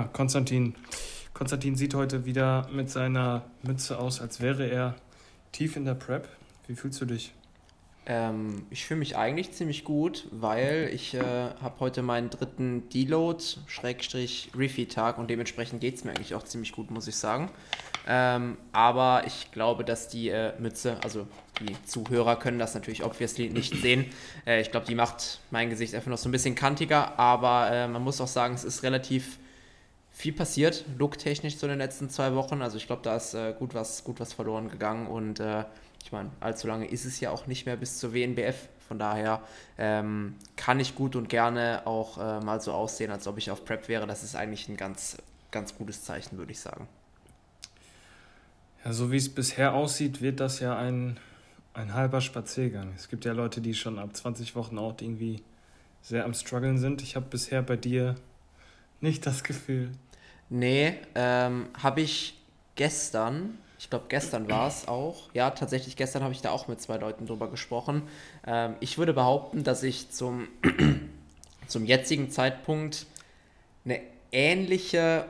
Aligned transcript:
Ja, 0.00 0.08
Konstantin. 0.14 0.74
Konstantin 1.34 1.76
sieht 1.76 1.92
heute 1.92 2.24
wieder 2.24 2.66
mit 2.72 2.88
seiner 2.88 3.44
Mütze 3.62 3.98
aus, 3.98 4.22
als 4.22 4.40
wäre 4.40 4.66
er 4.66 4.94
tief 5.52 5.76
in 5.76 5.84
der 5.84 5.92
Prep. 5.92 6.26
Wie 6.66 6.74
fühlst 6.74 7.02
du 7.02 7.04
dich? 7.04 7.34
Ähm, 8.06 8.64
ich 8.70 8.86
fühle 8.86 9.00
mich 9.00 9.18
eigentlich 9.18 9.52
ziemlich 9.52 9.84
gut, 9.84 10.26
weil 10.30 10.88
ich 10.90 11.12
äh, 11.12 11.20
habe 11.20 11.80
heute 11.80 12.00
meinen 12.00 12.30
dritten 12.30 12.88
Deload, 12.88 13.44
Schrägstrich 13.66 14.50
Refeed-Tag 14.56 15.18
und 15.18 15.28
dementsprechend 15.28 15.82
geht 15.82 15.96
es 15.96 16.04
mir 16.04 16.12
eigentlich 16.12 16.34
auch 16.34 16.44
ziemlich 16.44 16.72
gut, 16.72 16.90
muss 16.90 17.06
ich 17.06 17.16
sagen. 17.16 17.50
Ähm, 18.08 18.56
aber 18.72 19.24
ich 19.26 19.52
glaube, 19.52 19.84
dass 19.84 20.08
die 20.08 20.30
äh, 20.30 20.58
Mütze, 20.58 20.96
also 21.04 21.26
die 21.60 21.76
Zuhörer 21.84 22.36
können 22.36 22.58
das 22.58 22.72
natürlich 22.72 23.04
obviously 23.04 23.50
nicht 23.50 23.76
sehen. 23.82 24.06
Äh, 24.46 24.62
ich 24.62 24.70
glaube, 24.70 24.86
die 24.86 24.94
macht 24.94 25.40
mein 25.50 25.68
Gesicht 25.68 25.94
einfach 25.94 26.10
noch 26.10 26.16
so 26.16 26.30
ein 26.30 26.32
bisschen 26.32 26.54
kantiger, 26.54 27.18
aber 27.18 27.70
äh, 27.70 27.86
man 27.86 28.02
muss 28.02 28.18
auch 28.22 28.28
sagen, 28.28 28.54
es 28.54 28.64
ist 28.64 28.82
relativ 28.82 29.38
viel 30.20 30.32
passiert, 30.32 30.84
looktechnisch 30.98 31.56
so 31.56 31.66
in 31.66 31.70
den 31.70 31.78
letzten 31.78 32.10
zwei 32.10 32.34
Wochen. 32.34 32.62
Also 32.62 32.76
ich 32.76 32.86
glaube, 32.86 33.02
da 33.02 33.16
ist 33.16 33.34
äh, 33.34 33.54
gut, 33.58 33.74
was, 33.74 34.04
gut 34.04 34.20
was 34.20 34.32
verloren 34.32 34.68
gegangen 34.68 35.06
und 35.06 35.40
äh, 35.40 35.64
ich 36.04 36.12
meine, 36.12 36.30
allzu 36.40 36.66
lange 36.66 36.86
ist 36.86 37.04
es 37.04 37.20
ja 37.20 37.30
auch 37.30 37.46
nicht 37.46 37.66
mehr 37.66 37.76
bis 37.76 37.98
zur 37.98 38.14
WNBF. 38.14 38.68
Von 38.86 38.98
daher 38.98 39.42
ähm, 39.78 40.34
kann 40.56 40.80
ich 40.80 40.94
gut 40.94 41.14
und 41.14 41.28
gerne 41.28 41.86
auch 41.86 42.18
äh, 42.18 42.44
mal 42.44 42.60
so 42.60 42.72
aussehen, 42.72 43.10
als 43.10 43.26
ob 43.26 43.38
ich 43.38 43.50
auf 43.50 43.64
Prep 43.64 43.88
wäre. 43.88 44.06
Das 44.06 44.22
ist 44.22 44.34
eigentlich 44.34 44.68
ein 44.68 44.76
ganz, 44.76 45.18
ganz 45.50 45.76
gutes 45.76 46.02
Zeichen, 46.02 46.38
würde 46.38 46.52
ich 46.52 46.60
sagen. 46.60 46.88
Ja, 48.84 48.92
so 48.92 49.12
wie 49.12 49.16
es 49.16 49.28
bisher 49.28 49.74
aussieht, 49.74 50.20
wird 50.22 50.40
das 50.40 50.60
ja 50.60 50.76
ein, 50.76 51.18
ein 51.74 51.94
halber 51.94 52.20
Spaziergang. 52.20 52.92
Es 52.96 53.08
gibt 53.08 53.24
ja 53.24 53.32
Leute, 53.32 53.60
die 53.60 53.74
schon 53.74 53.98
ab 53.98 54.16
20 54.16 54.56
Wochen 54.56 54.78
auch 54.78 54.94
irgendwie 55.00 55.42
sehr 56.02 56.24
am 56.24 56.34
Struggeln 56.34 56.78
sind. 56.78 57.02
Ich 57.02 57.14
habe 57.14 57.26
bisher 57.26 57.62
bei 57.62 57.76
dir 57.76 58.16
nicht 59.00 59.24
das 59.26 59.44
Gefühl. 59.44 59.92
Nee, 60.50 60.94
ähm, 61.14 61.68
habe 61.82 62.02
ich 62.02 62.36
gestern 62.74 63.58
ich 63.80 63.88
glaube, 63.88 64.04
gestern 64.10 64.46
war 64.50 64.68
es 64.68 64.88
auch. 64.88 65.30
Ja, 65.32 65.48
tatsächlich, 65.52 65.96
gestern 65.96 66.22
habe 66.22 66.34
ich 66.34 66.42
da 66.42 66.50
auch 66.50 66.68
mit 66.68 66.82
zwei 66.82 66.98
Leuten 66.98 67.24
drüber 67.24 67.50
gesprochen. 67.50 68.02
Ähm, 68.46 68.74
ich 68.80 68.98
würde 68.98 69.14
behaupten, 69.14 69.64
dass 69.64 69.82
ich 69.82 70.10
zum, 70.10 70.48
zum 71.66 71.86
jetzigen 71.86 72.30
Zeitpunkt 72.30 73.06
eine 73.86 74.02
ähnliche, 74.32 75.24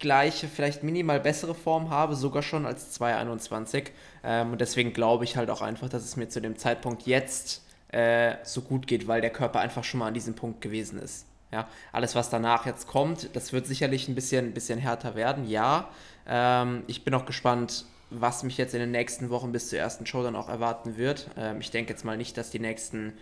gleiche, 0.00 0.48
vielleicht 0.48 0.82
minimal 0.82 1.20
bessere 1.20 1.54
Form 1.54 1.88
habe, 1.88 2.16
sogar 2.16 2.42
schon 2.42 2.66
als 2.66 2.90
221. 2.90 3.92
Ähm, 4.24 4.50
und 4.50 4.60
deswegen 4.60 4.92
glaube 4.92 5.22
ich 5.22 5.36
halt 5.36 5.48
auch 5.48 5.62
einfach, 5.62 5.88
dass 5.88 6.02
es 6.02 6.16
mir 6.16 6.28
zu 6.28 6.40
dem 6.40 6.58
Zeitpunkt 6.58 7.06
jetzt 7.06 7.62
äh, 7.92 8.34
so 8.42 8.62
gut 8.62 8.88
geht, 8.88 9.06
weil 9.06 9.20
der 9.20 9.30
Körper 9.30 9.60
einfach 9.60 9.84
schon 9.84 10.00
mal 10.00 10.08
an 10.08 10.14
diesem 10.14 10.34
Punkt 10.34 10.62
gewesen 10.62 10.98
ist. 10.98 11.26
Ja, 11.52 11.68
alles, 11.92 12.14
was 12.14 12.30
danach 12.30 12.64
jetzt 12.64 12.86
kommt, 12.86 13.36
das 13.36 13.52
wird 13.52 13.66
sicherlich 13.66 14.08
ein 14.08 14.14
bisschen, 14.14 14.54
bisschen 14.54 14.78
härter 14.78 15.14
werden, 15.14 15.48
ja. 15.48 15.90
Ähm, 16.26 16.82
ich 16.86 17.04
bin 17.04 17.12
auch 17.12 17.26
gespannt, 17.26 17.84
was 18.08 18.42
mich 18.42 18.56
jetzt 18.56 18.72
in 18.74 18.80
den 18.80 18.90
nächsten 18.90 19.28
Wochen 19.28 19.52
bis 19.52 19.68
zur 19.68 19.78
ersten 19.78 20.06
Show 20.06 20.22
dann 20.22 20.34
auch 20.34 20.48
erwarten 20.48 20.96
wird. 20.96 21.28
Ähm, 21.36 21.60
ich 21.60 21.70
denke 21.70 21.92
jetzt 21.92 22.04
mal 22.04 22.16
nicht, 22.16 22.38
dass 22.38 22.50
die 22.50 22.58
nächsten, 22.58 23.12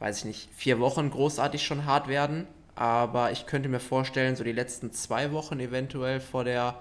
weiß 0.00 0.18
ich 0.18 0.24
nicht, 0.26 0.50
vier 0.54 0.80
Wochen 0.80 1.10
großartig 1.10 1.64
schon 1.64 1.86
hart 1.86 2.08
werden, 2.08 2.46
aber 2.74 3.32
ich 3.32 3.46
könnte 3.46 3.70
mir 3.70 3.80
vorstellen, 3.80 4.36
so 4.36 4.44
die 4.44 4.52
letzten 4.52 4.92
zwei 4.92 5.32
Wochen 5.32 5.58
eventuell 5.58 6.20
vor 6.20 6.44
der, 6.44 6.78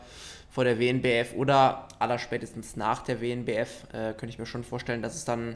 vor 0.52 0.66
der 0.66 0.78
WNBF 0.78 1.34
oder 1.36 1.88
allerspätestens 2.00 2.76
nach 2.76 3.02
der 3.04 3.22
WNBF 3.22 3.86
äh, 3.94 4.14
könnte 4.14 4.28
ich 4.28 4.40
mir 4.40 4.46
schon 4.46 4.66
vorstellen, 4.66 5.02
dass 5.02 5.16
es 5.16 5.24
dann 5.24 5.56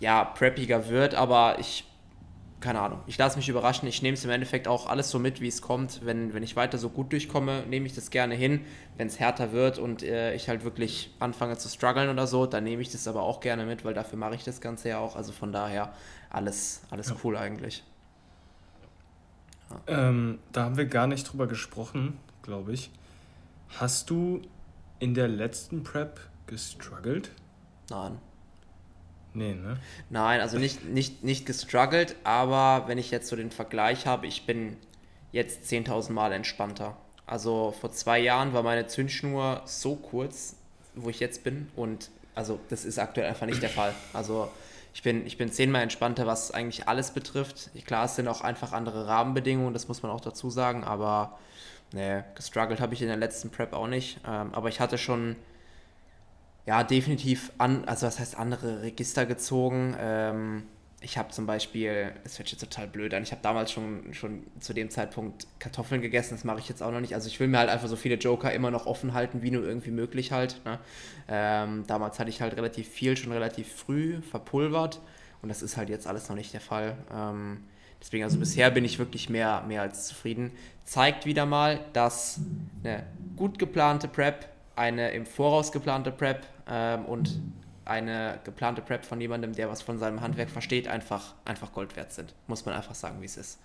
ja 0.00 0.24
preppiger 0.24 0.88
wird, 0.88 1.14
aber 1.14 1.58
ich 1.60 1.84
keine 2.60 2.80
Ahnung, 2.80 3.00
ich 3.06 3.16
lasse 3.16 3.38
mich 3.38 3.48
überraschen. 3.48 3.88
Ich 3.88 4.02
nehme 4.02 4.14
es 4.14 4.24
im 4.24 4.30
Endeffekt 4.30 4.68
auch 4.68 4.86
alles 4.86 5.10
so 5.10 5.18
mit, 5.18 5.40
wie 5.40 5.48
es 5.48 5.62
kommt. 5.62 6.04
Wenn, 6.04 6.34
wenn 6.34 6.42
ich 6.42 6.56
weiter 6.56 6.76
so 6.76 6.90
gut 6.90 7.10
durchkomme, 7.12 7.64
nehme 7.66 7.86
ich 7.86 7.94
das 7.94 8.10
gerne 8.10 8.34
hin. 8.34 8.60
Wenn 8.98 9.06
es 9.06 9.18
härter 9.18 9.52
wird 9.52 9.78
und 9.78 10.02
äh, 10.02 10.34
ich 10.34 10.48
halt 10.48 10.62
wirklich 10.62 11.14
anfange 11.20 11.56
zu 11.56 11.68
strugglen 11.70 12.10
oder 12.10 12.26
so, 12.26 12.44
dann 12.44 12.64
nehme 12.64 12.82
ich 12.82 12.92
das 12.92 13.08
aber 13.08 13.22
auch 13.22 13.40
gerne 13.40 13.64
mit, 13.64 13.84
weil 13.84 13.94
dafür 13.94 14.18
mache 14.18 14.34
ich 14.34 14.44
das 14.44 14.60
Ganze 14.60 14.90
ja 14.90 14.98
auch. 14.98 15.16
Also 15.16 15.32
von 15.32 15.52
daher 15.52 15.94
alles, 16.28 16.82
alles 16.90 17.08
ja. 17.08 17.16
cool 17.24 17.36
eigentlich. 17.38 17.82
Ja. 19.70 20.08
Ähm, 20.08 20.38
da 20.52 20.64
haben 20.64 20.76
wir 20.76 20.86
gar 20.86 21.06
nicht 21.06 21.32
drüber 21.32 21.46
gesprochen, 21.46 22.18
glaube 22.42 22.72
ich. 22.72 22.90
Hast 23.78 24.10
du 24.10 24.42
in 24.98 25.14
der 25.14 25.28
letzten 25.28 25.82
Prep 25.82 26.20
gestruggelt? 26.46 27.30
Nein. 27.88 28.18
Nee, 29.34 29.54
ne? 29.54 29.78
Nein, 30.08 30.40
also 30.40 30.58
nicht, 30.58 30.84
nicht, 30.84 31.22
nicht 31.22 31.46
gestruggelt, 31.46 32.16
aber 32.24 32.88
wenn 32.88 32.98
ich 32.98 33.10
jetzt 33.10 33.28
so 33.28 33.36
den 33.36 33.50
Vergleich 33.50 34.06
habe, 34.06 34.26
ich 34.26 34.46
bin 34.46 34.76
jetzt 35.32 35.70
10.000 35.70 36.12
Mal 36.12 36.32
entspannter. 36.32 36.96
Also 37.26 37.72
vor 37.80 37.92
zwei 37.92 38.18
Jahren 38.18 38.52
war 38.52 38.64
meine 38.64 38.88
Zündschnur 38.88 39.62
so 39.64 39.94
kurz, 39.94 40.56
wo 40.96 41.10
ich 41.10 41.20
jetzt 41.20 41.44
bin 41.44 41.68
und 41.76 42.10
also 42.34 42.58
das 42.68 42.84
ist 42.84 42.98
aktuell 42.98 43.28
einfach 43.28 43.46
nicht 43.46 43.62
der 43.62 43.68
Fall. 43.70 43.94
Also 44.12 44.50
ich 44.92 45.02
bin, 45.02 45.24
ich 45.24 45.38
bin 45.38 45.52
zehnmal 45.52 45.82
entspannter, 45.82 46.26
was 46.26 46.50
eigentlich 46.50 46.88
alles 46.88 47.12
betrifft. 47.12 47.70
Klar, 47.86 48.06
es 48.06 48.16
sind 48.16 48.26
auch 48.26 48.40
einfach 48.40 48.72
andere 48.72 49.06
Rahmenbedingungen, 49.06 49.72
das 49.72 49.86
muss 49.86 50.02
man 50.02 50.10
auch 50.10 50.20
dazu 50.20 50.50
sagen, 50.50 50.82
aber 50.82 51.38
nee, 51.92 52.22
gestruggelt 52.34 52.80
habe 52.80 52.94
ich 52.94 53.02
in 53.02 53.08
der 53.08 53.16
letzten 53.16 53.50
Prep 53.50 53.72
auch 53.72 53.86
nicht. 53.86 54.18
Ähm, 54.26 54.52
aber 54.52 54.68
ich 54.68 54.80
hatte 54.80 54.98
schon 54.98 55.36
ja, 56.66 56.84
definitiv 56.84 57.52
an, 57.58 57.84
also 57.86 58.06
was 58.06 58.18
heißt 58.18 58.36
andere 58.36 58.82
Register 58.82 59.26
gezogen. 59.26 59.96
Ähm, 59.98 60.62
ich 61.02 61.16
habe 61.16 61.30
zum 61.30 61.46
Beispiel, 61.46 62.12
das 62.24 62.38
hört 62.38 62.50
jetzt 62.50 62.60
total 62.60 62.86
blöd 62.86 63.14
an, 63.14 63.22
ich 63.22 63.32
habe 63.32 63.40
damals 63.42 63.72
schon, 63.72 64.12
schon 64.12 64.42
zu 64.60 64.74
dem 64.74 64.90
Zeitpunkt 64.90 65.46
Kartoffeln 65.58 66.02
gegessen, 66.02 66.34
das 66.34 66.44
mache 66.44 66.58
ich 66.58 66.68
jetzt 66.68 66.82
auch 66.82 66.92
noch 66.92 67.00
nicht. 67.00 67.14
Also 67.14 67.28
ich 67.28 67.40
will 67.40 67.48
mir 67.48 67.58
halt 67.58 67.70
einfach 67.70 67.88
so 67.88 67.96
viele 67.96 68.16
Joker 68.16 68.52
immer 68.52 68.70
noch 68.70 68.86
offen 68.86 69.14
halten, 69.14 69.40
wie 69.42 69.50
nur 69.50 69.64
irgendwie 69.64 69.90
möglich 69.90 70.32
halt. 70.32 70.60
Ne? 70.66 70.78
Ähm, 71.28 71.84
damals 71.86 72.18
hatte 72.18 72.28
ich 72.28 72.42
halt 72.42 72.54
relativ 72.56 72.88
viel, 72.88 73.16
schon 73.16 73.32
relativ 73.32 73.72
früh 73.72 74.20
verpulvert 74.20 75.00
und 75.40 75.48
das 75.48 75.62
ist 75.62 75.78
halt 75.78 75.88
jetzt 75.88 76.06
alles 76.06 76.28
noch 76.28 76.36
nicht 76.36 76.52
der 76.52 76.60
Fall. 76.60 76.96
Ähm, 77.10 77.64
deswegen, 77.98 78.24
also 78.24 78.38
bisher 78.38 78.70
bin 78.70 78.84
ich 78.84 78.98
wirklich 78.98 79.30
mehr, 79.30 79.64
mehr 79.66 79.80
als 79.80 80.06
zufrieden. 80.06 80.52
Zeigt 80.84 81.24
wieder 81.24 81.46
mal, 81.46 81.80
dass 81.94 82.40
eine 82.84 83.04
gut 83.36 83.58
geplante 83.58 84.06
Prep 84.06 84.50
eine 84.80 85.10
im 85.10 85.26
Voraus 85.26 85.72
geplante 85.72 86.10
Prep 86.10 86.46
ähm, 86.66 87.04
und 87.04 87.38
eine 87.84 88.40
geplante 88.44 88.80
Prep 88.80 89.04
von 89.04 89.20
jemandem, 89.20 89.52
der 89.52 89.68
was 89.68 89.82
von 89.82 89.98
seinem 89.98 90.22
Handwerk 90.22 90.48
versteht, 90.48 90.88
einfach, 90.88 91.34
einfach 91.44 91.72
Gold 91.72 91.96
wert 91.96 92.12
sind. 92.12 92.34
Muss 92.46 92.64
man 92.64 92.74
einfach 92.74 92.94
sagen, 92.94 93.20
wie 93.20 93.26
es 93.26 93.36
ist. 93.36 93.58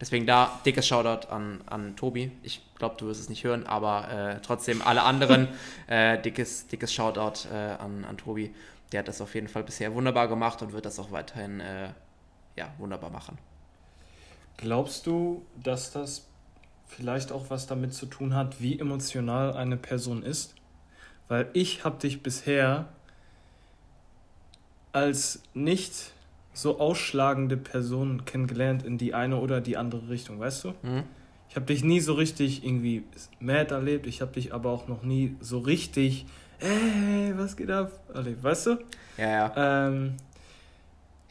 Deswegen 0.00 0.26
da 0.26 0.60
dickes 0.64 0.86
Shoutout 0.86 1.28
an, 1.28 1.62
an 1.66 1.96
Tobi. 1.96 2.32
Ich 2.42 2.62
glaube, 2.76 2.96
du 2.98 3.06
wirst 3.06 3.20
es 3.20 3.28
nicht 3.28 3.44
hören, 3.44 3.66
aber 3.66 4.10
äh, 4.10 4.40
trotzdem 4.40 4.82
alle 4.82 5.02
anderen 5.02 5.48
äh, 5.86 6.20
dickes, 6.20 6.66
dickes 6.68 6.92
Shoutout 6.92 7.48
äh, 7.52 7.56
an, 7.56 8.04
an 8.04 8.18
Tobi. 8.18 8.54
Der 8.92 9.00
hat 9.00 9.08
das 9.08 9.20
auf 9.20 9.34
jeden 9.34 9.48
Fall 9.48 9.62
bisher 9.62 9.94
wunderbar 9.94 10.28
gemacht 10.28 10.60
und 10.62 10.72
wird 10.72 10.84
das 10.84 10.98
auch 10.98 11.10
weiterhin 11.12 11.60
äh, 11.60 11.90
ja, 12.56 12.72
wunderbar 12.78 13.10
machen. 13.10 13.38
Glaubst 14.56 15.06
du, 15.06 15.46
dass 15.62 15.92
das 15.92 16.29
vielleicht 16.90 17.32
auch 17.32 17.50
was 17.50 17.66
damit 17.66 17.94
zu 17.94 18.06
tun 18.06 18.34
hat, 18.34 18.60
wie 18.60 18.78
emotional 18.78 19.54
eine 19.54 19.76
Person 19.76 20.22
ist. 20.22 20.54
Weil 21.28 21.48
ich 21.52 21.84
habe 21.84 21.98
dich 21.98 22.22
bisher 22.22 22.88
als 24.92 25.42
nicht 25.54 26.12
so 26.52 26.80
ausschlagende 26.80 27.56
Person 27.56 28.24
kennengelernt 28.24 28.82
in 28.82 28.98
die 28.98 29.14
eine 29.14 29.36
oder 29.36 29.60
die 29.60 29.76
andere 29.76 30.08
Richtung, 30.08 30.40
weißt 30.40 30.64
du? 30.64 30.68
Mhm. 30.82 31.04
Ich 31.48 31.56
habe 31.56 31.66
dich 31.66 31.84
nie 31.84 32.00
so 32.00 32.14
richtig 32.14 32.64
irgendwie 32.64 33.04
mad 33.38 33.72
erlebt, 33.72 34.06
ich 34.06 34.20
habe 34.20 34.32
dich 34.32 34.52
aber 34.52 34.70
auch 34.70 34.88
noch 34.88 35.02
nie 35.02 35.36
so 35.40 35.58
richtig, 35.58 36.26
ey, 36.58 37.32
was 37.36 37.56
geht 37.56 37.70
ab, 37.70 37.92
erlebt, 38.12 38.42
weißt 38.42 38.66
du? 38.66 38.78
Ja, 39.16 39.28
ja. 39.28 39.88
Ähm, 39.88 40.16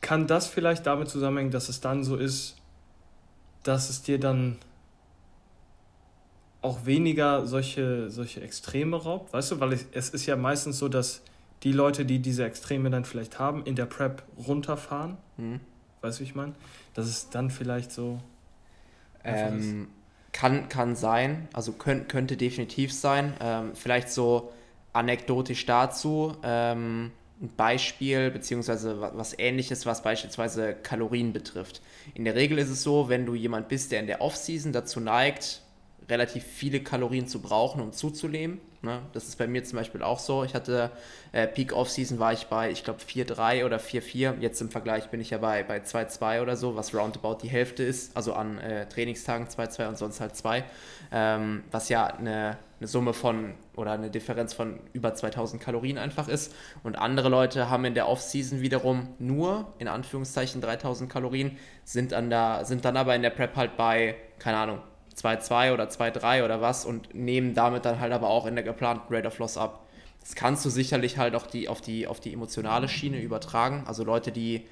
kann 0.01 0.27
das 0.27 0.47
vielleicht 0.47 0.85
damit 0.85 1.09
zusammenhängen, 1.09 1.51
dass 1.51 1.69
es 1.69 1.81
dann 1.81 2.03
so 2.03 2.15
ist, 2.15 2.55
dass 3.63 3.89
es 3.89 4.01
dir 4.01 4.19
dann 4.19 4.57
auch 6.61 6.85
weniger 6.85 7.45
solche, 7.45 8.09
solche 8.09 8.41
Extreme 8.41 8.97
raubt, 8.97 9.33
weißt 9.33 9.51
du, 9.51 9.59
weil 9.59 9.73
ich, 9.73 9.85
es 9.91 10.09
ist 10.09 10.25
ja 10.25 10.35
meistens 10.35 10.77
so, 10.77 10.89
dass 10.89 11.21
die 11.63 11.71
Leute, 11.71 12.05
die 12.05 12.19
diese 12.19 12.45
Extreme 12.45 12.89
dann 12.89 13.05
vielleicht 13.05 13.39
haben, 13.39 13.63
in 13.65 13.75
der 13.75 13.85
Prep 13.85 14.23
runterfahren. 14.47 15.17
Mhm. 15.37 15.59
Weißt 16.01 16.19
du, 16.19 16.23
wie 16.23 16.27
ich 16.27 16.35
meine? 16.35 16.53
Dass 16.93 17.07
es 17.07 17.29
dann 17.29 17.49
vielleicht 17.49 17.91
so. 17.91 18.19
Ähm, 19.23 19.89
kann, 20.31 20.69
kann 20.69 20.95
sein, 20.95 21.47
also 21.53 21.73
könnt, 21.73 22.07
könnte 22.07 22.37
definitiv 22.37 22.93
sein. 22.93 23.33
Ähm, 23.41 23.71
vielleicht 23.73 24.09
so 24.09 24.53
anekdotisch 24.93 25.65
dazu. 25.65 26.37
Ähm, 26.43 27.11
ein 27.41 27.49
Beispiel, 27.55 28.31
beziehungsweise 28.31 29.01
was 29.01 29.37
ähnliches, 29.37 29.85
was 29.85 30.03
beispielsweise 30.03 30.73
Kalorien 30.73 31.31
betrifft. 31.33 31.81
In 32.13 32.25
der 32.25 32.35
Regel 32.35 32.57
ist 32.57 32.69
es 32.69 32.83
so, 32.83 33.09
wenn 33.09 33.25
du 33.25 33.33
jemand 33.33 33.69
bist, 33.69 33.91
der 33.91 34.01
in 34.01 34.07
der 34.07 34.21
Offseason 34.21 34.73
dazu 34.73 34.99
neigt, 34.99 35.61
relativ 36.09 36.43
viele 36.43 36.81
Kalorien 36.81 37.27
zu 37.27 37.41
brauchen, 37.41 37.81
um 37.81 37.91
zuzunehmen. 37.93 38.59
Ne? 38.81 39.01
Das 39.11 39.27
ist 39.27 39.37
bei 39.37 39.47
mir 39.47 39.63
zum 39.63 39.77
Beispiel 39.77 40.01
auch 40.01 40.19
so. 40.19 40.43
Ich 40.43 40.53
hatte 40.53 40.91
äh, 41.33 41.47
Peak 41.47 41.73
Off-Season 41.73 42.17
war 42.19 42.31
ich 42.31 42.47
bei, 42.47 42.71
ich 42.71 42.83
glaube, 42.83 42.99
4,3 43.01 43.65
oder 43.65 43.77
4,4. 43.77 44.39
Jetzt 44.39 44.61
im 44.61 44.69
Vergleich 44.69 45.09
bin 45.09 45.19
ich 45.19 45.31
ja 45.31 45.37
bei, 45.37 45.63
bei 45.63 45.79
2,2 45.79 46.41
oder 46.41 46.55
so, 46.55 46.75
was 46.75 46.95
roundabout 46.95 47.39
die 47.43 47.49
Hälfte 47.49 47.83
ist. 47.83 48.15
Also 48.15 48.33
an 48.33 48.57
äh, 48.59 48.87
Trainingstagen 48.87 49.47
2,2 49.47 49.87
und 49.89 49.97
sonst 49.97 50.21
halt 50.21 50.35
2. 50.35 50.63
Ähm, 51.11 51.63
was 51.71 51.89
ja 51.89 52.07
eine, 52.07 52.57
eine 52.79 52.87
Summe 52.87 53.13
von 53.13 53.53
oder 53.75 53.91
eine 53.91 54.09
Differenz 54.09 54.53
von 54.53 54.79
über 54.93 55.13
2000 55.13 55.61
Kalorien 55.61 55.97
einfach 55.97 56.29
ist. 56.29 56.53
Und 56.83 56.97
andere 56.97 57.27
Leute 57.27 57.69
haben 57.69 57.83
in 57.83 57.95
der 57.95 58.07
Off-Season 58.07 58.61
wiederum 58.61 59.09
nur, 59.19 59.73
in 59.79 59.89
Anführungszeichen, 59.89 60.61
3000 60.61 61.11
Kalorien, 61.11 61.57
sind, 61.83 62.13
an 62.13 62.29
der, 62.29 62.63
sind 62.63 62.85
dann 62.85 62.95
aber 62.95 63.15
in 63.15 63.21
der 63.21 63.29
Prep 63.29 63.55
halt 63.57 63.75
bei, 63.75 64.15
keine 64.37 64.57
Ahnung, 64.57 64.79
2-2 65.19 65.73
oder 65.73 65.89
2-3 65.89 66.45
oder 66.45 66.61
was 66.61 66.85
und 66.85 67.13
nehmen 67.13 67.53
damit 67.53 67.85
dann 67.85 67.99
halt 67.99 68.13
aber 68.13 68.29
auch 68.29 68.45
in 68.45 68.55
der 68.55 68.63
geplanten 68.63 69.13
Rate 69.13 69.27
of 69.27 69.37
Loss 69.39 69.57
ab. 69.57 69.85
Das 70.21 70.35
kannst 70.35 70.65
du 70.65 70.69
sicherlich 70.69 71.17
halt 71.17 71.35
auch 71.35 71.47
die, 71.47 71.67
auf, 71.69 71.81
die, 71.81 72.07
auf 72.07 72.19
die 72.19 72.33
emotionale 72.33 72.87
Schiene 72.87 73.19
übertragen. 73.19 73.83
Also 73.87 74.03
Leute, 74.03 74.31
die, 74.31 74.65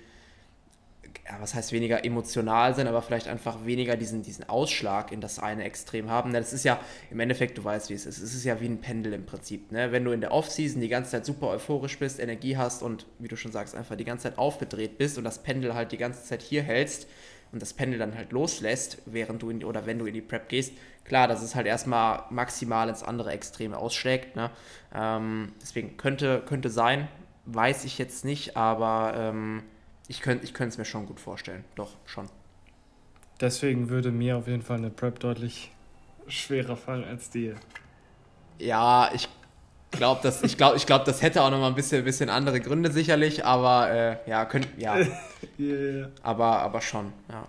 ja, 1.26 1.38
was 1.40 1.54
heißt 1.56 1.72
weniger 1.72 2.06
emotional 2.06 2.76
sind, 2.76 2.88
aber 2.88 3.02
vielleicht 3.02 3.28
einfach 3.28 3.66
weniger 3.66 3.98
diesen, 3.98 4.22
diesen 4.22 4.48
Ausschlag 4.50 5.12
in 5.12 5.22
das 5.22 5.40
eine 5.40 5.64
Extrem 5.64 6.10
haben. 6.10 6.34
Das 6.34 6.54
ist 6.54 6.64
ja 6.64 6.80
im 7.12 7.20
Endeffekt, 7.20 7.58
du 7.58 7.64
weißt, 7.64 7.90
wie 7.90 7.94
es 7.94 8.06
ist. 8.06 8.20
Es 8.20 8.34
ist 8.34 8.44
ja 8.44 8.60
wie 8.62 8.68
ein 8.68 8.82
Pendel 8.82 9.14
im 9.14 9.26
Prinzip. 9.26 9.72
Ne? 9.72 9.92
Wenn 9.92 10.04
du 10.04 10.12
in 10.12 10.22
der 10.22 10.32
Off-Season 10.32 10.82
die 10.82 10.90
ganze 10.90 11.12
Zeit 11.12 11.26
super 11.26 11.48
euphorisch 11.48 11.98
bist, 11.98 12.20
Energie 12.20 12.58
hast 12.58 12.84
und, 12.84 13.06
wie 13.20 13.28
du 13.28 13.36
schon 13.36 13.52
sagst, 13.52 13.76
einfach 13.76 13.96
die 13.96 14.06
ganze 14.06 14.24
Zeit 14.24 14.38
aufgedreht 14.38 14.98
bist 14.98 15.18
und 15.18 15.24
das 15.24 15.44
Pendel 15.44 15.74
halt 15.74 15.92
die 15.92 15.98
ganze 15.98 16.24
Zeit 16.24 16.42
hier 16.42 16.64
hältst, 16.64 17.08
und 17.52 17.62
das 17.62 17.74
Pendel 17.74 18.00
dann 18.00 18.16
halt 18.16 18.32
loslässt, 18.32 19.02
während 19.06 19.42
du 19.42 19.50
in, 19.50 19.64
oder 19.64 19.86
wenn 19.86 20.00
du 20.00 20.06
in 20.06 20.14
die 20.14 20.22
Prep 20.22 20.50
gehst, 20.50 20.74
klar, 21.06 21.28
dass 21.28 21.42
es 21.42 21.56
halt 21.56 21.68
erstmal 21.68 22.24
maximal 22.30 22.90
ins 22.90 23.04
andere 23.04 23.32
Extreme 23.32 23.78
ausschlägt. 23.78 24.36
Ne? 24.36 24.50
Ähm, 24.94 25.54
deswegen 25.62 25.98
könnte, 25.98 26.44
könnte 26.46 26.70
sein, 26.70 27.08
weiß 27.46 27.86
ich 27.86 27.98
jetzt 27.98 28.26
nicht, 28.26 28.58
aber 28.58 29.14
ähm, 29.16 29.64
ich 30.08 30.22
könnte 30.22 30.46
ich 30.46 30.58
es 30.60 30.78
mir 30.78 30.86
schon 30.86 31.06
gut 31.06 31.20
vorstellen. 31.20 31.64
Doch, 31.76 31.92
schon. 32.06 32.30
Deswegen 33.40 33.90
würde 33.90 34.12
mir 34.12 34.38
auf 34.38 34.48
jeden 34.48 34.64
Fall 34.64 34.78
eine 34.78 34.90
Prep 34.90 35.20
deutlich 35.20 35.72
schwerer 36.28 36.76
fallen 36.76 37.04
als 37.04 37.30
dir. 37.30 37.56
Ja, 38.60 39.12
ich 39.14 39.30
glaube, 39.92 40.20
das, 40.24 40.44
ich 40.44 40.58
glaub, 40.58 40.76
ich 40.76 40.86
glaub, 40.86 41.06
das 41.06 41.22
hätte 41.22 41.42
auch 41.42 41.50
noch 41.50 41.60
mal 41.60 41.68
ein 41.68 41.76
bisschen, 41.76 42.04
bisschen 42.04 42.30
andere 42.30 42.60
Gründe 42.60 42.92
sicherlich, 42.92 43.46
aber 43.46 43.92
äh, 43.92 44.30
ja, 44.30 44.46
könnt, 44.46 44.68
ja. 44.78 44.98
yeah. 45.60 46.10
aber, 46.24 46.60
aber 46.60 46.82
schon, 46.82 47.14
ja. 47.30 47.48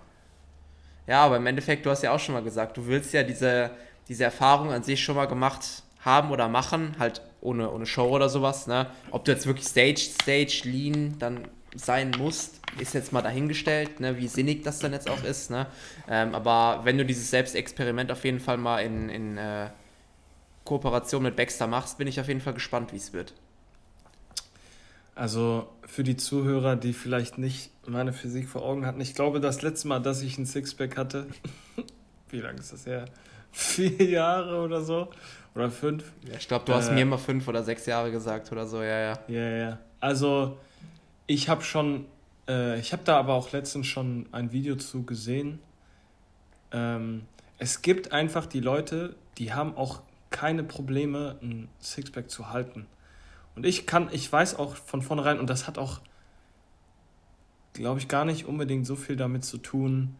Ja, 1.07 1.25
aber 1.25 1.37
im 1.37 1.47
Endeffekt, 1.47 1.85
du 1.85 1.89
hast 1.89 2.03
ja 2.03 2.11
auch 2.11 2.19
schon 2.19 2.35
mal 2.35 2.43
gesagt, 2.43 2.77
du 2.77 2.85
willst 2.85 3.13
ja 3.13 3.23
diese, 3.23 3.71
diese 4.07 4.25
Erfahrung 4.25 4.71
an 4.71 4.83
sich 4.83 5.03
schon 5.03 5.15
mal 5.15 5.25
gemacht 5.25 5.83
haben 6.01 6.31
oder 6.31 6.47
machen, 6.47 6.95
halt 6.99 7.21
ohne, 7.41 7.71
ohne 7.71 7.85
Show 7.85 8.09
oder 8.09 8.29
sowas, 8.29 8.67
ne? 8.67 8.87
Ob 9.11 9.25
du 9.25 9.31
jetzt 9.31 9.47
wirklich 9.47 9.67
Stage, 9.67 9.99
Stage, 10.21 10.61
Lean 10.65 11.15
dann 11.19 11.47
sein 11.75 12.11
musst, 12.17 12.59
ist 12.79 12.93
jetzt 12.93 13.11
mal 13.11 13.21
dahingestellt, 13.21 13.99
ne, 13.99 14.17
wie 14.17 14.27
sinnig 14.27 14.63
das 14.63 14.79
dann 14.79 14.93
jetzt 14.93 15.09
auch 15.09 15.23
ist, 15.23 15.49
ne? 15.49 15.67
Ähm, 16.07 16.35
aber 16.35 16.81
wenn 16.83 16.97
du 16.97 17.05
dieses 17.05 17.29
Selbstexperiment 17.29 18.11
auf 18.11 18.23
jeden 18.23 18.39
Fall 18.39 18.57
mal 18.57 18.79
in, 18.79 19.09
in 19.09 19.37
äh, 19.37 19.67
Kooperation 20.63 21.23
mit 21.23 21.35
Baxter 21.35 21.67
machst, 21.67 21.97
bin 21.97 22.07
ich 22.07 22.19
auf 22.19 22.27
jeden 22.27 22.41
Fall 22.41 22.53
gespannt, 22.53 22.93
wie 22.93 22.97
es 22.97 23.13
wird. 23.13 23.33
Also 25.15 25.67
für 25.85 26.03
die 26.03 26.15
Zuhörer, 26.15 26.77
die 26.77 26.93
vielleicht 26.93 27.37
nicht 27.37 27.71
meine 27.85 28.13
Physik 28.13 28.47
vor 28.47 28.63
Augen 28.63 28.85
hatten, 28.85 29.01
ich 29.01 29.15
glaube, 29.15 29.41
das 29.41 29.61
letzte 29.61 29.89
Mal, 29.89 29.99
dass 29.99 30.21
ich 30.21 30.37
ein 30.37 30.45
Sixpack 30.45 30.95
hatte, 30.95 31.27
wie 32.29 32.39
lange 32.39 32.59
ist 32.59 32.71
das 32.71 32.85
her? 32.85 33.05
Vier 33.51 34.09
Jahre 34.09 34.61
oder 34.61 34.81
so? 34.81 35.09
Oder 35.55 35.71
fünf? 35.71 36.05
Ja, 36.25 36.35
ich 36.37 36.47
glaube, 36.47 36.65
du 36.65 36.71
äh, 36.71 36.75
hast 36.75 36.91
mir 36.91 37.01
immer 37.01 37.17
fünf 37.17 37.47
oder 37.47 37.63
sechs 37.63 37.85
Jahre 37.85 38.11
gesagt 38.11 38.51
oder 38.51 38.65
so, 38.65 38.81
ja, 38.81 38.99
ja. 38.99 39.19
Ja, 39.27 39.49
ja. 39.49 39.79
Also 39.99 40.57
ich 41.27 41.49
habe 41.49 41.63
schon, 41.63 42.05
äh, 42.47 42.79
ich 42.79 42.93
habe 42.93 43.03
da 43.03 43.17
aber 43.19 43.33
auch 43.33 43.51
letztens 43.51 43.87
schon 43.87 44.27
ein 44.31 44.51
Video 44.51 44.75
zu 44.75 45.03
gesehen. 45.03 45.59
Ähm, 46.71 47.23
es 47.57 47.81
gibt 47.81 48.13
einfach 48.13 48.45
die 48.45 48.61
Leute, 48.61 49.15
die 49.37 49.53
haben 49.53 49.75
auch 49.75 50.01
keine 50.29 50.63
Probleme, 50.63 51.37
ein 51.41 51.69
Sixpack 51.81 52.29
zu 52.29 52.49
halten. 52.49 52.85
Und 53.55 53.65
ich 53.65 53.85
kann, 53.85 54.09
ich 54.11 54.31
weiß 54.31 54.55
auch 54.55 54.75
von 54.75 55.01
vornherein, 55.01 55.39
und 55.39 55.49
das 55.49 55.67
hat 55.67 55.77
auch, 55.77 55.99
glaube 57.73 57.99
ich, 57.99 58.07
gar 58.07 58.25
nicht 58.25 58.45
unbedingt 58.45 58.85
so 58.85 58.95
viel 58.95 59.15
damit 59.15 59.43
zu 59.43 59.57
tun, 59.57 60.15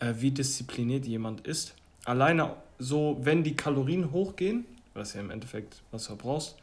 äh, 0.00 0.14
wie 0.18 0.30
diszipliniert 0.30 1.06
jemand 1.06 1.46
ist. 1.46 1.74
Alleine 2.04 2.56
so, 2.78 3.18
wenn 3.22 3.44
die 3.44 3.54
Kalorien 3.54 4.10
hochgehen, 4.10 4.64
was 4.94 5.14
ja 5.14 5.20
im 5.20 5.30
Endeffekt 5.30 5.82
was 5.90 6.06
du 6.06 6.16
brauchst, 6.16 6.56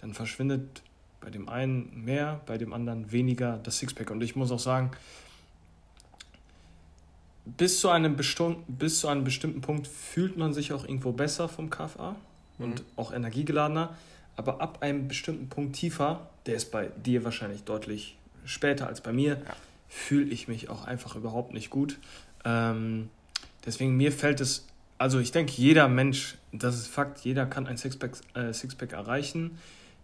dann 0.00 0.14
verschwindet 0.14 0.82
bei 1.20 1.30
dem 1.30 1.48
einen 1.48 2.04
mehr, 2.04 2.40
bei 2.46 2.58
dem 2.58 2.72
anderen 2.72 3.12
weniger 3.12 3.58
das 3.62 3.78
Sixpack. 3.78 4.10
Und 4.10 4.22
ich 4.22 4.36
muss 4.36 4.50
auch 4.50 4.58
sagen, 4.58 4.90
bis 7.44 7.80
zu 7.80 7.90
einem, 7.90 8.16
bis 8.16 9.00
zu 9.00 9.08
einem 9.08 9.24
bestimmten 9.24 9.60
Punkt 9.60 9.86
fühlt 9.86 10.36
man 10.36 10.54
sich 10.54 10.72
auch 10.72 10.84
irgendwo 10.84 11.12
besser 11.12 11.48
vom 11.48 11.70
KFA 11.70 12.16
und 12.58 12.80
mhm. 12.80 12.86
auch 12.96 13.12
energiegeladener. 13.12 13.96
Aber 14.36 14.60
ab 14.60 14.78
einem 14.80 15.08
bestimmten 15.08 15.48
Punkt 15.48 15.76
tiefer, 15.76 16.28
der 16.46 16.56
ist 16.56 16.70
bei 16.70 16.88
dir 17.04 17.24
wahrscheinlich 17.24 17.64
deutlich 17.64 18.16
später 18.44 18.86
als 18.86 19.00
bei 19.00 19.12
mir, 19.12 19.34
ja. 19.34 19.56
fühle 19.88 20.30
ich 20.30 20.48
mich 20.48 20.68
auch 20.68 20.86
einfach 20.86 21.16
überhaupt 21.16 21.52
nicht 21.52 21.70
gut. 21.70 21.98
Ähm, 22.44 23.10
deswegen 23.64 23.96
mir 23.96 24.10
fällt 24.10 24.40
es, 24.40 24.66
also 24.98 25.18
ich 25.18 25.30
denke, 25.30 25.52
jeder 25.52 25.88
Mensch, 25.88 26.36
das 26.52 26.76
ist 26.76 26.88
Fakt, 26.88 27.20
jeder 27.20 27.46
kann 27.46 27.66
ein 27.66 27.76
Sixpack, 27.76 28.16
äh, 28.34 28.52
Sixpack 28.52 28.92
erreichen. 28.92 29.58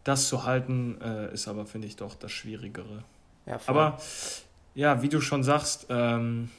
Das 0.04 0.28
zu 0.28 0.44
halten, 0.44 0.98
äh, 1.02 1.34
ist 1.34 1.48
aber, 1.48 1.66
finde 1.66 1.87
ich, 1.87 1.96
doch 1.96 2.14
das 2.14 2.32
Schwierigere. 2.32 3.04
Ja, 3.46 3.60
aber 3.66 3.98
ja, 4.75 5.02
wie 5.02 5.08
du 5.08 5.20
schon 5.20 5.42
sagst, 5.42 5.87
ähm, 5.90 6.50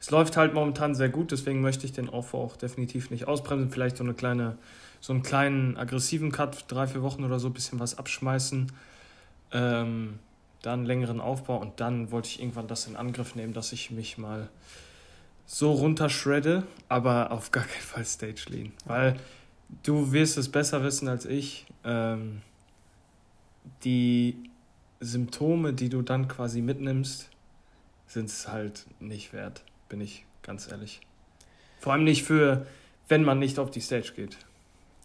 es 0.00 0.10
läuft 0.10 0.38
halt 0.38 0.54
momentan 0.54 0.94
sehr 0.94 1.10
gut, 1.10 1.30
deswegen 1.30 1.60
möchte 1.60 1.84
ich 1.84 1.92
den 1.92 2.08
Aufbau 2.08 2.42
auch 2.42 2.56
definitiv 2.56 3.10
nicht 3.10 3.28
ausbremsen. 3.28 3.70
Vielleicht 3.70 3.98
so 3.98 4.04
eine 4.04 4.14
kleine, 4.14 4.56
so 4.98 5.12
einen 5.12 5.22
kleinen 5.22 5.76
aggressiven 5.76 6.32
Cut, 6.32 6.64
drei, 6.68 6.86
vier 6.86 7.02
Wochen 7.02 7.22
oder 7.22 7.38
so, 7.38 7.48
ein 7.48 7.52
bisschen 7.52 7.78
was 7.80 7.98
abschmeißen. 7.98 8.72
Ähm, 9.52 10.18
dann 10.62 10.86
längeren 10.86 11.20
Aufbau 11.20 11.58
und 11.58 11.80
dann 11.80 12.10
wollte 12.10 12.28
ich 12.28 12.40
irgendwann 12.40 12.66
das 12.66 12.86
in 12.86 12.96
Angriff 12.96 13.34
nehmen, 13.34 13.52
dass 13.52 13.72
ich 13.72 13.90
mich 13.90 14.16
mal 14.16 14.48
so 15.44 15.72
runterschredde, 15.72 16.64
aber 16.88 17.30
auf 17.30 17.50
gar 17.50 17.64
keinen 17.64 17.82
Fall 17.82 18.04
Stage 18.06 18.44
Lean. 18.48 18.72
Weil 18.86 19.18
du 19.82 20.12
wirst 20.12 20.38
es 20.38 20.50
besser 20.50 20.82
wissen 20.82 21.08
als 21.08 21.26
ich. 21.26 21.66
Ähm, 21.84 22.40
die 23.84 24.36
Symptome, 25.00 25.74
die 25.74 25.90
du 25.90 26.00
dann 26.00 26.26
quasi 26.26 26.62
mitnimmst, 26.62 27.28
sind 28.06 28.30
es 28.30 28.48
halt 28.48 28.86
nicht 28.98 29.34
wert 29.34 29.62
bin 29.90 30.00
ich 30.00 30.24
ganz 30.42 30.70
ehrlich. 30.70 31.02
Vor 31.78 31.92
allem 31.92 32.04
nicht 32.04 32.22
für, 32.22 32.66
wenn 33.08 33.22
man 33.22 33.38
nicht 33.38 33.58
auf 33.58 33.70
die 33.70 33.80
Stage 33.80 34.12
geht. 34.16 34.38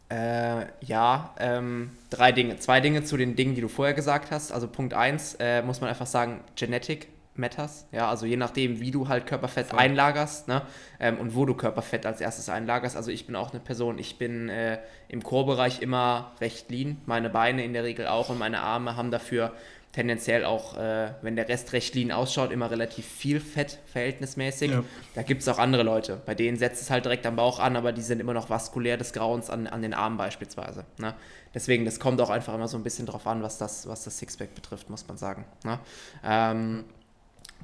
Äh, 0.10 0.68
ja, 0.82 1.34
ähm, 1.40 1.92
drei 2.10 2.32
Dinge. 2.32 2.58
Zwei 2.60 2.80
Dinge 2.80 3.04
zu 3.04 3.18
den 3.18 3.36
Dingen, 3.36 3.56
die 3.56 3.62
du 3.62 3.68
vorher 3.68 3.94
gesagt 3.94 4.32
hast. 4.32 4.54
Also 4.54 4.68
Punkt 4.68 4.94
1 4.94 5.36
äh, 5.40 5.62
muss 5.64 5.82
man 5.82 5.90
einfach 5.90 6.06
sagen, 6.06 6.42
Genetic 6.56 7.08
matters. 7.34 7.88
Ja, 7.92 8.10
also 8.10 8.26
je 8.26 8.38
nachdem, 8.38 8.80
wie 8.80 8.92
du 8.92 9.08
halt 9.08 9.26
Körperfett 9.26 9.68
Voll. 9.68 9.80
einlagerst 9.80 10.48
ne? 10.48 10.62
Ähm, 11.00 11.18
und 11.18 11.36
wo 11.36 11.46
du 11.46 11.54
Körperfett 11.54 12.06
als 12.06 12.22
erstes 12.22 12.50
einlagerst. 12.50 12.96
Also 12.96 13.12
ich 13.12 13.26
bin 13.26 13.36
auch 13.36 13.52
eine 13.52 13.60
Person, 13.60 13.98
ich 13.98 14.18
bin 14.18 14.50
äh, 14.50 14.80
im 15.08 15.24
Core-Bereich 15.24 15.82
immer 15.82 16.34
recht 16.40 16.70
lean. 16.70 17.02
Meine 17.06 17.30
Beine 17.30 17.66
in 17.66 17.74
der 17.74 17.84
Regel 17.84 18.08
auch 18.08 18.30
und 18.30 18.38
meine 18.38 18.62
Arme 18.62 18.96
haben 18.96 19.12
dafür 19.12 19.54
tendenziell 19.96 20.44
auch, 20.44 20.76
äh, 20.76 21.14
wenn 21.22 21.38
der 21.38 21.48
Rest 21.48 21.72
recht 21.72 21.96
lean 21.96 22.12
ausschaut, 22.12 22.52
immer 22.52 22.70
relativ 22.70 23.06
viel 23.06 23.40
Fett 23.40 23.80
verhältnismäßig. 23.86 24.72
Ja. 24.72 24.84
Da 25.14 25.24
gibt 25.24 25.42
es 25.42 25.48
auch 25.48 25.58
andere 25.58 25.84
Leute, 25.84 26.22
bei 26.26 26.36
denen 26.36 26.58
setzt 26.58 26.82
es 26.82 26.90
halt 26.90 27.06
direkt 27.06 27.26
am 27.26 27.38
Bauch 27.38 27.60
an, 27.60 27.78
aber 27.78 27.94
die 27.94 28.02
sind 28.02 28.20
immer 28.20 28.34
noch 28.34 28.50
vaskulär 28.50 28.98
des 28.98 29.14
Grauens 29.14 29.50
an, 29.50 29.68
an 29.68 29.82
den 29.82 29.94
Armen 29.94 30.18
beispielsweise. 30.18 30.84
Ne? 30.98 31.16
Deswegen, 31.54 31.86
das 31.86 32.02
kommt 32.02 32.20
auch 32.20 32.30
einfach 32.30 32.54
immer 32.54 32.68
so 32.68 32.76
ein 32.76 32.84
bisschen 32.84 33.06
drauf 33.06 33.26
an, 33.26 33.42
was 33.42 33.58
das, 33.58 33.88
was 33.88 34.04
das 34.04 34.18
Sixpack 34.20 34.54
betrifft, 34.54 34.90
muss 34.90 35.08
man 35.08 35.18
sagen. 35.18 35.46
Ne? 35.64 35.80
Ähm, 36.26 36.84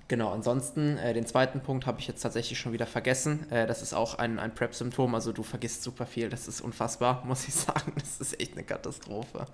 Genau, 0.07 0.29
ansonsten 0.33 0.97
äh, 0.97 1.13
den 1.13 1.25
zweiten 1.25 1.61
Punkt 1.61 1.85
habe 1.85 2.01
ich 2.01 2.07
jetzt 2.07 2.21
tatsächlich 2.21 2.59
schon 2.59 2.73
wieder 2.73 2.85
vergessen. 2.85 3.49
Äh, 3.49 3.65
das 3.65 3.81
ist 3.81 3.93
auch 3.93 4.15
ein, 4.15 4.39
ein 4.39 4.53
Prep-Symptom, 4.53 5.15
also 5.15 5.31
du 5.31 5.41
vergisst 5.41 5.83
super 5.83 6.05
viel, 6.05 6.27
das 6.27 6.49
ist 6.49 6.59
unfassbar, 6.59 7.23
muss 7.25 7.47
ich 7.47 7.53
sagen. 7.53 7.93
Das 7.95 8.19
ist 8.19 8.37
echt 8.41 8.51
eine 8.53 8.63
Katastrophe. 8.63 9.45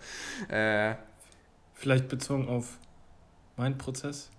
Äh, 0.49 0.95
Vielleicht 1.77 2.07
bezogen 2.07 2.47
auf 2.47 2.77
meinen 3.55 3.77
Prozess? 3.77 4.29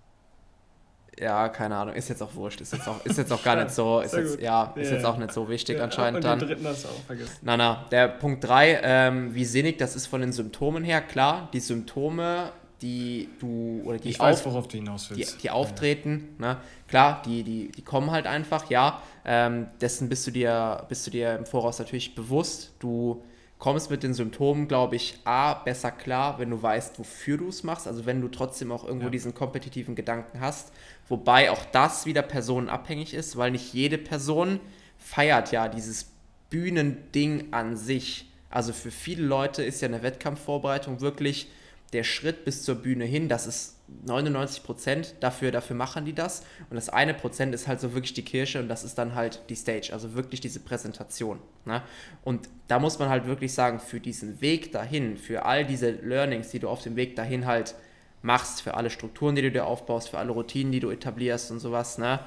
Ja, 1.19 1.49
keine 1.49 1.77
Ahnung, 1.77 1.95
ist 1.95 2.09
jetzt 2.09 2.23
auch 2.23 2.35
wurscht, 2.35 2.61
ist 2.61 2.73
jetzt 2.73 2.87
auch, 2.87 3.05
ist 3.05 3.19
jetzt 3.19 3.33
auch 3.33 3.43
gar 3.43 3.57
nicht 3.63 3.75
so, 3.75 4.01
ist 4.01 4.15
jetzt, 4.15 4.41
ja, 4.41 4.73
ist 4.77 4.91
ja, 4.91 4.97
jetzt 4.97 5.05
auch 5.05 5.17
nicht 5.17 5.33
so 5.33 5.49
wichtig 5.49 5.79
ja, 5.79 5.85
anscheinend 5.85 6.23
dann. 6.23 6.39
Den 6.39 6.49
dritten 6.49 6.67
hast 6.67 6.85
du 6.85 6.89
auch 6.89 7.05
vergessen. 7.07 7.39
Na, 7.43 7.57
na, 7.57 7.87
der 7.91 8.09
Punkt 8.09 8.45
3, 8.45 8.81
ähm, 8.83 9.35
wie 9.35 9.45
sinnig 9.45 9.79
das 9.79 9.97
ist 9.97 10.07
von 10.07 10.21
den 10.21 10.33
Symptomen 10.33 10.85
her, 10.85 11.01
klar, 11.01 11.49
die 11.53 11.61
Symptome 11.61 12.53
die 12.83 13.29
du 13.41 13.83
oder 13.85 13.99
die 13.99 14.11
ich 14.11 14.19
weiß, 14.19 14.45
worauf 14.47 14.69
du 14.69 14.77
hinaus 14.77 15.11
willst. 15.11 15.39
Die, 15.39 15.43
die 15.43 15.51
auftreten, 15.51 16.37
ne? 16.39 16.59
klar, 16.87 17.23
die, 17.25 17.43
die, 17.43 17.73
die 17.73 17.83
kommen 17.83 18.11
halt 18.11 18.27
einfach, 18.27 18.71
ja. 18.71 19.03
Ähm, 19.25 19.67
dessen 19.81 20.09
bist 20.09 20.27
du 20.27 20.31
dir, 20.31 20.85
bist 20.89 21.07
du 21.07 21.11
dir 21.11 21.37
im 21.37 21.45
Voraus 21.45 21.79
natürlich 21.79 22.15
bewusst. 22.15 22.73
Du 22.79 23.23
kommst 23.59 23.91
mit 23.91 24.03
den 24.03 24.15
Symptomen, 24.15 24.69
glaube 24.69 24.97
ich, 24.97 25.19
A, 25.25 25.55
besser 25.55 25.91
klar, 25.91 26.39
wenn 26.39 26.51
du 26.51 26.63
weißt, 26.63 26.99
wofür 26.99 27.39
du 27.39 27.49
es 27.49 27.65
machst, 27.65 27.87
also 27.89 28.07
wenn 28.07 28.21
du 28.21 28.29
trotzdem 28.29 28.71
auch 28.71 28.85
irgendwo 28.85 29.07
ja. 29.07 29.11
diesen 29.11 29.35
kompetitiven 29.35 29.95
Gedanken 29.95 30.41
hast. 30.41 30.73
Wobei 31.09 31.51
auch 31.51 31.65
das 31.73 32.07
wieder 32.07 32.23
personenabhängig 32.23 33.15
ist, 33.15 33.37
weil 33.37 33.51
nicht 33.51 33.73
jede 33.73 33.99
Person 33.99 34.61
feiert 34.97 35.53
ja 35.53 35.69
dieses 35.69 36.07
Bühnending 36.51 37.53
an 37.53 37.77
sich. 37.77 38.31
Also 38.51 38.73
für 38.73 38.91
viele 38.91 39.25
Leute 39.25 39.63
ist 39.63 39.81
ja 39.81 39.89
eine 39.89 40.03
Wettkampfvorbereitung 40.03 41.01
wirklich 41.01 41.49
der 41.93 42.05
Schritt 42.05 42.45
bis 42.45 42.63
zur 42.63 42.77
Bühne 42.77 43.05
hin, 43.05 43.29
das 43.29 43.47
ist 43.47 43.77
99 44.05 44.63
Prozent, 44.63 45.15
dafür, 45.21 45.51
dafür 45.51 45.75
machen 45.75 46.05
die 46.05 46.13
das. 46.13 46.43
Und 46.69 46.77
das 46.77 46.91
eine 46.91 47.15
Prozent 47.15 47.55
ist 47.55 47.67
halt 47.67 47.81
so 47.81 47.95
wirklich 47.95 48.13
die 48.13 48.25
Kirche 48.25 48.61
und 48.61 48.69
das 48.69 48.85
ist 48.85 48.97
dann 48.99 49.15
halt 49.15 49.43
die 49.49 49.55
Stage, 49.55 49.91
also 49.93 50.15
wirklich 50.15 50.41
diese 50.41 50.61
Präsentation. 50.61 51.39
Ne? 51.65 51.83
Und 52.23 52.49
da 52.69 52.79
muss 52.79 52.99
man 52.99 53.09
halt 53.09 53.27
wirklich 53.27 53.55
sagen, 53.55 53.81
für 53.81 54.01
diesen 54.01 54.41
Weg 54.43 54.73
dahin, 54.73 55.17
für 55.17 55.47
all 55.47 55.65
diese 55.65 55.91
Learnings, 55.91 56.51
die 56.51 56.59
du 56.59 56.69
auf 56.69 56.83
dem 56.83 56.97
Weg 56.97 57.17
dahin 57.17 57.47
halt 57.47 57.75
machst, 58.21 58.61
für 58.61 58.75
alle 58.75 58.91
Strukturen, 58.91 59.35
die 59.35 59.43
du 59.43 59.51
dir 59.51 59.67
aufbaust, 59.67 60.11
für 60.11 60.19
alle 60.19 60.33
Routinen, 60.33 60.73
die 60.73 60.81
du 60.81 60.91
etablierst 60.91 61.51
und 61.51 61.61
sowas, 61.61 61.97
ne, 61.97 62.21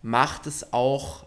macht 0.00 0.46
es 0.46 0.72
auch 0.72 1.26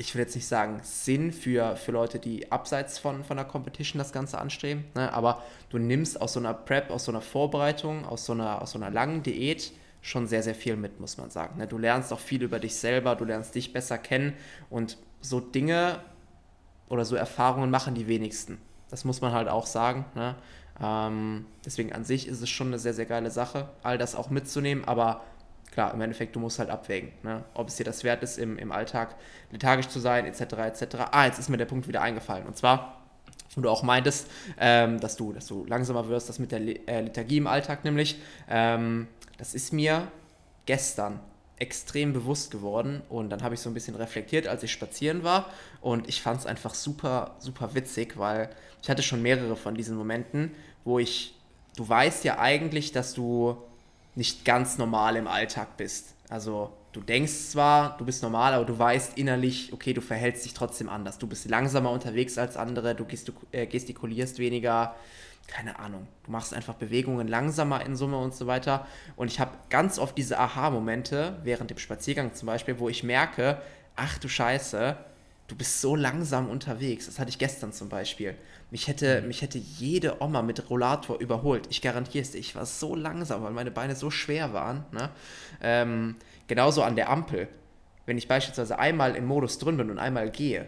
ich 0.00 0.14
will 0.14 0.22
jetzt 0.22 0.36
nicht 0.36 0.46
sagen 0.46 0.78
Sinn 0.84 1.32
für, 1.32 1.76
für 1.76 1.90
Leute, 1.90 2.20
die 2.20 2.50
abseits 2.52 2.98
von, 3.00 3.24
von 3.24 3.36
der 3.36 3.44
Competition 3.44 3.98
das 3.98 4.12
Ganze 4.12 4.38
anstreben, 4.38 4.84
ne? 4.94 5.12
aber 5.12 5.42
du 5.70 5.78
nimmst 5.78 6.20
aus 6.20 6.34
so 6.34 6.40
einer 6.40 6.54
Prep, 6.54 6.90
aus 6.90 7.04
so 7.04 7.12
einer 7.12 7.20
Vorbereitung, 7.20 8.06
aus 8.06 8.24
so 8.24 8.32
einer, 8.32 8.62
aus 8.62 8.70
so 8.70 8.78
einer 8.78 8.90
langen 8.90 9.24
Diät 9.24 9.72
schon 10.00 10.28
sehr, 10.28 10.44
sehr 10.44 10.54
viel 10.54 10.76
mit, 10.76 11.00
muss 11.00 11.18
man 11.18 11.30
sagen. 11.30 11.58
Ne? 11.58 11.66
Du 11.66 11.78
lernst 11.78 12.12
auch 12.12 12.20
viel 12.20 12.44
über 12.44 12.60
dich 12.60 12.76
selber, 12.76 13.16
du 13.16 13.24
lernst 13.24 13.56
dich 13.56 13.72
besser 13.72 13.98
kennen 13.98 14.34
und 14.70 14.98
so 15.20 15.40
Dinge 15.40 15.98
oder 16.88 17.04
so 17.04 17.16
Erfahrungen 17.16 17.70
machen 17.70 17.96
die 17.96 18.06
wenigsten. 18.06 18.58
Das 18.90 19.04
muss 19.04 19.20
man 19.20 19.32
halt 19.32 19.48
auch 19.48 19.66
sagen. 19.66 20.04
Ne? 20.14 20.36
Ähm, 20.80 21.44
deswegen 21.64 21.92
an 21.92 22.04
sich 22.04 22.28
ist 22.28 22.40
es 22.40 22.48
schon 22.48 22.68
eine 22.68 22.78
sehr, 22.78 22.94
sehr 22.94 23.06
geile 23.06 23.32
Sache, 23.32 23.68
all 23.82 23.98
das 23.98 24.14
auch 24.14 24.30
mitzunehmen, 24.30 24.84
aber 24.84 25.22
klar, 25.78 25.94
im 25.94 26.00
Endeffekt, 26.00 26.34
du 26.34 26.40
musst 26.40 26.58
halt 26.58 26.70
abwägen, 26.70 27.12
ne? 27.22 27.44
ob 27.54 27.68
es 27.68 27.76
dir 27.76 27.84
das 27.84 28.02
wert 28.02 28.24
ist, 28.24 28.36
im, 28.36 28.58
im 28.58 28.72
Alltag 28.72 29.14
lethargisch 29.52 29.86
zu 29.86 30.00
sein, 30.00 30.26
etc., 30.26 30.40
etc. 30.40 30.96
Ah, 31.12 31.26
jetzt 31.26 31.38
ist 31.38 31.48
mir 31.48 31.56
der 31.56 31.66
Punkt 31.66 31.86
wieder 31.86 32.02
eingefallen. 32.02 32.48
Und 32.48 32.56
zwar, 32.56 33.00
wo 33.54 33.60
du 33.60 33.70
auch 33.70 33.84
meintest, 33.84 34.28
ähm, 34.58 34.98
dass, 34.98 35.14
du, 35.14 35.32
dass 35.32 35.46
du 35.46 35.64
langsamer 35.66 36.08
wirst, 36.08 36.28
das 36.28 36.40
mit 36.40 36.50
der 36.50 36.60
äh, 36.60 37.02
Lethargie 37.02 37.36
im 37.36 37.46
Alltag 37.46 37.84
nämlich. 37.84 38.20
Ähm, 38.50 39.06
das 39.36 39.54
ist 39.54 39.72
mir 39.72 40.08
gestern 40.66 41.20
extrem 41.60 42.12
bewusst 42.12 42.50
geworden 42.50 43.02
und 43.08 43.30
dann 43.30 43.44
habe 43.44 43.54
ich 43.54 43.60
so 43.60 43.70
ein 43.70 43.74
bisschen 43.74 43.94
reflektiert, 43.94 44.48
als 44.48 44.64
ich 44.64 44.72
spazieren 44.72 45.22
war 45.22 45.46
und 45.80 46.08
ich 46.08 46.22
fand 46.22 46.40
es 46.40 46.46
einfach 46.46 46.74
super, 46.74 47.36
super 47.38 47.76
witzig, 47.76 48.18
weil 48.18 48.50
ich 48.82 48.90
hatte 48.90 49.04
schon 49.04 49.22
mehrere 49.22 49.54
von 49.54 49.76
diesen 49.76 49.96
Momenten, 49.96 50.56
wo 50.82 50.98
ich, 50.98 51.36
du 51.76 51.88
weißt 51.88 52.24
ja 52.24 52.40
eigentlich, 52.40 52.90
dass 52.90 53.14
du 53.14 53.56
nicht 54.18 54.44
ganz 54.44 54.78
normal 54.78 55.14
im 55.14 55.28
Alltag 55.28 55.76
bist. 55.76 56.14
Also 56.28 56.72
du 56.92 57.00
denkst 57.00 57.50
zwar, 57.50 57.96
du 57.98 58.04
bist 58.04 58.20
normal, 58.24 58.52
aber 58.52 58.64
du 58.64 58.76
weißt 58.76 59.16
innerlich, 59.16 59.72
okay, 59.72 59.94
du 59.94 60.00
verhältst 60.00 60.44
dich 60.44 60.54
trotzdem 60.54 60.88
anders. 60.88 61.18
Du 61.18 61.28
bist 61.28 61.48
langsamer 61.48 61.92
unterwegs 61.92 62.36
als 62.36 62.56
andere, 62.56 62.96
du 62.96 63.06
äh, 63.52 63.66
gestikulierst 63.66 64.40
weniger, 64.40 64.96
keine 65.46 65.78
Ahnung. 65.78 66.08
Du 66.24 66.32
machst 66.32 66.52
einfach 66.52 66.74
Bewegungen 66.74 67.28
langsamer 67.28 67.86
in 67.86 67.94
Summe 67.94 68.18
und 68.18 68.34
so 68.34 68.48
weiter. 68.48 68.88
Und 69.14 69.28
ich 69.28 69.38
habe 69.38 69.52
ganz 69.70 70.00
oft 70.00 70.18
diese 70.18 70.36
Aha-Momente, 70.36 71.38
während 71.44 71.70
dem 71.70 71.78
Spaziergang 71.78 72.34
zum 72.34 72.46
Beispiel, 72.46 72.80
wo 72.80 72.88
ich 72.88 73.04
merke, 73.04 73.62
ach 73.94 74.18
du 74.18 74.28
Scheiße, 74.28 74.96
du 75.46 75.54
bist 75.54 75.80
so 75.80 75.94
langsam 75.94 76.50
unterwegs. 76.50 77.06
Das 77.06 77.20
hatte 77.20 77.30
ich 77.30 77.38
gestern 77.38 77.72
zum 77.72 77.88
Beispiel. 77.88 78.34
Mich 78.70 78.86
hätte, 78.86 79.22
mich 79.22 79.40
hätte 79.40 79.58
jede 79.58 80.20
Oma 80.20 80.42
mit 80.42 80.68
Rollator 80.68 81.18
überholt. 81.18 81.66
Ich 81.70 81.80
garantiere 81.80 82.22
es 82.22 82.32
dir. 82.32 82.38
Ich 82.38 82.54
war 82.54 82.66
so 82.66 82.94
langsam, 82.94 83.42
weil 83.42 83.52
meine 83.52 83.70
Beine 83.70 83.96
so 83.96 84.10
schwer 84.10 84.52
waren. 84.52 84.84
Ne? 84.92 85.08
Ähm, 85.62 86.16
genauso 86.48 86.82
an 86.82 86.94
der 86.94 87.08
Ampel. 87.08 87.48
Wenn 88.04 88.18
ich 88.18 88.28
beispielsweise 88.28 88.78
einmal 88.78 89.16
im 89.16 89.24
Modus 89.24 89.58
drin 89.58 89.78
bin 89.78 89.90
und 89.90 89.98
einmal 89.98 90.30
gehe, 90.30 90.66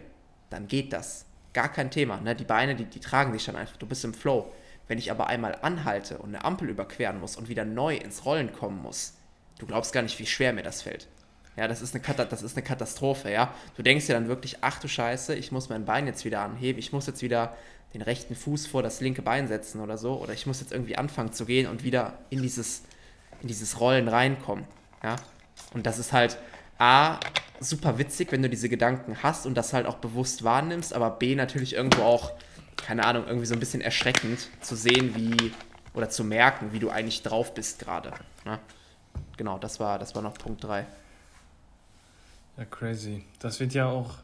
dann 0.49 0.67
geht 0.67 0.93
das. 0.93 1.25
Gar 1.53 1.69
kein 1.69 1.91
Thema. 1.91 2.19
Ne? 2.21 2.35
Die 2.35 2.43
Beine, 2.43 2.75
die, 2.75 2.85
die 2.85 2.99
tragen 2.99 3.33
sich 3.33 3.45
dann 3.45 3.55
einfach. 3.55 3.77
Du 3.77 3.85
bist 3.85 4.03
im 4.03 4.15
Flow. 4.15 4.51
Wenn 4.87 4.97
ich 4.97 5.11
aber 5.11 5.27
einmal 5.27 5.57
anhalte 5.61 6.17
und 6.17 6.29
eine 6.29 6.43
Ampel 6.43 6.69
überqueren 6.69 7.19
muss 7.19 7.37
und 7.37 7.49
wieder 7.49 7.65
neu 7.65 7.95
ins 7.95 8.25
Rollen 8.25 8.51
kommen 8.51 8.81
muss, 8.81 9.13
du 9.59 9.67
glaubst 9.67 9.93
gar 9.93 10.01
nicht, 10.01 10.17
wie 10.19 10.25
schwer 10.25 10.53
mir 10.53 10.63
das 10.63 10.81
fällt. 10.81 11.07
Ja, 11.55 11.67
das 11.67 11.81
ist, 11.81 11.93
eine 11.93 12.25
das 12.25 12.41
ist 12.41 12.57
eine 12.57 12.65
Katastrophe, 12.65 13.31
ja. 13.31 13.53
Du 13.75 13.83
denkst 13.83 14.07
dir 14.07 14.13
dann 14.13 14.27
wirklich, 14.27 14.57
ach 14.61 14.79
du 14.79 14.87
Scheiße, 14.87 15.35
ich 15.35 15.51
muss 15.51 15.69
mein 15.69 15.85
Bein 15.85 16.07
jetzt 16.07 16.25
wieder 16.25 16.41
anheben, 16.41 16.79
ich 16.79 16.93
muss 16.93 17.07
jetzt 17.07 17.21
wieder 17.21 17.55
den 17.93 18.01
rechten 18.01 18.35
Fuß 18.35 18.67
vor 18.67 18.83
das 18.83 19.01
linke 19.01 19.21
Bein 19.21 19.47
setzen 19.47 19.81
oder 19.81 19.97
so, 19.97 20.21
oder 20.21 20.33
ich 20.33 20.45
muss 20.45 20.59
jetzt 20.59 20.71
irgendwie 20.71 20.97
anfangen 20.97 21.33
zu 21.33 21.45
gehen 21.45 21.67
und 21.67 21.83
wieder 21.83 22.19
in 22.29 22.41
dieses, 22.41 22.83
in 23.41 23.47
dieses 23.47 23.79
Rollen 23.79 24.07
reinkommen, 24.07 24.65
ja. 25.03 25.15
Und 25.73 25.85
das 25.85 25.99
ist 25.99 26.13
halt 26.13 26.37
A, 26.77 27.19
super 27.59 27.97
witzig, 27.97 28.31
wenn 28.31 28.41
du 28.41 28.49
diese 28.49 28.69
Gedanken 28.69 29.21
hast 29.21 29.45
und 29.45 29.55
das 29.55 29.73
halt 29.73 29.85
auch 29.85 29.97
bewusst 29.97 30.43
wahrnimmst, 30.43 30.93
aber 30.93 31.11
B, 31.11 31.35
natürlich 31.35 31.73
irgendwo 31.73 32.03
auch, 32.03 32.31
keine 32.77 33.05
Ahnung, 33.05 33.25
irgendwie 33.27 33.45
so 33.45 33.53
ein 33.53 33.59
bisschen 33.59 33.81
erschreckend 33.81 34.49
zu 34.61 34.75
sehen, 34.75 35.15
wie, 35.15 35.51
oder 35.93 36.09
zu 36.09 36.23
merken, 36.23 36.73
wie 36.73 36.79
du 36.79 36.89
eigentlich 36.89 37.21
drauf 37.21 37.53
bist 37.53 37.79
gerade. 37.79 38.13
Ja? 38.45 38.59
Genau, 39.37 39.59
das 39.59 39.79
war, 39.79 39.99
das 39.99 40.15
war 40.15 40.21
noch 40.21 40.33
Punkt 40.33 40.63
3. 40.63 40.85
Ja, 42.57 42.65
crazy. 42.65 43.23
Das 43.39 43.59
wird 43.59 43.73
ja 43.73 43.87
auch 43.87 44.15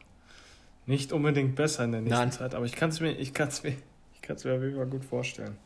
nicht 0.88 1.12
unbedingt 1.12 1.54
besser 1.54 1.84
in 1.84 1.92
der 1.92 2.00
nächsten 2.00 2.18
Nein. 2.18 2.32
Zeit, 2.32 2.54
aber 2.54 2.64
ich 2.64 2.72
kann 2.72 2.88
es 2.88 3.00
mir, 3.00 3.12
ich 3.12 3.34
kann's 3.34 3.62
mir, 3.62 3.76
ich 4.14 4.22
kann's 4.22 4.44
mir 4.44 4.54
auf 4.54 4.62
jeden 4.62 4.76
Fall 4.76 4.86
gut 4.86 5.04
vorstellen. 5.04 5.56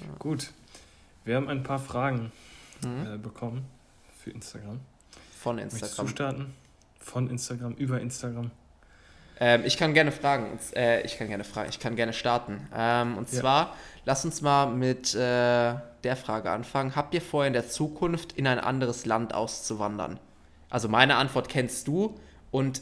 Ja. 0.00 0.16
Gut. 0.18 0.52
Wir 1.24 1.36
haben 1.36 1.48
ein 1.48 1.62
paar 1.62 1.78
Fragen 1.78 2.32
mhm. 2.82 3.14
äh, 3.14 3.18
bekommen 3.18 3.66
für 4.18 4.30
Instagram. 4.30 4.80
Von 5.38 5.58
Instagram. 5.58 5.88
Möchtest 5.88 5.98
du 5.98 6.08
starten? 6.08 6.54
Von 6.98 7.28
Instagram, 7.28 7.74
über 7.74 8.00
Instagram. 8.00 8.50
Ähm, 9.38 9.62
ich 9.66 9.76
kann 9.76 9.92
gerne 9.92 10.10
fragen. 10.10 10.58
Äh, 10.74 11.02
ich 11.02 11.18
kann 11.18 11.28
gerne 11.28 11.44
fragen. 11.44 11.68
Ich 11.68 11.78
kann 11.78 11.94
gerne 11.94 12.14
starten. 12.14 12.66
Ähm, 12.74 13.18
und 13.18 13.30
ja. 13.32 13.40
zwar, 13.40 13.76
lass 14.06 14.24
uns 14.24 14.40
mal 14.40 14.66
mit 14.66 15.14
äh, 15.14 15.18
der 15.18 16.16
Frage 16.16 16.50
anfangen. 16.50 16.96
Habt 16.96 17.12
ihr 17.12 17.20
vor, 17.20 17.44
in 17.44 17.52
der 17.52 17.68
Zukunft 17.68 18.32
in 18.32 18.46
ein 18.46 18.58
anderes 18.58 19.04
Land 19.04 19.34
auszuwandern? 19.34 20.18
Also 20.70 20.88
meine 20.88 21.16
Antwort 21.16 21.50
kennst 21.50 21.86
du 21.88 22.18
und 22.50 22.80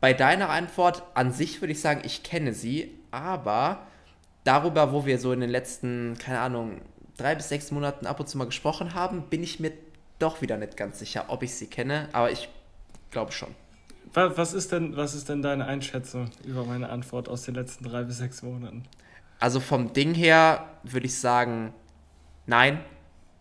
bei 0.00 0.14
deiner 0.14 0.48
Antwort 0.48 1.02
an 1.14 1.32
sich 1.32 1.60
würde 1.60 1.72
ich 1.72 1.80
sagen, 1.80 2.02
ich 2.04 2.22
kenne 2.22 2.54
sie, 2.54 2.98
aber 3.10 3.86
darüber, 4.44 4.92
wo 4.92 5.04
wir 5.04 5.18
so 5.18 5.32
in 5.32 5.40
den 5.40 5.50
letzten, 5.50 6.16
keine 6.18 6.40
Ahnung, 6.40 6.80
drei 7.16 7.34
bis 7.34 7.48
sechs 7.48 7.70
Monaten 7.70 8.06
ab 8.06 8.18
und 8.18 8.28
zu 8.28 8.38
mal 8.38 8.46
gesprochen 8.46 8.94
haben, 8.94 9.24
bin 9.28 9.42
ich 9.42 9.60
mir 9.60 9.72
doch 10.18 10.40
wieder 10.40 10.56
nicht 10.56 10.76
ganz 10.76 10.98
sicher, 10.98 11.26
ob 11.28 11.42
ich 11.42 11.54
sie 11.54 11.66
kenne, 11.66 12.08
aber 12.12 12.30
ich 12.30 12.48
glaube 13.10 13.32
schon. 13.32 13.54
Was 14.12 14.54
ist, 14.54 14.72
denn, 14.72 14.96
was 14.96 15.14
ist 15.14 15.28
denn 15.28 15.40
deine 15.40 15.66
Einschätzung 15.66 16.30
über 16.44 16.64
meine 16.64 16.88
Antwort 16.88 17.28
aus 17.28 17.42
den 17.42 17.54
letzten 17.54 17.84
drei 17.84 18.02
bis 18.02 18.18
sechs 18.18 18.42
Monaten? 18.42 18.84
Also 19.38 19.60
vom 19.60 19.92
Ding 19.92 20.14
her 20.14 20.66
würde 20.82 21.06
ich 21.06 21.18
sagen, 21.18 21.72
nein, 22.46 22.80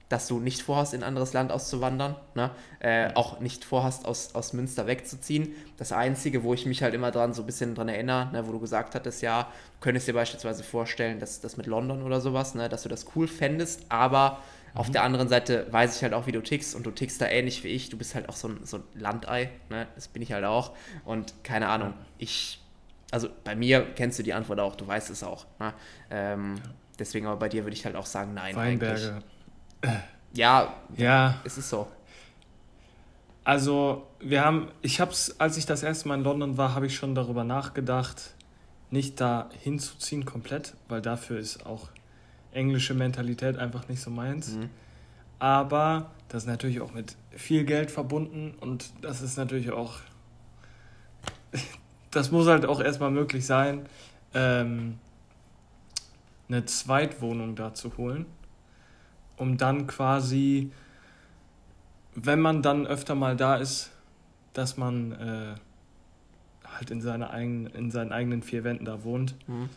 dass 0.10 0.28
du 0.28 0.40
nicht 0.40 0.64
vorhast, 0.64 0.96
in 0.96 1.04
ein 1.04 1.08
anderes 1.08 1.34
Land 1.34 1.52
auszuwandern, 1.52 2.16
ne? 2.34 2.50
äh, 2.80 3.14
auch 3.14 3.40
nicht 3.40 3.64
vorhast, 3.64 4.06
aus, 4.06 4.34
aus 4.34 4.54
Münster 4.54 4.88
wegzuziehen. 4.88 5.54
Das 5.78 5.92
Einzige, 5.92 6.44
wo 6.44 6.56
ich 6.56 6.66
mich 6.66 6.82
halt 6.82 6.96
immer 6.96 7.12
dran 7.12 7.34
so 7.34 7.44
ein 7.44 7.46
bisschen 7.46 7.76
dran 7.76 7.90
erinnere, 7.90 8.32
ne, 8.32 8.48
wo 8.48 8.52
du 8.52 8.60
gesagt 8.60 8.96
hattest, 8.96 9.22
ja, 9.22 9.44
du 9.44 9.80
könntest 9.82 10.08
dir 10.08 10.14
beispielsweise 10.14 10.64
vorstellen, 10.64 11.20
dass 11.20 11.42
das 11.42 11.58
mit 11.58 11.68
London 11.68 12.02
oder 12.02 12.22
sowas, 12.22 12.56
ne, 12.56 12.70
dass 12.70 12.84
du 12.84 12.90
das 12.90 13.06
cool 13.16 13.28
fändest, 13.28 13.86
aber 13.90 14.40
mhm. 14.74 14.80
auf 14.80 14.90
der 14.90 15.04
anderen 15.04 15.30
Seite 15.30 15.68
weiß 15.70 15.98
ich 15.98 16.02
halt 16.02 16.16
auch, 16.16 16.26
wie 16.26 16.32
du 16.32 16.42
tickst 16.42 16.74
und 16.74 16.88
du 16.88 16.92
tickst 16.92 17.22
da 17.22 17.28
ähnlich 17.28 17.64
wie 17.64 17.70
ich. 17.70 17.90
Du 17.90 17.98
bist 17.98 18.16
halt 18.16 18.30
auch 18.30 18.36
so 18.36 18.48
ein, 18.48 18.62
so 18.64 18.78
ein 18.78 18.84
Landei, 18.96 19.52
ne? 19.70 19.88
das 19.94 20.08
bin 20.08 20.24
ich 20.24 20.32
halt 20.32 20.44
auch. 20.44 20.76
Und 21.06 21.36
keine 21.44 21.68
Ahnung, 21.68 21.94
ich, 22.18 22.60
also 23.12 23.30
bei 23.44 23.56
mir 23.56 23.86
kennst 23.96 24.18
du 24.18 24.24
die 24.24 24.34
Antwort 24.34 24.60
auch, 24.60 24.76
du 24.76 24.88
weißt 24.88 25.12
es 25.12 25.22
auch. 25.22 25.46
Ne? 25.60 25.72
Ähm, 26.10 26.56
deswegen 26.98 27.28
aber 27.28 27.38
bei 27.38 27.50
dir 27.50 27.64
würde 27.64 27.76
ich 27.76 27.86
halt 27.86 27.96
auch 27.96 28.08
sagen, 28.08 28.34
nein. 28.34 28.56
Weinberge. 28.56 29.08
Eigentlich. 29.08 29.39
Ja, 30.34 30.74
ja, 30.96 31.40
es 31.44 31.58
ist 31.58 31.70
so. 31.70 31.88
Also, 33.44 34.06
wir 34.20 34.46
haben, 34.46 34.68
ich 34.82 35.02
hab's, 35.02 35.36
als 35.40 35.58
ich 35.58 35.66
das 35.66 35.82
erste 35.82 36.08
Mal 36.08 36.16
in 36.16 36.24
London 36.24 36.58
war, 36.58 36.76
habe 36.76 36.86
ich 36.86 36.96
schon 36.96 37.16
darüber 37.16 37.44
nachgedacht, 37.44 38.36
nicht 38.92 39.20
da 39.20 39.50
hinzuziehen 39.60 40.26
komplett, 40.26 40.76
weil 40.88 41.02
dafür 41.02 41.40
ist 41.40 41.66
auch 41.66 41.90
englische 42.52 42.94
Mentalität 42.94 43.58
einfach 43.58 43.88
nicht 43.88 44.02
so 44.02 44.10
meins. 44.10 44.56
Mhm. 44.56 44.70
Aber 45.40 46.12
das 46.28 46.44
ist 46.44 46.48
natürlich 46.48 46.82
auch 46.82 46.94
mit 46.94 47.16
viel 47.32 47.64
Geld 47.64 47.92
verbunden 47.92 48.54
und 48.60 48.92
das 49.02 49.22
ist 49.22 49.38
natürlich 49.38 49.72
auch, 49.72 50.00
das 52.12 52.32
muss 52.32 52.48
halt 52.48 52.66
auch 52.66 52.82
erstmal 52.82 53.12
möglich 53.12 53.46
sein, 53.46 53.88
ähm, 54.34 55.00
eine 56.50 56.66
Zweitwohnung 56.66 57.56
da 57.56 57.74
zu 57.74 57.96
holen. 57.98 58.26
Um 59.40 59.58
dann 59.58 59.88
quasi, 59.88 60.72
wenn 62.14 62.42
man 62.42 62.62
dann 62.62 62.86
öfter 62.86 63.16
mal 63.16 63.36
da 63.36 63.56
ist, 63.56 63.92
dass 64.54 64.78
man 64.78 65.14
äh, 65.14 65.56
halt 66.68 66.92
in, 66.92 67.02
seine 67.02 67.30
eigenen, 67.32 67.68
in 67.68 67.92
seinen 67.92 68.12
eigenen 68.12 68.44
vier 68.44 68.64
Wänden 68.64 68.86
da 68.86 69.04
wohnt. 69.04 69.36
Mhm. 69.48 69.70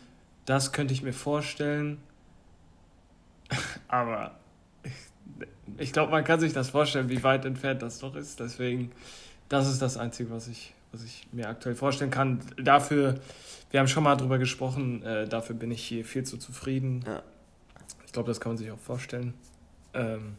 Das 0.45 0.73
könnte 0.73 0.93
ich 0.93 1.01
mir 1.01 1.13
vorstellen. 1.13 1.97
Aber 3.87 4.35
ich 5.77 5.93
glaube, 5.93 6.11
man 6.11 6.23
kann 6.23 6.39
sich 6.39 6.53
das 6.53 6.69
vorstellen, 6.69 7.09
wie 7.09 7.23
weit 7.23 7.45
entfernt 7.45 7.81
das 7.81 7.99
doch 7.99 8.15
ist. 8.15 8.39
Deswegen, 8.39 8.91
das 9.47 9.69
ist 9.69 9.81
das 9.81 9.97
Einzige, 9.97 10.29
was 10.31 10.47
ich, 10.47 10.73
was 10.91 11.03
ich 11.03 11.27
mir 11.31 11.47
aktuell 11.47 11.75
vorstellen 11.75 12.11
kann. 12.11 12.41
Dafür, 12.57 13.19
wir 13.71 13.79
haben 13.79 13.87
schon 13.87 14.03
mal 14.03 14.15
drüber 14.15 14.37
gesprochen, 14.37 15.01
äh, 15.03 15.27
dafür 15.27 15.55
bin 15.55 15.71
ich 15.71 15.83
hier 15.83 16.03
viel 16.03 16.23
zu 16.23 16.37
zufrieden. 16.37 17.03
Ja. 17.07 17.23
Ich 18.05 18.11
glaube, 18.11 18.27
das 18.27 18.41
kann 18.41 18.51
man 18.51 18.57
sich 18.57 18.69
auch 18.69 18.79
vorstellen. 18.79 19.33
Ähm, 19.93 20.35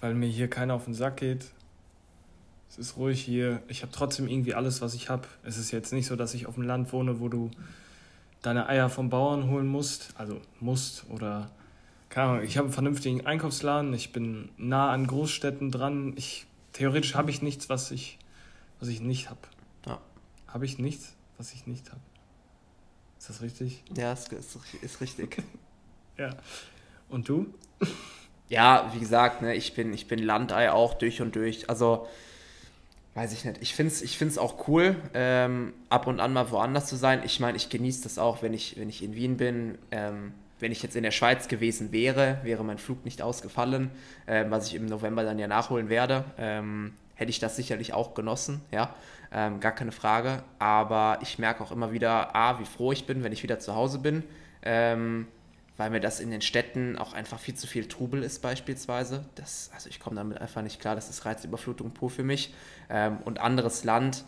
weil 0.00 0.14
mir 0.14 0.28
hier 0.28 0.48
keiner 0.48 0.74
auf 0.74 0.84
den 0.84 0.94
Sack 0.94 1.18
geht. 1.18 1.46
Es 2.70 2.78
ist 2.78 2.96
ruhig 2.96 3.20
hier. 3.20 3.62
Ich 3.68 3.82
habe 3.82 3.92
trotzdem 3.92 4.28
irgendwie 4.28 4.54
alles, 4.54 4.80
was 4.80 4.94
ich 4.94 5.08
habe. 5.08 5.26
Es 5.42 5.56
ist 5.56 5.70
jetzt 5.70 5.92
nicht 5.92 6.06
so, 6.06 6.16
dass 6.16 6.34
ich 6.34 6.46
auf 6.46 6.54
dem 6.54 6.64
Land 6.64 6.92
wohne, 6.92 7.20
wo 7.20 7.28
du 7.28 7.50
deine 8.42 8.68
Eier 8.68 8.90
vom 8.90 9.10
Bauern 9.10 9.48
holen 9.48 9.66
musst. 9.66 10.14
Also 10.16 10.40
musst 10.60 11.04
oder 11.10 11.50
keine 12.08 12.30
Ahnung. 12.30 12.44
Ich 12.44 12.56
habe 12.56 12.66
einen 12.66 12.74
vernünftigen 12.74 13.26
Einkaufsladen. 13.26 13.92
Ich 13.94 14.12
bin 14.12 14.50
nah 14.56 14.90
an 14.90 15.06
Großstädten 15.06 15.70
dran. 15.70 16.14
Ich, 16.16 16.46
theoretisch 16.72 17.14
habe 17.14 17.30
ich 17.30 17.42
nichts, 17.42 17.68
was 17.68 17.90
ich, 17.90 18.18
was 18.80 18.88
ich 18.88 19.00
nicht 19.00 19.30
habe. 19.30 19.40
Ja. 19.86 20.00
Habe 20.46 20.64
ich 20.64 20.78
nichts, 20.78 21.14
was 21.36 21.52
ich 21.52 21.66
nicht 21.66 21.90
habe. 21.90 22.00
Ist 23.18 23.30
das 23.30 23.42
richtig? 23.42 23.82
Ja, 23.96 24.12
ist, 24.12 24.32
ist, 24.32 24.58
ist 24.80 25.00
richtig. 25.00 25.42
ja. 26.16 26.30
Und 27.08 27.28
du? 27.28 27.52
Ja, 28.48 28.90
wie 28.94 29.00
gesagt, 29.00 29.42
ne, 29.42 29.54
ich, 29.54 29.74
bin, 29.74 29.92
ich 29.92 30.08
bin 30.08 30.18
Landei 30.18 30.70
auch 30.70 30.94
durch 30.94 31.20
und 31.20 31.36
durch. 31.36 31.68
Also 31.68 32.06
weiß 33.14 33.32
ich 33.32 33.44
nicht. 33.44 33.60
Ich 33.60 33.74
finde 33.74 33.92
es 33.92 34.00
ich 34.00 34.16
find's 34.16 34.38
auch 34.38 34.68
cool, 34.68 34.96
ähm, 35.12 35.74
ab 35.88 36.06
und 36.06 36.20
an 36.20 36.32
mal 36.32 36.50
woanders 36.50 36.86
zu 36.86 36.96
sein. 36.96 37.22
Ich 37.24 37.40
meine, 37.40 37.56
ich 37.56 37.68
genieße 37.68 38.02
das 38.04 38.18
auch, 38.18 38.42
wenn 38.42 38.54
ich, 38.54 38.78
wenn 38.78 38.88
ich 38.88 39.02
in 39.02 39.14
Wien 39.14 39.36
bin. 39.36 39.76
Ähm, 39.90 40.32
wenn 40.60 40.72
ich 40.72 40.82
jetzt 40.82 40.96
in 40.96 41.02
der 41.02 41.10
Schweiz 41.10 41.48
gewesen 41.48 41.92
wäre, 41.92 42.38
wäre 42.42 42.64
mein 42.64 42.78
Flug 42.78 43.04
nicht 43.04 43.22
ausgefallen, 43.22 43.90
äh, 44.26 44.44
was 44.48 44.66
ich 44.68 44.74
im 44.74 44.86
November 44.86 45.22
dann 45.22 45.38
ja 45.38 45.46
nachholen 45.46 45.88
werde, 45.88 46.24
ähm, 46.36 46.94
hätte 47.14 47.30
ich 47.30 47.38
das 47.38 47.56
sicherlich 47.56 47.92
auch 47.92 48.14
genossen, 48.14 48.60
ja, 48.70 48.94
ähm, 49.32 49.60
gar 49.60 49.72
keine 49.72 49.92
Frage. 49.92 50.42
Aber 50.58 51.18
ich 51.22 51.38
merke 51.38 51.62
auch 51.62 51.72
immer 51.72 51.92
wieder, 51.92 52.34
a, 52.34 52.58
wie 52.58 52.64
froh 52.64 52.92
ich 52.92 53.06
bin, 53.06 53.22
wenn 53.22 53.32
ich 53.32 53.42
wieder 53.42 53.58
zu 53.58 53.74
Hause 53.74 53.98
bin. 53.98 54.24
Weil 55.78 55.88
mir 55.90 56.00
das 56.00 56.20
in 56.20 56.30
den 56.30 56.42
Städten 56.42 56.98
auch 56.98 57.14
einfach 57.14 57.38
viel 57.38 57.54
zu 57.54 57.66
viel 57.66 57.86
Trubel 57.88 58.22
ist 58.22 58.42
beispielsweise. 58.42 59.24
Das, 59.36 59.70
also 59.72 59.88
ich 59.88 60.00
komme 60.00 60.16
damit 60.16 60.38
einfach 60.38 60.60
nicht 60.60 60.80
klar, 60.80 60.94
das 60.94 61.08
ist 61.08 61.24
Reizüberflutung 61.24 61.92
pur 61.92 62.10
für 62.10 62.24
mich. 62.24 62.52
Ähm, 62.90 63.18
und 63.24 63.40
anderes 63.40 63.84
Land, 63.84 64.24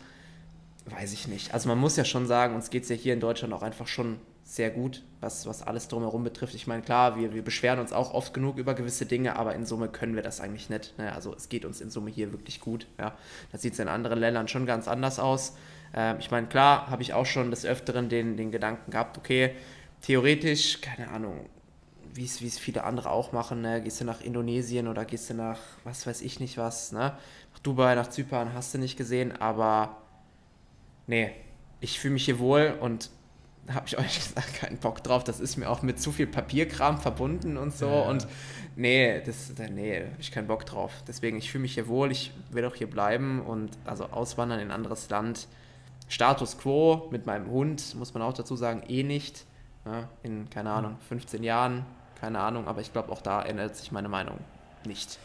weiß 0.85 1.13
ich 1.13 1.27
nicht. 1.27 1.53
Also 1.53 1.69
man 1.69 1.77
muss 1.77 1.97
ja 1.97 2.05
schon 2.05 2.25
sagen, 2.25 2.55
uns 2.55 2.71
geht 2.71 2.83
es 2.83 2.89
ja 2.89 2.95
hier 2.95 3.13
in 3.13 3.19
Deutschland 3.19 3.53
auch 3.53 3.61
einfach 3.61 3.87
schon 3.87 4.19
sehr 4.43 4.69
gut, 4.69 5.03
was, 5.21 5.45
was 5.45 5.61
alles 5.61 5.87
drumherum 5.87 6.23
betrifft. 6.23 6.55
Ich 6.55 6.67
meine, 6.67 6.81
klar, 6.81 7.17
wir, 7.17 7.33
wir 7.33 7.43
beschweren 7.43 7.79
uns 7.79 7.93
auch 7.93 8.13
oft 8.13 8.33
genug 8.33 8.57
über 8.57 8.73
gewisse 8.73 9.05
Dinge, 9.05 9.37
aber 9.37 9.55
in 9.55 9.65
Summe 9.65 9.87
können 9.87 10.15
wir 10.15 10.23
das 10.23 10.41
eigentlich 10.41 10.69
nicht. 10.69 10.97
Ne? 10.97 11.13
Also 11.13 11.33
es 11.35 11.47
geht 11.47 11.63
uns 11.63 11.79
in 11.79 11.89
Summe 11.89 12.09
hier 12.09 12.31
wirklich 12.31 12.59
gut. 12.59 12.87
Ja? 12.99 13.13
Das 13.51 13.61
sieht 13.61 13.73
es 13.73 13.79
in 13.79 13.87
anderen 13.87 14.19
Ländern 14.19 14.47
schon 14.47 14.65
ganz 14.65 14.87
anders 14.87 15.19
aus. 15.19 15.55
Ähm, 15.93 16.17
ich 16.19 16.31
meine, 16.31 16.47
klar, 16.47 16.89
habe 16.89 17.01
ich 17.01 17.13
auch 17.13 17.25
schon 17.25 17.49
des 17.49 17.65
Öfteren 17.65 18.09
den, 18.09 18.35
den 18.35 18.51
Gedanken 18.51 18.91
gehabt, 18.91 19.17
okay, 19.17 19.55
theoretisch, 20.01 20.81
keine 20.81 21.09
Ahnung, 21.09 21.49
wie 22.13 22.25
es 22.25 22.59
viele 22.59 22.83
andere 22.83 23.09
auch 23.09 23.31
machen, 23.31 23.61
ne? 23.61 23.81
gehst 23.81 24.01
du 24.01 24.05
nach 24.05 24.21
Indonesien 24.21 24.87
oder 24.87 25.05
gehst 25.05 25.29
du 25.29 25.33
nach, 25.33 25.59
was 25.83 26.05
weiß 26.05 26.21
ich 26.21 26.39
nicht 26.39 26.57
was, 26.57 26.91
ne? 26.91 27.17
nach 27.53 27.59
Dubai, 27.63 27.95
nach 27.95 28.09
Zypern, 28.09 28.53
hast 28.53 28.73
du 28.73 28.77
nicht 28.79 28.97
gesehen, 28.97 29.31
aber 29.31 29.97
nee, 31.07 31.31
ich 31.79 31.99
fühle 31.99 32.13
mich 32.13 32.25
hier 32.25 32.39
wohl 32.39 32.75
und 32.81 33.09
da 33.67 33.75
habe 33.75 33.87
ich 33.87 33.97
euch 33.97 34.15
gesagt, 34.19 34.55
keinen 34.55 34.77
Bock 34.77 35.03
drauf, 35.03 35.23
das 35.23 35.39
ist 35.39 35.55
mir 35.55 35.69
auch 35.69 35.83
mit 35.83 36.01
zu 36.01 36.11
viel 36.11 36.27
Papierkram 36.27 36.99
verbunden 36.99 37.57
und 37.57 37.75
so 37.75 37.87
ja. 37.87 38.01
und 38.01 38.27
nee, 38.75 39.21
das, 39.21 39.53
nee, 39.71 40.01
habe 40.01 40.19
ich 40.19 40.31
keinen 40.31 40.47
Bock 40.47 40.65
drauf. 40.65 40.91
Deswegen, 41.07 41.37
ich 41.37 41.51
fühle 41.51 41.61
mich 41.61 41.75
hier 41.75 41.87
wohl, 41.87 42.11
ich 42.11 42.31
will 42.49 42.65
auch 42.65 42.75
hier 42.75 42.89
bleiben 42.89 43.41
und 43.41 43.71
also 43.85 44.05
auswandern 44.05 44.59
in 44.59 44.67
ein 44.67 44.71
anderes 44.71 45.09
Land. 45.09 45.47
Status 46.07 46.57
quo 46.57 47.07
mit 47.11 47.25
meinem 47.25 47.49
Hund, 47.49 47.95
muss 47.95 48.13
man 48.13 48.21
auch 48.23 48.33
dazu 48.33 48.57
sagen, 48.57 48.83
eh 48.89 49.03
nicht 49.03 49.45
ja, 49.85 50.09
in, 50.23 50.49
keine 50.49 50.71
Ahnung, 50.71 50.97
15 51.07 51.43
Jahren, 51.43 51.85
keine 52.19 52.39
Ahnung, 52.39 52.67
aber 52.67 52.81
ich 52.81 52.93
glaube, 52.93 53.11
auch 53.11 53.21
da 53.21 53.41
ändert 53.41 53.75
sich 53.75 53.91
meine 53.91 54.09
Meinung 54.09 54.37
nicht. 54.85 55.19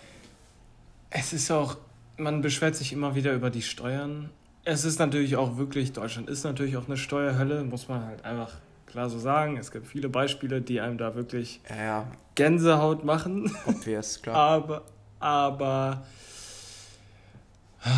Es 1.10 1.32
ist 1.32 1.50
auch, 1.50 1.76
man 2.16 2.40
beschwert 2.40 2.74
sich 2.74 2.92
immer 2.92 3.14
wieder 3.14 3.32
über 3.32 3.50
die 3.50 3.62
Steuern. 3.62 4.30
Es 4.64 4.84
ist 4.84 4.98
natürlich 4.98 5.36
auch 5.36 5.56
wirklich, 5.56 5.92
Deutschland 5.92 6.28
ist 6.28 6.44
natürlich 6.44 6.76
auch 6.76 6.86
eine 6.86 6.96
Steuerhölle, 6.96 7.64
muss 7.64 7.88
man 7.88 8.04
halt 8.04 8.24
einfach 8.24 8.52
klar 8.86 9.10
so 9.10 9.18
sagen. 9.18 9.56
Es 9.58 9.70
gibt 9.70 9.86
viele 9.86 10.08
Beispiele, 10.08 10.60
die 10.60 10.80
einem 10.80 10.98
da 10.98 11.14
wirklich 11.14 11.60
ja, 11.68 11.76
ja. 11.76 12.06
Gänsehaut 12.34 13.04
machen. 13.04 13.54
Obvious, 13.66 14.22
klar. 14.22 14.36
aber, 14.36 14.82
aber 15.20 16.06
äh, 17.84 17.88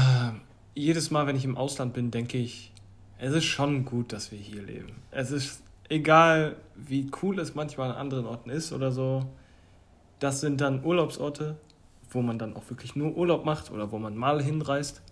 jedes 0.75 1.11
Mal, 1.11 1.27
wenn 1.27 1.37
ich 1.37 1.45
im 1.45 1.57
Ausland 1.57 1.95
bin, 1.95 2.11
denke 2.11 2.39
ich, 2.39 2.73
es 3.19 3.33
ist 3.33 3.45
schon 3.45 3.85
gut, 3.85 4.13
dass 4.13 4.31
wir 4.31 4.39
hier 4.39 4.63
leben. 4.63 4.97
Es 5.11 5.31
ist 5.31 5.63
egal 5.89 6.57
wie 6.77 7.11
cool 7.23 7.39
es 7.39 7.55
manchmal 7.55 7.91
an 7.91 7.97
anderen 7.97 8.27
Orten 8.27 8.51
ist 8.51 8.73
oder 8.73 8.93
so, 8.93 9.27
das 10.19 10.41
sind 10.41 10.61
dann 10.61 10.85
Urlaubsorte, 10.85 11.57
wo 12.11 12.23
man 12.23 12.39
dann 12.39 12.57
auch 12.57 12.69
wirklich 12.71 12.97
nur 12.97 13.17
Urlaub 13.17 13.45
macht 13.45 13.71
oder 13.71 13.93
wo 13.93 13.99
man 13.99 14.17
mal 14.17 14.43
hinreist. 14.43 15.03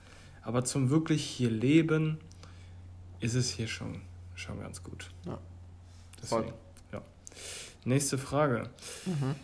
Aber 0.43 0.65
zum 0.65 0.91
wirklich 0.91 1.25
hier 1.25 1.51
leben 1.51 2.19
ist 3.21 3.35
es 3.35 3.51
hier 3.51 3.67
schon, 3.67 4.01
schon 4.35 4.61
ganz 4.61 4.83
gut. 4.83 5.11
Ja. 5.25 5.39
Deswegen, 6.23 6.53
ja. 6.93 7.03
Nächste 7.85 8.19
Frage. 8.19 8.71
Mhm. 9.07 9.35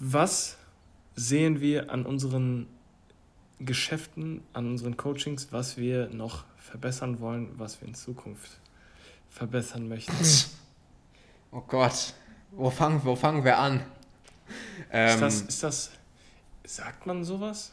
Was 0.00 0.56
sehen 1.14 1.60
wir 1.60 1.90
an 1.90 2.06
unseren 2.06 2.66
Geschäften, 3.58 4.42
an 4.52 4.66
unseren 4.68 4.96
Coachings, 4.96 5.48
was 5.50 5.76
wir 5.76 6.08
noch 6.10 6.44
verbessern 6.56 7.20
wollen, 7.20 7.50
was 7.58 7.80
wir 7.80 7.88
in 7.88 7.94
Zukunft 7.94 8.60
verbessern 9.38 9.88
möchten. 9.88 10.12
Oh 11.50 11.62
Gott, 11.66 12.12
wo 12.50 12.68
fangen, 12.68 13.00
wo 13.04 13.16
fangen 13.16 13.42
wir 13.42 13.56
an? 13.56 13.80
Ähm, 14.92 15.14
ist, 15.14 15.20
das, 15.22 15.40
ist 15.40 15.62
das, 15.62 15.90
sagt 16.62 17.06
man 17.06 17.24
sowas? 17.24 17.72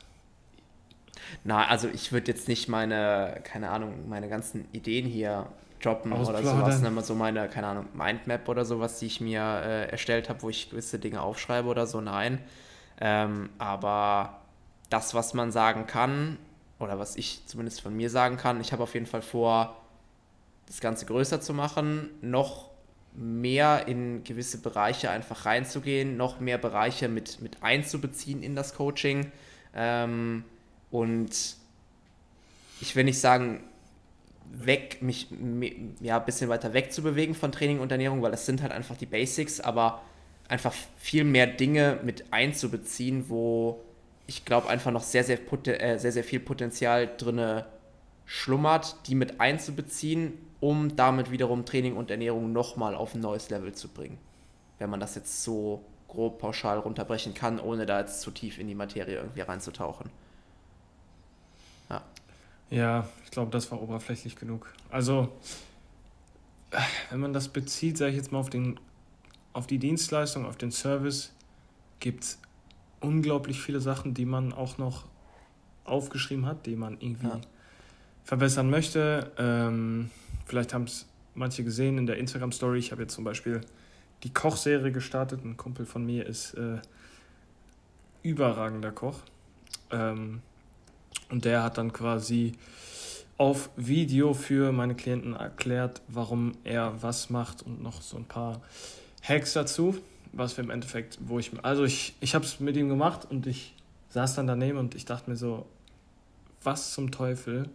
Na, 1.44 1.68
also 1.68 1.90
ich 1.90 2.14
würde 2.14 2.32
jetzt 2.32 2.48
nicht 2.48 2.70
meine, 2.70 3.42
keine 3.44 3.72
Ahnung, 3.72 4.08
meine 4.08 4.30
ganzen 4.30 4.66
Ideen 4.72 5.06
hier 5.06 5.48
droppen 5.82 6.14
oder 6.14 6.42
sowas, 6.42 6.82
ne, 6.82 7.02
so 7.02 7.16
meine, 7.16 7.50
keine 7.50 7.68
Ahnung, 7.68 7.88
Mindmap 7.94 8.48
oder 8.48 8.64
sowas, 8.64 9.00
die 9.00 9.08
ich 9.08 9.20
mir 9.20 9.42
äh, 9.42 9.90
erstellt 9.90 10.30
habe, 10.30 10.42
wo 10.42 10.50
ich 10.50 10.70
gewisse 10.70 11.00
Dinge 11.00 11.22
aufschreibe 11.22 11.68
oder 11.68 11.86
so, 11.86 12.00
nein. 12.00 12.40
Ähm, 13.02 13.50
aber 13.58 14.40
das, 14.90 15.14
was 15.14 15.34
man 15.34 15.52
sagen 15.52 15.86
kann, 15.86 16.38
oder 16.80 16.98
was 16.98 17.18
ich 17.18 17.46
zumindest 17.46 17.82
von 17.82 17.96
mir 17.96 18.10
sagen 18.10 18.38
kann, 18.38 18.62
ich 18.62 18.72
habe 18.72 18.84
auf 18.84 18.94
jeden 18.94 19.06
Fall 19.06 19.22
vor, 19.22 19.76
das 20.68 20.80
Ganze 20.80 21.06
größer 21.06 21.42
zu 21.42 21.54
machen, 21.54 22.10
noch 22.22 22.72
mehr 23.14 23.88
in 23.88 24.24
gewisse 24.24 24.60
Bereiche 24.60 25.10
einfach 25.10 25.46
reinzugehen, 25.46 26.18
noch 26.18 26.40
mehr 26.40 26.58
Bereiche 26.58 27.08
mit, 27.08 27.42
mit 27.42 27.64
einzubeziehen 27.64 28.44
in 28.44 28.56
das 28.56 28.76
Coaching. 28.76 29.32
Ähm, 29.74 30.44
und 30.92 31.56
ich 32.82 32.96
will 32.96 33.06
nicht 33.06 33.20
sagen, 33.20 33.64
weg, 34.52 35.02
mich 35.02 35.28
ja, 36.02 36.20
ein 36.20 36.26
bisschen 36.26 36.50
weiter 36.50 36.74
weg 36.74 36.92
zu 36.92 37.02
bewegen 37.02 37.36
von 37.36 37.52
Training 37.52 37.80
und 37.80 37.92
Ernährung, 37.92 38.22
weil 38.22 38.32
das 38.32 38.46
sind 38.46 38.62
halt 38.62 38.72
einfach 38.72 38.98
die 38.98 39.06
Basics, 39.06 39.60
aber 39.60 40.02
einfach 40.48 40.74
viel 40.98 41.24
mehr 41.24 41.48
Dinge 41.48 42.00
mit 42.04 42.26
einzubeziehen, 42.32 43.30
wo 43.30 43.82
ich 44.28 44.46
glaube 44.46 44.70
einfach 44.70 44.92
noch 44.92 45.04
sehr, 45.04 45.24
sehr, 45.24 45.40
äh, 45.68 45.98
sehr, 45.98 46.12
sehr 46.12 46.24
viel 46.24 46.40
Potenzial 46.40 47.10
drin 47.18 47.64
schlummert, 48.26 48.96
die 49.08 49.16
mit 49.16 49.40
einzubeziehen 49.40 50.34
um 50.66 50.96
damit 50.96 51.30
wiederum 51.30 51.64
Training 51.64 51.96
und 51.96 52.10
Ernährung 52.10 52.52
nochmal 52.52 52.96
auf 52.96 53.14
ein 53.14 53.20
neues 53.20 53.52
Level 53.52 53.76
zu 53.76 53.88
bringen. 53.88 54.18
Wenn 54.80 54.90
man 54.90 55.00
das 55.00 55.14
jetzt 55.14 55.44
so 55.44 55.86
grob 56.08 56.40
pauschal 56.40 56.80
runterbrechen 56.80 57.36
kann, 57.36 57.60
ohne 57.60 57.86
da 57.86 58.00
jetzt 58.00 58.22
zu 58.22 58.32
tief 58.32 58.58
in 58.58 58.68
die 58.68 58.74
Materie 58.74 59.18
irgendwie 59.18 59.42
reinzutauchen. 59.42 60.10
Ja. 61.88 62.02
Ja, 62.72 63.08
ich 63.24 63.30
glaube, 63.30 63.52
das 63.52 63.72
war 63.72 63.80
oberflächlich 63.80 64.38
genug. 64.38 64.74
Also, 64.90 65.30
wenn 67.12 67.20
man 67.20 67.32
das 67.32 67.50
bezieht, 67.50 68.00
sage 68.00 68.12
ich 68.12 68.18
jetzt 68.18 68.32
mal 68.32 68.40
auf, 68.40 68.50
den, 68.50 68.80
auf 69.54 69.68
die 69.68 69.78
Dienstleistung, 69.78 70.48
auf 70.48 70.58
den 70.58 70.72
Service, 70.72 71.32
gibt 72.00 72.24
es 72.24 72.40
unglaublich 73.02 73.62
viele 73.62 73.82
Sachen, 73.82 74.16
die 74.16 74.26
man 74.26 74.52
auch 74.52 74.80
noch 74.80 75.06
aufgeschrieben 75.84 76.48
hat, 76.48 76.66
die 76.66 76.76
man 76.76 77.00
irgendwie 77.00 77.28
ja. 77.28 77.42
Verbessern 78.26 78.70
möchte. 78.70 79.32
Ähm, 79.38 80.10
Vielleicht 80.46 80.74
haben 80.74 80.84
es 80.84 81.08
manche 81.34 81.64
gesehen 81.64 81.98
in 81.98 82.06
der 82.06 82.18
Instagram-Story. 82.18 82.78
Ich 82.78 82.92
habe 82.92 83.02
jetzt 83.02 83.16
zum 83.16 83.24
Beispiel 83.24 83.62
die 84.24 84.32
Kochserie 84.32 84.92
gestartet. 84.92 85.44
Ein 85.44 85.58
Kumpel 85.58 85.86
von 85.86 86.06
mir 86.06 86.26
ist 86.26 86.54
äh, 86.54 86.78
überragender 88.22 88.92
Koch. 88.92 89.20
Ähm, 89.92 90.42
und 91.30 91.46
der 91.46 91.64
hat 91.64 91.78
dann 91.80 91.92
quasi 91.92 92.54
auf 93.38 93.70
Video 93.76 94.34
für 94.34 94.72
meine 94.72 94.96
Klienten 94.96 95.34
erklärt, 95.34 96.02
warum 96.08 96.54
er 96.64 97.02
was 97.02 97.30
macht 97.30 97.64
und 97.64 97.82
noch 97.82 98.02
so 98.02 98.18
ein 98.18 98.26
paar 98.26 98.62
Hacks 99.22 99.54
dazu, 99.54 99.98
was 100.32 100.56
wir 100.56 100.64
im 100.64 100.70
Endeffekt, 100.70 101.18
wo 101.22 101.40
ich, 101.40 101.52
also 101.64 101.84
ich, 101.84 102.16
ich 102.22 102.36
habe 102.36 102.46
es 102.46 102.60
mit 102.60 102.78
ihm 102.78 102.88
gemacht 102.88 103.28
und 103.30 103.48
ich 103.48 103.74
saß 104.10 104.36
dann 104.36 104.48
daneben 104.48 104.78
und 104.78 104.96
ich 104.96 105.06
dachte 105.06 105.30
mir 105.30 105.36
so, 105.36 105.66
was 106.64 106.94
zum 106.94 107.12
Teufel, 107.12 107.68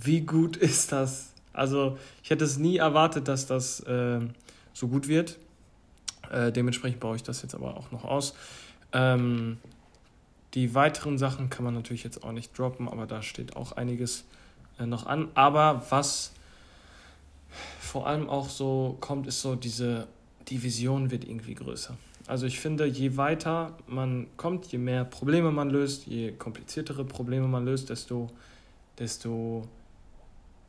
wie 0.00 0.20
gut 0.22 0.56
ist 0.56 0.92
das? 0.92 1.32
Also 1.52 1.98
ich 2.22 2.30
hätte 2.30 2.44
es 2.44 2.58
nie 2.58 2.76
erwartet, 2.76 3.28
dass 3.28 3.46
das 3.46 3.80
äh, 3.80 4.20
so 4.72 4.88
gut 4.88 5.08
wird. 5.08 5.38
Äh, 6.30 6.52
dementsprechend 6.52 7.00
baue 7.00 7.16
ich 7.16 7.22
das 7.22 7.42
jetzt 7.42 7.54
aber 7.54 7.76
auch 7.76 7.90
noch 7.90 8.04
aus. 8.04 8.34
Ähm, 8.92 9.58
die 10.54 10.74
weiteren 10.74 11.18
Sachen 11.18 11.50
kann 11.50 11.64
man 11.64 11.74
natürlich 11.74 12.04
jetzt 12.04 12.22
auch 12.22 12.32
nicht 12.32 12.56
droppen, 12.58 12.88
aber 12.88 13.06
da 13.06 13.22
steht 13.22 13.56
auch 13.56 13.72
einiges 13.72 14.24
äh, 14.78 14.86
noch 14.86 15.06
an. 15.06 15.28
Aber 15.34 15.84
was 15.90 16.32
vor 17.80 18.06
allem 18.06 18.28
auch 18.28 18.48
so 18.48 18.96
kommt, 19.00 19.26
ist 19.26 19.40
so 19.40 19.56
diese, 19.56 20.06
die 20.48 20.62
Vision 20.62 21.10
wird 21.10 21.24
irgendwie 21.24 21.54
größer. 21.54 21.96
Also 22.26 22.46
ich 22.46 22.60
finde, 22.60 22.84
je 22.86 23.16
weiter 23.16 23.72
man 23.86 24.26
kommt, 24.36 24.66
je 24.66 24.78
mehr 24.78 25.04
Probleme 25.04 25.50
man 25.50 25.70
löst, 25.70 26.06
je 26.06 26.32
kompliziertere 26.32 27.04
Probleme 27.04 27.48
man 27.48 27.64
löst, 27.64 27.88
desto, 27.88 28.30
desto 28.98 29.66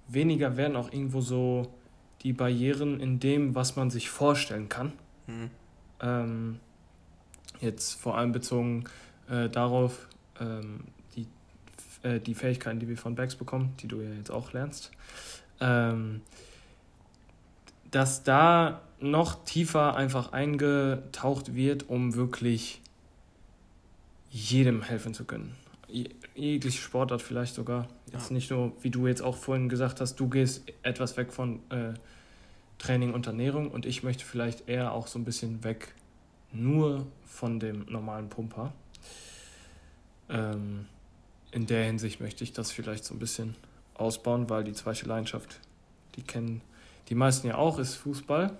weniger 0.09 0.57
werden 0.57 0.75
auch 0.75 0.91
irgendwo 0.91 1.21
so 1.21 1.73
die 2.21 2.33
Barrieren 2.33 2.99
in 2.99 3.19
dem, 3.19 3.55
was 3.55 3.75
man 3.75 3.89
sich 3.89 4.09
vorstellen 4.09 4.69
kann. 4.69 4.93
Mhm. 5.27 5.49
Ähm, 6.01 6.59
jetzt 7.61 7.99
vor 7.99 8.17
allem 8.17 8.31
bezogen 8.31 8.85
äh, 9.29 9.49
darauf, 9.49 10.07
ähm, 10.39 10.85
die, 11.15 11.27
äh, 12.03 12.19
die 12.19 12.33
Fähigkeiten, 12.33 12.79
die 12.79 12.87
wir 12.87 12.97
von 12.97 13.15
Bags 13.15 13.35
bekommen, 13.35 13.73
die 13.79 13.87
du 13.87 14.01
ja 14.01 14.11
jetzt 14.13 14.31
auch 14.31 14.53
lernst, 14.53 14.91
ähm, 15.59 16.21
dass 17.91 18.23
da 18.23 18.81
noch 18.99 19.43
tiefer 19.45 19.95
einfach 19.95 20.33
eingetaucht 20.33 21.55
wird, 21.55 21.89
um 21.89 22.15
wirklich 22.15 22.81
jedem 24.29 24.83
helfen 24.83 25.13
zu 25.13 25.25
können. 25.25 25.55
Jegliche 26.39 26.81
Sportart 26.81 27.21
vielleicht 27.21 27.55
sogar. 27.55 27.87
Jetzt 28.11 28.29
ja. 28.29 28.33
nicht 28.33 28.49
nur, 28.49 28.71
wie 28.81 28.89
du 28.89 29.07
jetzt 29.07 29.21
auch 29.21 29.35
vorhin 29.35 29.69
gesagt 29.69 30.01
hast, 30.01 30.15
du 30.15 30.29
gehst 30.29 30.63
etwas 30.83 31.17
weg 31.17 31.33
von 31.33 31.59
äh, 31.69 31.93
Training 32.77 33.13
und 33.13 33.27
Ernährung 33.27 33.69
und 33.69 33.85
ich 33.85 34.03
möchte 34.03 34.23
vielleicht 34.23 34.69
eher 34.69 34.93
auch 34.93 35.07
so 35.07 35.19
ein 35.19 35.25
bisschen 35.25 35.63
weg 35.63 35.93
nur 36.51 37.05
von 37.25 37.59
dem 37.59 37.85
normalen 37.89 38.29
Pumper. 38.29 38.73
Ähm, 40.29 40.85
in 41.51 41.65
der 41.65 41.85
Hinsicht 41.85 42.21
möchte 42.21 42.43
ich 42.43 42.53
das 42.53 42.71
vielleicht 42.71 43.03
so 43.03 43.13
ein 43.13 43.19
bisschen 43.19 43.55
ausbauen, 43.95 44.49
weil 44.49 44.63
die 44.63 44.73
zweite 44.73 45.05
Leidenschaft, 45.05 45.59
die 46.15 46.21
kennen 46.21 46.61
die 47.09 47.15
meisten 47.15 47.47
ja 47.47 47.55
auch, 47.55 47.79
ist 47.79 47.95
Fußball. 47.95 48.55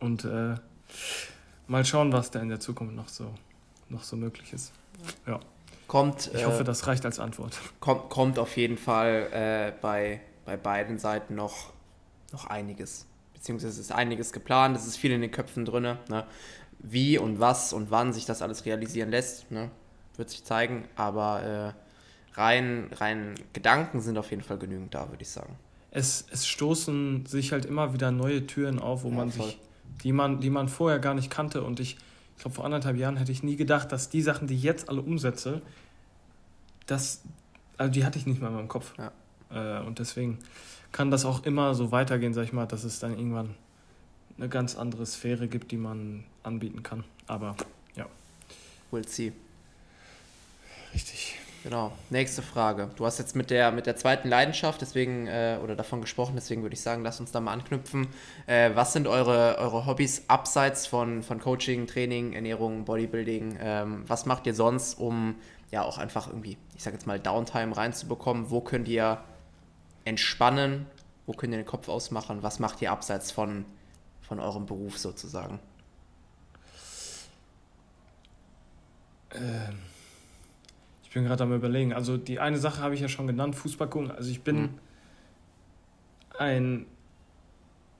Und 0.00 0.24
äh, 0.24 0.56
mal 1.68 1.84
schauen, 1.84 2.12
was 2.12 2.30
da 2.30 2.40
in 2.40 2.48
der 2.48 2.60
Zukunft 2.60 2.94
noch 2.94 3.08
so, 3.08 3.32
noch 3.88 4.02
so 4.02 4.16
möglich 4.16 4.52
ist. 4.52 4.72
Ja. 5.26 5.40
Kommt, 5.86 6.30
ich 6.34 6.44
hoffe, 6.44 6.62
äh, 6.62 6.64
das 6.64 6.86
reicht 6.86 7.04
als 7.04 7.20
Antwort. 7.20 7.58
Kommt, 7.80 8.10
kommt 8.10 8.38
auf 8.38 8.56
jeden 8.56 8.76
Fall 8.76 9.28
äh, 9.32 9.72
bei, 9.80 10.20
bei 10.44 10.56
beiden 10.56 10.98
Seiten 10.98 11.34
noch, 11.34 11.72
noch 12.32 12.46
einiges. 12.46 13.06
Beziehungsweise 13.34 13.80
ist 13.80 13.92
einiges 13.92 14.32
geplant, 14.32 14.76
es 14.76 14.86
ist 14.86 14.96
viel 14.96 15.12
in 15.12 15.20
den 15.20 15.30
Köpfen 15.30 15.64
drin. 15.64 15.96
Ne? 16.08 16.26
Wie 16.80 17.18
und 17.18 17.38
was 17.38 17.72
und 17.72 17.90
wann 17.90 18.12
sich 18.12 18.24
das 18.24 18.42
alles 18.42 18.64
realisieren 18.64 19.10
lässt, 19.10 19.50
ne? 19.50 19.70
wird 20.16 20.30
sich 20.30 20.44
zeigen. 20.44 20.88
Aber 20.96 21.74
äh, 22.34 22.40
rein, 22.40 22.90
rein 22.94 23.34
Gedanken 23.52 24.00
sind 24.00 24.18
auf 24.18 24.30
jeden 24.30 24.42
Fall 24.42 24.58
genügend 24.58 24.94
da, 24.94 25.08
würde 25.10 25.22
ich 25.22 25.30
sagen. 25.30 25.56
Es, 25.92 26.26
es 26.30 26.46
stoßen 26.46 27.26
sich 27.26 27.52
halt 27.52 27.64
immer 27.64 27.94
wieder 27.94 28.10
neue 28.10 28.46
Türen 28.46 28.78
auf, 28.78 29.04
wo 29.04 29.08
ja, 29.08 29.14
man 29.14 29.30
voll. 29.30 29.46
sich, 29.46 29.58
die 30.02 30.12
man, 30.12 30.40
die 30.40 30.50
man 30.50 30.68
vorher 30.68 30.98
gar 30.98 31.14
nicht 31.14 31.30
kannte. 31.30 31.62
Und 31.62 31.80
ich, 31.80 31.96
ich 32.36 32.42
glaube, 32.42 32.54
vor 32.54 32.64
anderthalb 32.64 32.96
Jahren 32.96 33.16
hätte 33.16 33.32
ich 33.32 33.42
nie 33.42 33.56
gedacht, 33.56 33.92
dass 33.92 34.08
die 34.08 34.22
Sachen, 34.22 34.46
die 34.46 34.54
ich 34.54 34.62
jetzt 34.62 34.88
alle 34.88 35.00
umsetze, 35.00 35.62
das, 36.86 37.22
also 37.78 37.90
die 37.90 38.04
hatte 38.04 38.18
ich 38.18 38.26
nicht 38.26 38.40
mal 38.40 38.48
in 38.48 38.54
meinem 38.54 38.68
Kopf. 38.68 38.92
Ja. 38.98 39.80
Äh, 39.80 39.84
und 39.84 39.98
deswegen 39.98 40.38
kann 40.92 41.10
das 41.10 41.24
auch 41.24 41.44
immer 41.44 41.74
so 41.74 41.92
weitergehen, 41.92 42.34
sag 42.34 42.44
ich 42.44 42.52
mal, 42.52 42.66
dass 42.66 42.84
es 42.84 42.98
dann 42.98 43.12
irgendwann 43.18 43.54
eine 44.36 44.48
ganz 44.48 44.76
andere 44.76 45.06
Sphäre 45.06 45.48
gibt, 45.48 45.72
die 45.72 45.76
man 45.76 46.24
anbieten 46.42 46.82
kann. 46.82 47.04
Aber 47.26 47.56
ja. 47.96 48.06
We'll 48.90 49.08
see. 49.08 49.32
Richtig. 50.94 51.36
Genau. 51.66 51.90
Nächste 52.10 52.42
Frage. 52.42 52.90
Du 52.94 53.06
hast 53.06 53.18
jetzt 53.18 53.34
mit 53.34 53.50
der, 53.50 53.72
mit 53.72 53.86
der 53.86 53.96
zweiten 53.96 54.28
Leidenschaft 54.28 54.80
deswegen 54.80 55.26
äh, 55.26 55.58
oder 55.60 55.74
davon 55.74 56.00
gesprochen, 56.00 56.34
deswegen 56.36 56.62
würde 56.62 56.74
ich 56.74 56.80
sagen, 56.80 57.02
lass 57.02 57.18
uns 57.18 57.32
da 57.32 57.40
mal 57.40 57.52
anknüpfen. 57.52 58.06
Äh, 58.46 58.70
was 58.74 58.92
sind 58.92 59.08
eure, 59.08 59.58
eure 59.58 59.84
Hobbys 59.84 60.26
abseits 60.28 60.86
von, 60.86 61.24
von 61.24 61.40
Coaching, 61.40 61.88
Training, 61.88 62.34
Ernährung, 62.34 62.84
Bodybuilding? 62.84 63.58
Ähm, 63.60 64.04
was 64.06 64.26
macht 64.26 64.46
ihr 64.46 64.54
sonst, 64.54 64.96
um 64.96 65.34
ja 65.72 65.82
auch 65.82 65.98
einfach 65.98 66.28
irgendwie, 66.28 66.56
ich 66.76 66.84
sage 66.84 66.94
jetzt 66.94 67.08
mal, 67.08 67.18
Downtime 67.18 67.76
reinzubekommen? 67.76 68.48
Wo 68.48 68.60
könnt 68.60 68.86
ihr 68.86 69.20
entspannen? 70.04 70.86
Wo 71.26 71.32
könnt 71.32 71.52
ihr 71.52 71.58
den 71.58 71.66
Kopf 71.66 71.88
ausmachen? 71.88 72.44
Was 72.44 72.60
macht 72.60 72.80
ihr 72.80 72.92
abseits 72.92 73.32
von, 73.32 73.64
von 74.22 74.38
eurem 74.38 74.66
Beruf 74.66 74.98
sozusagen? 74.98 75.58
Ähm, 79.34 79.80
ich 81.06 81.14
bin 81.14 81.24
gerade 81.24 81.44
am 81.44 81.52
überlegen. 81.52 81.92
Also 81.92 82.16
die 82.16 82.40
eine 82.40 82.58
Sache 82.58 82.82
habe 82.82 82.94
ich 82.94 83.00
ja 83.00 83.08
schon 83.08 83.28
genannt, 83.28 83.54
Fußball 83.54 83.88
gucken. 83.88 84.10
Also 84.10 84.28
ich 84.30 84.42
bin 84.42 84.60
mhm. 84.60 84.68
ein 86.36 86.86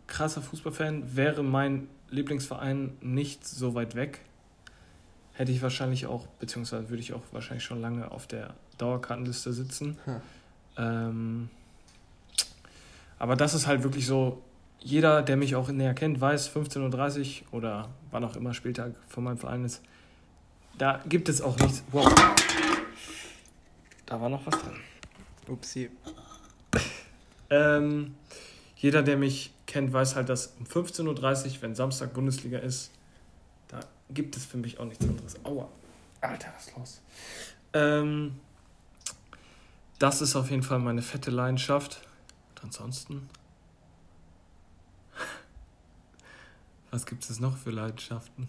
krasser 0.09 0.42
Fußballfan. 0.42 1.16
Wäre 1.16 1.45
mein 1.45 1.88
Lieblingsverein 2.11 2.97
nicht 3.01 3.47
so 3.47 3.75
weit 3.75 3.95
weg, 3.95 4.21
hätte 5.35 5.53
ich 5.53 5.62
wahrscheinlich 5.62 6.07
auch, 6.07 6.27
beziehungsweise 6.40 6.88
würde 6.90 7.01
ich 7.01 7.14
auch 7.14 7.23
wahrscheinlich 7.31 7.64
schon 7.64 7.81
lange 7.81 8.11
auf 8.11 8.27
der 8.27 8.55
Dauerkartenliste 8.79 9.53
sitzen. 9.53 9.99
Hm. 10.05 10.21
Ähm, 10.77 11.49
aber 13.19 13.37
das 13.37 13.55
ist 13.55 13.66
halt 13.66 13.83
wirklich 13.83 14.07
so, 14.07 14.42
jeder, 14.81 15.23
der 15.23 15.37
mich 15.37 15.57
auch 15.57 15.69
näher 15.69 15.95
kennt, 15.95 16.21
weiß, 16.21 16.51
15.30 16.51 17.42
Uhr 17.51 17.55
oder 17.59 17.88
wann 18.11 18.25
auch 18.25 18.37
immer 18.37 18.53
Spieltag 18.53 18.95
von 19.09 19.25
meinem 19.25 19.38
Verein 19.38 19.64
ist, 19.64 19.83
da 20.77 21.01
gibt 21.09 21.29
es 21.29 21.40
auch 21.40 21.57
nichts. 21.59 21.83
Wow. 21.92 22.12
Da 24.07 24.21
war 24.21 24.29
noch 24.29 24.47
was 24.47 24.55
drin. 24.61 24.77
Upsi. 25.49 25.90
ähm, 27.51 28.14
jeder, 28.77 29.03
der 29.03 29.16
mich 29.16 29.53
kennt, 29.66 29.92
weiß 29.92 30.14
halt, 30.14 30.29
dass 30.29 30.55
um 30.59 30.66
15.30 30.66 31.07
Uhr, 31.57 31.62
wenn 31.62 31.75
Samstag 31.75 32.14
Bundesliga 32.14 32.59
ist, 32.59 32.92
da 33.69 33.81
gibt 34.11 34.37
es 34.37 34.45
für 34.45 34.59
mich 34.59 34.79
auch 34.79 34.85
nichts 34.85 35.05
anderes. 35.05 35.45
Aua. 35.45 35.69
Alter, 36.21 36.53
was 36.57 36.69
ist 36.69 36.77
los? 36.77 37.01
Ähm, 37.73 38.40
das 39.99 40.21
ist 40.21 40.37
auf 40.37 40.51
jeden 40.51 40.62
Fall 40.62 40.79
meine 40.79 41.03
fette 41.03 41.31
Leidenschaft. 41.31 42.01
Und 42.51 42.64
ansonsten. 42.64 43.29
Was 46.90 47.07
gibt 47.07 47.29
es 47.29 47.40
noch 47.40 47.57
für 47.57 47.71
Leidenschaften? 47.71 48.49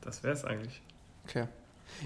Das 0.00 0.22
wäre 0.22 0.34
es 0.34 0.44
eigentlich. 0.44 0.80
Okay. 1.24 1.48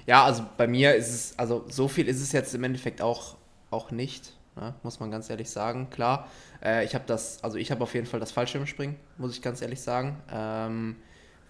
Ja, 0.06 0.24
also 0.24 0.44
bei 0.56 0.66
mir 0.66 0.94
ist 0.94 1.10
es, 1.10 1.38
also 1.38 1.64
so 1.68 1.88
viel 1.88 2.08
ist 2.08 2.20
es 2.20 2.32
jetzt 2.32 2.54
im 2.54 2.64
Endeffekt 2.64 3.02
auch, 3.02 3.36
auch 3.70 3.90
nicht, 3.90 4.34
ne? 4.56 4.74
muss 4.82 5.00
man 5.00 5.10
ganz 5.10 5.30
ehrlich 5.30 5.50
sagen. 5.50 5.88
Klar, 5.90 6.28
äh, 6.62 6.84
ich 6.84 6.94
habe 6.94 7.04
das, 7.06 7.42
also 7.42 7.58
ich 7.58 7.70
habe 7.70 7.82
auf 7.82 7.94
jeden 7.94 8.06
Fall 8.06 8.20
das 8.20 8.32
Fallschirmspringen, 8.32 8.96
muss 9.18 9.34
ich 9.34 9.42
ganz 9.42 9.62
ehrlich 9.62 9.80
sagen. 9.80 10.16
Ähm, 10.32 10.96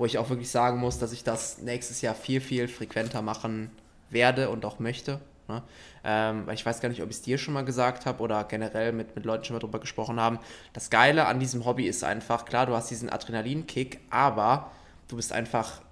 wo 0.00 0.07
ich 0.07 0.16
auch 0.16 0.31
wirklich 0.31 0.50
sagen 0.50 0.79
muss, 0.79 0.98
dass 0.98 1.12
ich 1.12 1.24
das 1.24 1.59
nächstes 1.59 2.00
Jahr 2.00 2.14
viel, 2.14 2.40
viel 2.40 2.68
frequenter 2.68 3.20
machen 3.20 3.70
werde 4.09 4.48
und 4.48 4.64
auch 4.64 4.79
möchte. 4.79 5.20
Ne? 5.46 5.62
Ähm, 6.05 6.48
ich 6.48 6.64
weiß 6.64 6.81
gar 6.81 6.88
nicht, 6.88 7.03
ob 7.03 7.11
ich 7.11 7.16
es 7.16 7.22
dir 7.22 7.37
schon 7.37 7.53
mal 7.53 7.66
gesagt 7.66 8.07
habe 8.07 8.22
oder 8.22 8.44
generell 8.44 8.92
mit, 8.92 9.14
mit 9.14 9.26
Leuten 9.26 9.44
schon 9.44 9.57
mal 9.57 9.61
drüber 9.61 9.79
gesprochen 9.79 10.18
haben. 10.18 10.38
Das 10.72 10.88
Geile 10.88 11.26
an 11.26 11.38
diesem 11.38 11.66
Hobby 11.66 11.87
ist 11.87 12.03
einfach, 12.03 12.46
klar, 12.46 12.64
du 12.64 12.74
hast 12.74 12.90
diesen 12.90 13.11
Adrenalinkick, 13.11 14.00
aber 14.09 14.70
du 15.09 15.16
bist 15.16 15.33
einfach, 15.33 15.83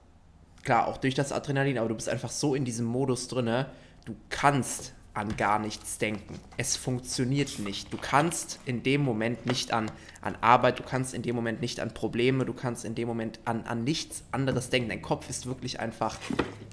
klar, 0.62 0.86
auch 0.86 0.96
durch 0.98 1.14
das 1.14 1.32
Adrenalin, 1.32 1.78
aber 1.78 1.88
du 1.88 1.94
bist 1.94 2.08
einfach 2.08 2.30
so 2.30 2.54
in 2.54 2.64
diesem 2.64 2.86
Modus 2.86 3.28
drinne, 3.28 3.66
du 4.04 4.14
kannst 4.30 4.94
an 5.14 5.36
gar 5.36 5.58
nichts 5.58 5.98
denken. 5.98 6.38
Es 6.56 6.76
funktioniert 6.76 7.58
nicht. 7.58 7.92
Du 7.92 7.96
kannst 7.96 8.60
in 8.66 8.84
dem 8.84 9.02
Moment 9.02 9.46
nicht 9.46 9.72
an, 9.72 9.90
an 10.22 10.36
Arbeit, 10.40 10.78
du 10.78 10.84
kannst 10.84 11.12
in 11.12 11.22
dem 11.22 11.34
Moment 11.34 11.60
nicht 11.60 11.80
an 11.80 11.92
Probleme, 11.92 12.44
du 12.44 12.52
kannst 12.52 12.84
in 12.84 12.94
dem 12.94 13.08
Moment 13.08 13.40
an, 13.44 13.64
an 13.64 13.82
nichts 13.82 14.22
anderes 14.30 14.70
denken. 14.70 14.90
Dein 14.90 15.02
Kopf 15.02 15.28
ist 15.28 15.46
wirklich 15.46 15.80
einfach 15.80 16.18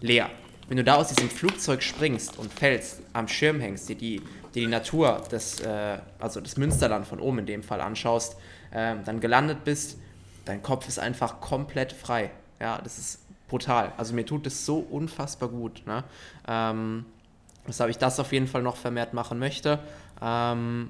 leer 0.02 0.30
wenn 0.68 0.78
du 0.78 0.84
da 0.84 0.96
aus 0.96 1.10
diesem 1.10 1.30
Flugzeug 1.30 1.84
springst 1.84 2.40
und 2.40 2.52
fällst, 2.52 3.02
am 3.14 3.28
Schirm 3.28 3.60
hängst, 3.60 3.90
dir 3.90 3.96
die, 3.96 4.20
dir 4.54 4.62
die 4.62 4.68
Natur, 4.68 5.22
des, 5.32 5.60
äh, 5.62 6.00
also 6.20 6.42
das 6.42 6.58
Münsterland 6.58 7.06
von 7.06 7.20
oben 7.20 7.40
in 7.40 7.46
dem 7.46 7.64
Fall 7.64 7.82
anschaust, 7.82 8.36
äh, 8.72 8.96
dann 9.06 9.20
gelandet 9.20 9.64
bist, 9.64 9.98
dein 10.46 10.64
Kopf 10.64 10.88
ist 10.88 11.00
einfach 11.00 11.40
komplett 11.40 11.94
frei. 11.94 12.32
Ja, 12.60 12.80
das 12.82 12.98
ist 12.98 13.20
brutal. 13.48 13.94
Also 13.98 14.14
mir 14.14 14.26
tut 14.26 14.48
es 14.48 14.66
so 14.66 14.78
unfassbar 14.78 15.50
gut. 15.50 15.84
Ne? 15.86 16.04
Ähm, 16.48 17.06
weshalb 17.66 17.90
ich 17.90 17.98
das 17.98 18.20
auf 18.20 18.32
jeden 18.32 18.48
Fall 18.48 18.62
noch 18.62 18.76
vermehrt 18.76 19.14
machen 19.14 19.40
möchte. 19.40 19.80
Ähm, 20.22 20.90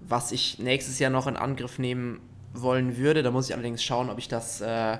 was 0.00 0.32
ich 0.32 0.58
nächstes 0.58 0.98
Jahr 0.98 1.10
noch 1.10 1.26
in 1.26 1.36
Angriff 1.36 1.78
nehmen 1.78 2.20
wollen 2.52 2.96
würde, 2.96 3.22
da 3.22 3.30
muss 3.30 3.48
ich 3.48 3.54
allerdings 3.54 3.82
schauen, 3.82 4.10
ob 4.10 4.18
ich 4.18 4.28
das 4.28 4.60
äh, 4.60 4.98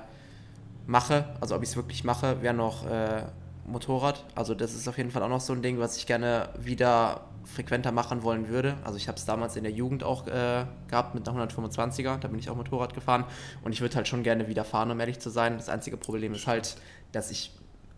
mache, 0.87 1.25
also 1.41 1.55
ob 1.55 1.63
ich 1.63 1.69
es 1.69 1.75
wirklich 1.75 2.03
mache, 2.03 2.41
wäre 2.41 2.53
noch 2.53 2.85
äh, 2.85 3.23
Motorrad. 3.65 4.23
Also 4.35 4.55
das 4.55 4.73
ist 4.73 4.87
auf 4.87 4.97
jeden 4.97 5.11
Fall 5.11 5.23
auch 5.23 5.29
noch 5.29 5.41
so 5.41 5.53
ein 5.53 5.61
Ding, 5.61 5.79
was 5.79 5.97
ich 5.97 6.05
gerne 6.05 6.49
wieder 6.59 7.21
frequenter 7.45 7.91
machen 7.91 8.23
wollen 8.23 8.49
würde. 8.49 8.77
Also 8.83 8.97
ich 8.97 9.07
habe 9.07 9.17
es 9.17 9.25
damals 9.25 9.55
in 9.55 9.63
der 9.63 9.71
Jugend 9.71 10.03
auch 10.03 10.27
äh, 10.27 10.65
gehabt 10.87 11.15
mit 11.15 11.27
einer 11.27 11.47
125er, 11.47 12.17
da 12.17 12.27
bin 12.27 12.39
ich 12.39 12.49
auch 12.49 12.55
Motorrad 12.55 12.93
gefahren 12.93 13.25
und 13.63 13.71
ich 13.71 13.81
würde 13.81 13.95
halt 13.95 14.07
schon 14.07 14.23
gerne 14.23 14.47
wieder 14.47 14.63
fahren, 14.63 14.91
um 14.91 14.99
ehrlich 14.99 15.19
zu 15.19 15.29
sein. 15.29 15.57
Das 15.57 15.69
einzige 15.69 15.97
Problem 15.97 16.33
ist 16.33 16.47
halt, 16.47 16.75
dass 17.11 17.31
ich 17.31 17.51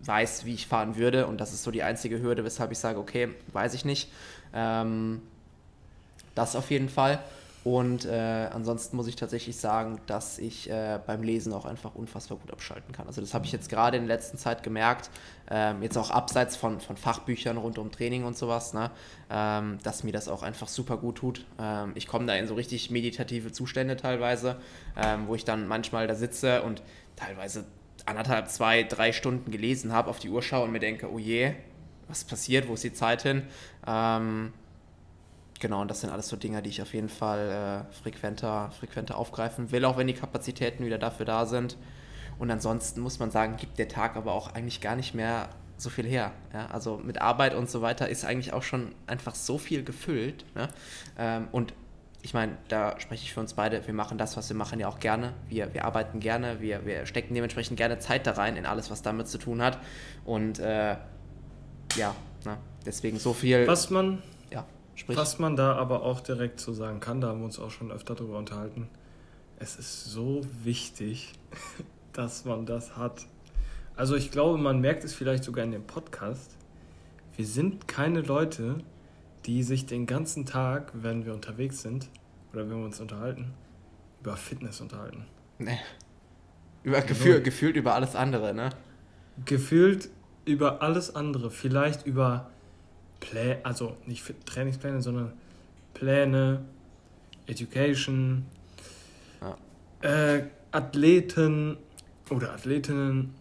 weiß, 0.03 0.45
wie 0.45 0.53
ich 0.53 0.67
fahren 0.67 0.95
würde 0.95 1.27
und 1.27 1.41
das 1.41 1.53
ist 1.53 1.63
so 1.63 1.71
die 1.71 1.83
einzige 1.83 2.21
Hürde, 2.21 2.43
weshalb 2.43 2.71
ich 2.71 2.79
sage, 2.79 2.99
okay, 2.99 3.29
weiß 3.53 3.73
ich 3.73 3.85
nicht. 3.85 4.11
Ähm, 4.53 5.21
das 6.35 6.55
auf 6.55 6.69
jeden 6.69 6.89
Fall. 6.89 7.19
Und 7.67 8.05
äh, 8.05 8.47
ansonsten 8.53 8.95
muss 8.95 9.07
ich 9.07 9.17
tatsächlich 9.17 9.57
sagen, 9.57 9.99
dass 10.05 10.39
ich 10.39 10.69
äh, 10.69 11.01
beim 11.05 11.21
Lesen 11.21 11.51
auch 11.51 11.65
einfach 11.65 11.95
unfassbar 11.95 12.37
gut 12.37 12.49
abschalten 12.49 12.93
kann. 12.93 13.07
Also 13.07 13.19
das 13.19 13.33
habe 13.33 13.45
ich 13.45 13.51
jetzt 13.51 13.67
gerade 13.67 13.97
in 13.97 14.07
der 14.07 14.15
letzten 14.15 14.37
Zeit 14.37 14.63
gemerkt, 14.63 15.09
ähm, 15.51 15.83
jetzt 15.83 15.97
auch 15.97 16.09
abseits 16.09 16.55
von, 16.55 16.79
von 16.79 16.95
Fachbüchern 16.95 17.57
rund 17.57 17.77
um 17.77 17.91
Training 17.91 18.23
und 18.23 18.37
sowas, 18.37 18.73
ne, 18.73 18.89
ähm, 19.29 19.79
dass 19.83 20.05
mir 20.05 20.13
das 20.13 20.29
auch 20.29 20.43
einfach 20.43 20.69
super 20.69 20.95
gut 20.95 21.17
tut. 21.17 21.45
Ähm, 21.59 21.91
ich 21.95 22.07
komme 22.07 22.25
da 22.25 22.35
in 22.35 22.47
so 22.47 22.55
richtig 22.55 22.89
meditative 22.89 23.51
Zustände 23.51 23.97
teilweise, 23.97 24.55
ähm, 24.95 25.27
wo 25.27 25.35
ich 25.35 25.43
dann 25.43 25.67
manchmal 25.67 26.07
da 26.07 26.15
sitze 26.15 26.61
und 26.61 26.81
teilweise 27.17 27.65
anderthalb, 28.05 28.49
zwei, 28.49 28.83
drei 28.83 29.11
Stunden 29.11 29.51
gelesen 29.51 29.91
habe, 29.91 30.09
auf 30.09 30.19
die 30.19 30.29
Uhr 30.29 30.41
schaue 30.41 30.63
und 30.63 30.71
mir 30.71 30.79
denke, 30.79 31.11
oh 31.11 31.19
je, 31.19 31.51
was 32.07 32.23
passiert, 32.23 32.69
wo 32.69 32.75
ist 32.75 32.85
die 32.85 32.93
Zeit 32.93 33.23
hin? 33.23 33.43
Genau, 35.59 35.81
und 35.81 35.89
das 35.89 36.01
sind 36.01 36.09
alles 36.09 36.27
so 36.27 36.35
Dinge, 36.35 36.61
die 36.61 36.69
ich 36.69 36.81
auf 36.81 36.93
jeden 36.93 37.09
Fall 37.09 37.85
äh, 37.89 37.93
frequenter, 37.93 38.71
frequenter 38.71 39.17
aufgreifen 39.17 39.71
will, 39.71 39.85
auch 39.85 39.97
wenn 39.97 40.07
die 40.07 40.13
Kapazitäten 40.13 40.85
wieder 40.85 40.97
dafür 40.97 41.25
da 41.25 41.45
sind. 41.45 41.77
Und 42.39 42.51
ansonsten 42.51 43.01
muss 43.01 43.19
man 43.19 43.31
sagen, 43.31 43.57
gibt 43.57 43.79
der 43.79 43.87
Tag 43.87 44.15
aber 44.15 44.33
auch 44.33 44.53
eigentlich 44.53 44.81
gar 44.81 44.95
nicht 44.95 45.15
mehr 45.15 45.49
so 45.77 45.89
viel 45.89 46.05
her. 46.05 46.31
Ja? 46.53 46.67
Also 46.67 46.97
mit 46.97 47.21
Arbeit 47.21 47.55
und 47.55 47.69
so 47.69 47.81
weiter 47.81 48.09
ist 48.09 48.25
eigentlich 48.25 48.53
auch 48.53 48.63
schon 48.63 48.93
einfach 49.07 49.35
so 49.35 49.57
viel 49.57 49.83
gefüllt. 49.83 50.45
Ne? 50.55 50.67
Ähm, 51.17 51.47
und 51.51 51.73
ich 52.21 52.33
meine, 52.33 52.57
da 52.67 52.99
spreche 52.99 53.23
ich 53.23 53.33
für 53.33 53.39
uns 53.39 53.53
beide, 53.53 53.85
wir 53.85 53.93
machen 53.93 54.17
das, 54.17 54.37
was 54.37 54.49
wir 54.49 54.55
machen, 54.55 54.79
ja 54.79 54.87
auch 54.87 54.99
gerne. 54.99 55.33
Wir, 55.47 55.73
wir 55.73 55.85
arbeiten 55.85 56.19
gerne, 56.19 56.59
wir, 56.59 56.85
wir 56.85 57.05
stecken 57.05 57.33
dementsprechend 57.33 57.77
gerne 57.77 57.99
Zeit 57.99 58.27
da 58.27 58.31
rein 58.33 58.57
in 58.57 58.65
alles, 58.65 58.91
was 58.91 59.01
damit 59.01 59.27
zu 59.27 59.37
tun 59.37 59.61
hat. 59.61 59.79
Und 60.25 60.59
äh, 60.59 60.97
ja, 61.95 62.15
ne? 62.45 62.57
deswegen 62.85 63.17
so 63.17 63.33
viel. 63.33 63.65
Was 63.67 63.89
man 63.89 64.21
Sprich, 64.97 65.15
Was 65.15 65.37
man 65.37 65.55
da 65.55 65.75
aber 65.75 66.01
auch 66.01 66.21
direkt 66.21 66.59
so 66.59 66.73
sagen 66.73 66.99
kann, 66.99 67.21
da 67.21 67.27
haben 67.27 67.39
wir 67.39 67.45
uns 67.45 67.59
auch 67.59 67.69
schon 67.69 67.91
öfter 67.91 68.15
darüber 68.15 68.39
unterhalten, 68.39 68.89
es 69.59 69.77
ist 69.77 70.05
so 70.05 70.41
wichtig, 70.63 71.33
dass 72.13 72.45
man 72.45 72.65
das 72.65 72.97
hat. 72.97 73.27
Also 73.95 74.15
ich 74.15 74.31
glaube, 74.31 74.57
man 74.57 74.81
merkt 74.81 75.03
es 75.03 75.13
vielleicht 75.13 75.43
sogar 75.43 75.63
in 75.63 75.71
dem 75.71 75.83
Podcast. 75.83 76.57
Wir 77.35 77.45
sind 77.45 77.87
keine 77.87 78.21
Leute, 78.21 78.79
die 79.45 79.61
sich 79.61 79.85
den 79.85 80.07
ganzen 80.07 80.47
Tag, 80.47 80.91
wenn 80.93 81.27
wir 81.27 81.33
unterwegs 81.35 81.83
sind 81.83 82.09
oder 82.51 82.67
wenn 82.67 82.79
wir 82.79 82.85
uns 82.85 82.99
unterhalten, 82.99 83.53
über 84.21 84.35
Fitness 84.35 84.81
unterhalten. 84.81 85.27
Nee. 85.59 85.77
Über, 86.81 87.01
gefühl, 87.01 87.43
gefühlt 87.43 87.75
über 87.75 87.93
alles 87.93 88.15
andere, 88.15 88.55
ne? 88.55 88.71
Gefühlt 89.45 90.09
über 90.45 90.81
alles 90.81 91.15
andere. 91.15 91.51
Vielleicht 91.51 92.07
über 92.07 92.49
Plä 93.19 93.57
also 93.63 93.97
nicht 94.05 94.23
Trainingspläne, 94.45 95.01
sondern 95.01 95.33
Pläne, 95.93 96.63
Education, 97.47 98.45
ja. 99.41 99.57
äh, 100.01 100.43
Athleten 100.71 101.77
oder 102.29 102.53
Athletinnen, 102.53 103.33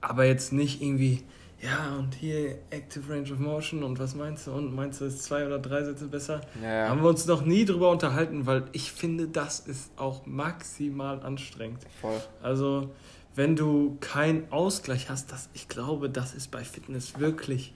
aber 0.00 0.24
jetzt 0.24 0.52
nicht 0.52 0.82
irgendwie, 0.82 1.24
ja, 1.60 1.96
und 1.98 2.14
hier 2.14 2.58
Active 2.70 3.12
Range 3.12 3.32
of 3.32 3.38
Motion 3.40 3.82
und 3.82 3.98
was 3.98 4.14
meinst 4.14 4.46
du? 4.46 4.52
Und 4.52 4.74
meinst 4.74 5.00
du, 5.00 5.06
ist 5.06 5.24
zwei 5.24 5.44
oder 5.44 5.58
drei 5.58 5.82
Sätze 5.82 6.06
besser? 6.06 6.40
Ja. 6.62 6.88
Haben 6.88 7.02
wir 7.02 7.08
uns 7.08 7.26
noch 7.26 7.44
nie 7.44 7.64
drüber 7.64 7.90
unterhalten, 7.90 8.46
weil 8.46 8.64
ich 8.72 8.92
finde, 8.92 9.26
das 9.26 9.60
ist 9.60 9.90
auch 9.96 10.26
maximal 10.26 11.20
anstrengend. 11.22 11.80
Voll. 12.00 12.20
Also, 12.42 12.90
wenn 13.34 13.56
du 13.56 13.96
keinen 14.00 14.50
Ausgleich 14.52 15.10
hast, 15.10 15.32
das, 15.32 15.48
ich 15.54 15.68
glaube, 15.68 16.10
das 16.10 16.34
ist 16.34 16.50
bei 16.50 16.62
Fitness 16.62 17.18
wirklich 17.18 17.72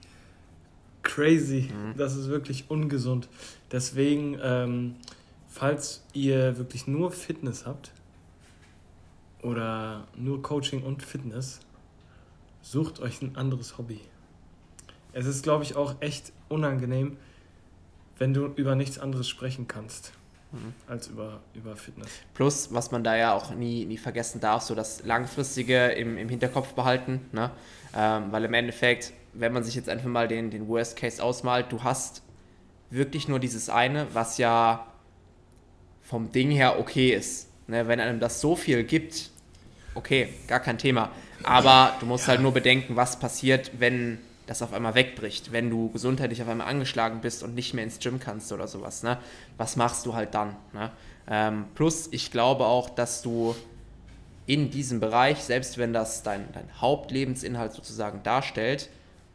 crazy. 1.03 1.69
Mhm. 1.71 1.97
Das 1.97 2.15
ist 2.15 2.29
wirklich 2.29 2.65
ungesund. 2.69 3.27
Deswegen, 3.71 4.39
ähm, 4.41 4.95
falls 5.47 6.03
ihr 6.13 6.57
wirklich 6.57 6.87
nur 6.87 7.11
Fitness 7.11 7.65
habt 7.65 7.91
oder 9.41 10.07
nur 10.15 10.41
Coaching 10.41 10.81
und 10.83 11.03
Fitness, 11.03 11.59
sucht 12.61 12.99
euch 12.99 13.21
ein 13.21 13.35
anderes 13.35 13.77
Hobby. 13.77 13.99
Es 15.11 15.25
ist, 15.25 15.43
glaube 15.43 15.63
ich, 15.63 15.75
auch 15.75 15.95
echt 15.99 16.31
unangenehm, 16.49 17.17
wenn 18.17 18.33
du 18.33 18.47
über 18.55 18.75
nichts 18.75 18.97
anderes 18.97 19.27
sprechen 19.27 19.67
kannst 19.67 20.13
mhm. 20.53 20.73
als 20.87 21.07
über, 21.07 21.41
über 21.53 21.75
Fitness. 21.75 22.09
Plus, 22.33 22.73
was 22.73 22.91
man 22.91 23.03
da 23.03 23.15
ja 23.15 23.33
auch 23.33 23.53
nie, 23.53 23.85
nie 23.85 23.97
vergessen 23.97 24.39
darf, 24.39 24.63
so 24.63 24.75
das 24.75 25.03
Langfristige 25.03 25.87
im, 25.87 26.17
im 26.17 26.29
Hinterkopf 26.29 26.73
behalten, 26.73 27.21
ne? 27.31 27.51
Ähm, 27.95 28.31
weil 28.31 28.45
im 28.45 28.53
Endeffekt 28.53 29.13
wenn 29.33 29.53
man 29.53 29.63
sich 29.63 29.75
jetzt 29.75 29.89
einfach 29.89 30.09
mal 30.09 30.27
den, 30.27 30.51
den 30.51 30.67
Worst 30.67 30.95
Case 30.95 31.21
ausmalt, 31.21 31.71
du 31.71 31.83
hast 31.83 32.21
wirklich 32.89 33.27
nur 33.27 33.39
dieses 33.39 33.69
eine, 33.69 34.07
was 34.13 34.37
ja 34.37 34.85
vom 36.01 36.31
Ding 36.31 36.51
her 36.51 36.79
okay 36.79 37.11
ist. 37.11 37.47
Ne, 37.67 37.87
wenn 37.87 37.99
einem 37.99 38.19
das 38.19 38.41
so 38.41 38.55
viel 38.55 38.83
gibt, 38.83 39.29
okay, 39.95 40.29
gar 40.47 40.59
kein 40.59 40.77
Thema. 40.77 41.11
Aber 41.43 41.95
du 41.99 42.05
musst 42.05 42.27
halt 42.27 42.41
nur 42.41 42.51
bedenken, 42.51 42.95
was 42.95 43.17
passiert, 43.19 43.71
wenn 43.79 44.19
das 44.45 44.61
auf 44.61 44.73
einmal 44.73 44.95
wegbricht, 44.95 45.51
wenn 45.51 45.69
du 45.69 45.89
gesundheitlich 45.91 46.41
auf 46.41 46.49
einmal 46.49 46.67
angeschlagen 46.67 47.21
bist 47.21 47.43
und 47.43 47.55
nicht 47.55 47.73
mehr 47.73 47.83
ins 47.83 47.99
Gym 47.99 48.19
kannst 48.19 48.51
oder 48.51 48.67
sowas. 48.67 49.03
Ne? 49.03 49.17
Was 49.57 49.75
machst 49.77 50.05
du 50.05 50.13
halt 50.13 50.33
dann? 50.33 50.55
Ne? 50.73 50.91
Ähm, 51.29 51.65
plus, 51.75 52.09
ich 52.11 52.31
glaube 52.31 52.65
auch, 52.65 52.89
dass 52.89 53.21
du 53.21 53.55
in 54.45 54.69
diesem 54.69 54.99
Bereich, 54.99 55.39
selbst 55.39 55.77
wenn 55.77 55.93
das 55.93 56.23
dein, 56.23 56.51
dein 56.51 56.67
Hauptlebensinhalt 56.81 57.71
sozusagen 57.71 58.21
darstellt, 58.23 58.89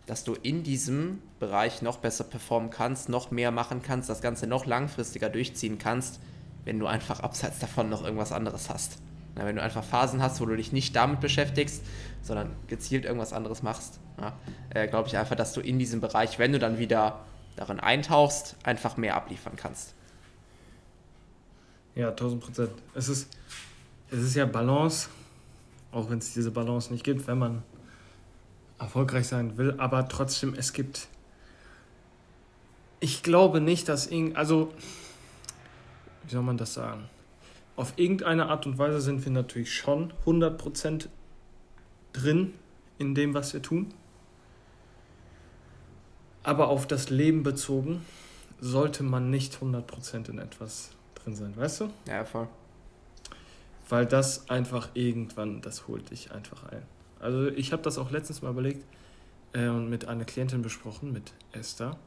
dass 0.09 0.25
du 0.25 0.35
in 0.35 0.63
diesem 0.63 1.21
Bereich 1.39 1.83
noch 1.83 1.99
besser 1.99 2.25
performen 2.25 2.71
kannst, 2.71 3.11
noch 3.11 3.31
mehr 3.31 3.51
machen 3.51 3.83
kannst, 3.83 4.09
das 4.09 4.23
Ganze 4.23 4.47
noch 4.47 4.65
langfristiger 4.65 5.29
durchziehen 5.29 5.79
kannst, 5.79 6.19
wenn 6.65 6.79
du 6.79 6.87
einfach 6.87 7.21
abseits 7.21 7.59
davon 7.59 7.91
noch 7.91 8.03
irgendwas 8.03 8.33
anderes 8.33 8.71
hast. 8.71 8.99
Ja, 9.37 9.45
wenn 9.45 9.57
du 9.57 9.63
einfach 9.63 9.85
Phasen 9.85 10.23
hast, 10.23 10.41
wo 10.41 10.47
du 10.47 10.57
dich 10.57 10.73
nicht 10.73 10.97
damit 10.97 11.21
beschäftigst, 11.21 11.83
sondern 12.23 12.57
gezielt 12.69 13.05
irgendwas 13.05 13.35
anderes 13.35 13.63
machst, 13.63 14.01
äh, 14.71 14.89
glaube 14.89 15.09
ich 15.09 15.17
einfach, 15.19 15.37
dass 15.37 15.53
du 15.53 15.61
in 15.61 15.79
diesem 15.79 16.01
Bereich, 16.01 16.39
wenn 16.39 16.53
du 16.53 16.59
dann 16.59 16.79
wieder 16.79 17.21
darin 17.57 17.79
eintauchst, 17.79 18.57
einfach 18.65 18.97
mehr 18.97 19.15
abliefern 19.15 19.55
kannst. 19.57 19.95
Ja, 21.95 22.09
1000 22.11 22.43
Prozent. 22.43 22.71
Es 22.95 23.11
ist, 23.11 23.29
es 24.11 24.21
ist 24.21 24.35
ja 24.37 24.47
Balance, 24.47 25.11
auch 25.93 26.09
wenn 26.09 26.19
es 26.19 26.33
diese 26.33 26.51
Balance 26.51 26.91
nicht 26.93 27.05
gibt, 27.05 27.27
wenn 27.27 27.39
man 27.39 27.63
erfolgreich 28.79 29.29
sein 29.29 29.57
will, 29.57 29.75
aber 29.79 30.09
trotzdem, 30.09 30.55
es 30.55 30.73
gibt. 30.73 31.09
Ich 33.01 33.23
glaube 33.23 33.61
nicht, 33.61 33.89
dass 33.89 34.07
irgend. 34.07 34.37
Also, 34.37 34.73
wie 36.25 36.31
soll 36.31 36.43
man 36.43 36.57
das 36.57 36.75
sagen? 36.75 37.09
Auf 37.77 37.93
irgendeine 37.97 38.49
Art 38.49 38.67
und 38.67 38.79
Weise 38.79 39.01
sind 39.01 39.25
wir 39.25 39.31
natürlich 39.31 39.73
schon 39.73 40.13
100% 40.27 41.09
drin 42.13 42.55
in 42.99 43.15
dem, 43.15 43.35
was 43.35 43.55
wir 43.55 43.63
tun. 43.63 43.95
Aber 46.43 46.69
auf 46.69 46.87
das 46.87 47.11
Leben 47.11 47.43
bezogen 47.43 48.05
sollte 48.61 49.05
man 49.05 49.31
nicht 49.31 49.57
100% 49.57 50.29
in 50.29 50.39
etwas 50.39 50.91
drin 51.15 51.37
sein, 51.37 51.57
weißt 51.57 51.83
du? 51.83 51.91
Ja, 52.07 52.25
voll. 52.25 52.49
Weil 53.89 54.07
das 54.07 54.51
einfach 54.51 54.89
irgendwann, 54.95 55.61
das 55.61 55.87
holt 55.87 56.11
dich 56.11 56.33
einfach 56.33 56.65
ein. 56.65 56.83
Also 57.21 57.49
ich 57.49 57.73
habe 57.73 57.83
das 57.83 57.99
auch 57.99 58.11
letztens 58.11 58.43
mal 58.43 58.51
überlegt 58.51 58.85
äh, 59.53 59.69
und 59.69 59.89
mit 59.89 60.07
einer 60.07 60.25
Klientin 60.25 60.63
besprochen, 60.63 61.13
mit 61.13 61.33
Esther. 61.53 61.99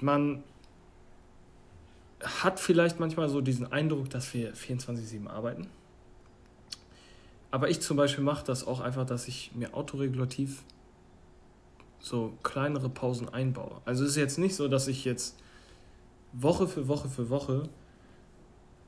Man 0.00 0.42
hat 2.22 2.60
vielleicht 2.60 3.00
manchmal 3.00 3.28
so 3.28 3.40
diesen 3.40 3.70
Eindruck, 3.72 4.10
dass 4.10 4.32
wir 4.34 4.54
24-7 4.54 5.28
arbeiten. 5.28 5.68
Aber 7.50 7.68
ich 7.68 7.80
zum 7.80 7.96
Beispiel 7.96 8.24
mache 8.24 8.44
das 8.44 8.66
auch 8.66 8.80
einfach, 8.80 9.04
dass 9.04 9.28
ich 9.28 9.52
mir 9.54 9.74
autoregulativ 9.74 10.62
so 12.00 12.32
kleinere 12.42 12.88
Pausen 12.88 13.28
einbaue. 13.28 13.80
Also 13.84 14.04
es 14.04 14.10
ist 14.10 14.16
jetzt 14.16 14.38
nicht 14.38 14.56
so, 14.56 14.68
dass 14.68 14.88
ich 14.88 15.04
jetzt 15.04 15.36
Woche 16.32 16.66
für 16.66 16.88
Woche 16.88 17.08
für 17.08 17.30
Woche 17.30 17.68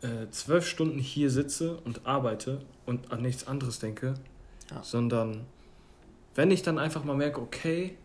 äh, 0.04 0.30
zwölf 0.30 0.68
Stunden 0.68 0.98
hier 0.98 1.30
sitze 1.30 1.78
und 1.78 2.06
arbeite 2.06 2.60
und 2.84 3.10
an 3.10 3.22
nichts 3.22 3.46
anderes 3.46 3.78
denke, 3.78 4.14
ja. 4.70 4.82
sondern 4.82 5.46
wenn 6.34 6.50
ich 6.50 6.62
dann 6.62 6.78
einfach 6.78 7.04
mal 7.04 7.16
merke, 7.16 7.40
okay, 7.40 7.96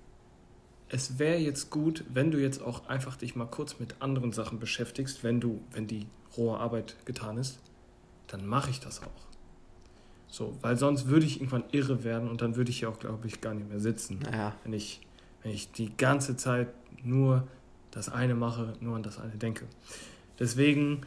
es 0.87 1.19
wäre 1.19 1.37
jetzt 1.37 1.69
gut, 1.69 2.03
wenn 2.11 2.31
du 2.31 2.39
jetzt 2.39 2.61
auch 2.61 2.87
einfach 2.87 3.15
dich 3.17 3.35
mal 3.35 3.45
kurz 3.45 3.79
mit 3.79 3.95
anderen 3.99 4.31
Sachen 4.31 4.59
beschäftigst, 4.59 5.23
wenn 5.23 5.39
du, 5.39 5.61
wenn 5.71 5.87
die 5.87 6.07
rohe 6.37 6.57
Arbeit 6.57 6.95
getan 7.05 7.37
ist, 7.37 7.59
dann 8.27 8.45
mache 8.47 8.69
ich 8.69 8.79
das 8.79 9.03
auch. 9.03 9.29
So, 10.27 10.55
weil 10.61 10.77
sonst 10.77 11.07
würde 11.07 11.25
ich 11.25 11.37
irgendwann 11.37 11.63
irre 11.71 12.03
werden 12.03 12.29
und 12.29 12.41
dann 12.41 12.55
würde 12.55 12.71
ich 12.71 12.81
ja 12.81 12.89
auch, 12.89 12.99
glaube 12.99 13.27
ich, 13.27 13.41
gar 13.41 13.53
nicht 13.53 13.67
mehr 13.67 13.79
sitzen. 13.79 14.19
Ja. 14.31 14.55
Wenn 14.63 14.73
ich, 14.73 15.01
wenn 15.43 15.51
ich 15.51 15.71
die 15.71 15.95
ganze 15.97 16.37
Zeit 16.37 16.69
nur 17.03 17.47
das 17.91 18.09
eine 18.09 18.35
mache, 18.35 18.73
nur 18.79 18.95
an 18.95 19.03
das 19.03 19.19
eine 19.19 19.33
denke. 19.33 19.65
Deswegen 20.39 21.01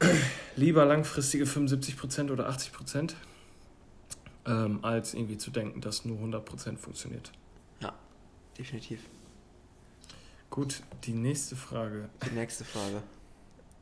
lieber 0.56 0.84
langfristige 0.84 1.44
75% 1.44 2.30
oder 2.30 2.48
80%, 2.48 3.14
ähm, 4.46 4.78
als 4.82 5.14
irgendwie 5.14 5.38
zu 5.38 5.50
denken, 5.50 5.80
dass 5.80 6.04
nur 6.04 6.18
100% 6.18 6.76
funktioniert. 6.76 7.32
Ja, 7.80 7.94
definitiv. 8.58 9.00
Gut, 10.50 10.82
die 11.04 11.12
nächste 11.14 11.56
Frage. 11.56 12.08
Die 12.26 12.34
nächste 12.34 12.64
Frage. 12.64 13.02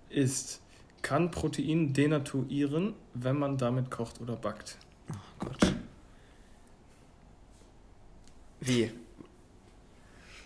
Ist, 0.09 0.61
kann 1.03 1.31
Protein 1.31 1.93
denaturieren, 1.93 2.95
wenn 3.15 3.39
man 3.39 3.59
damit 3.59 3.91
kocht 3.91 4.21
oder 4.21 4.37
backt? 4.37 4.77
Oh 5.11 5.15
Gott. 5.39 5.75
Wie? 8.61 8.93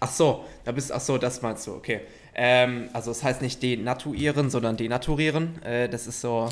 Ach 0.00 0.10
so, 0.10 0.44
da 0.64 0.72
bist 0.72 0.92
ach 0.92 1.00
so, 1.00 1.18
das 1.18 1.42
meinst 1.42 1.66
du, 1.66 1.74
okay. 1.74 2.02
Ähm, 2.34 2.88
also 2.92 3.10
es 3.10 3.18
das 3.18 3.24
heißt 3.24 3.42
nicht 3.42 3.62
denaturieren, 3.62 4.50
sondern 4.50 4.76
denaturieren. 4.76 5.62
Äh, 5.62 5.88
das 5.88 6.06
ist 6.06 6.20
so 6.20 6.48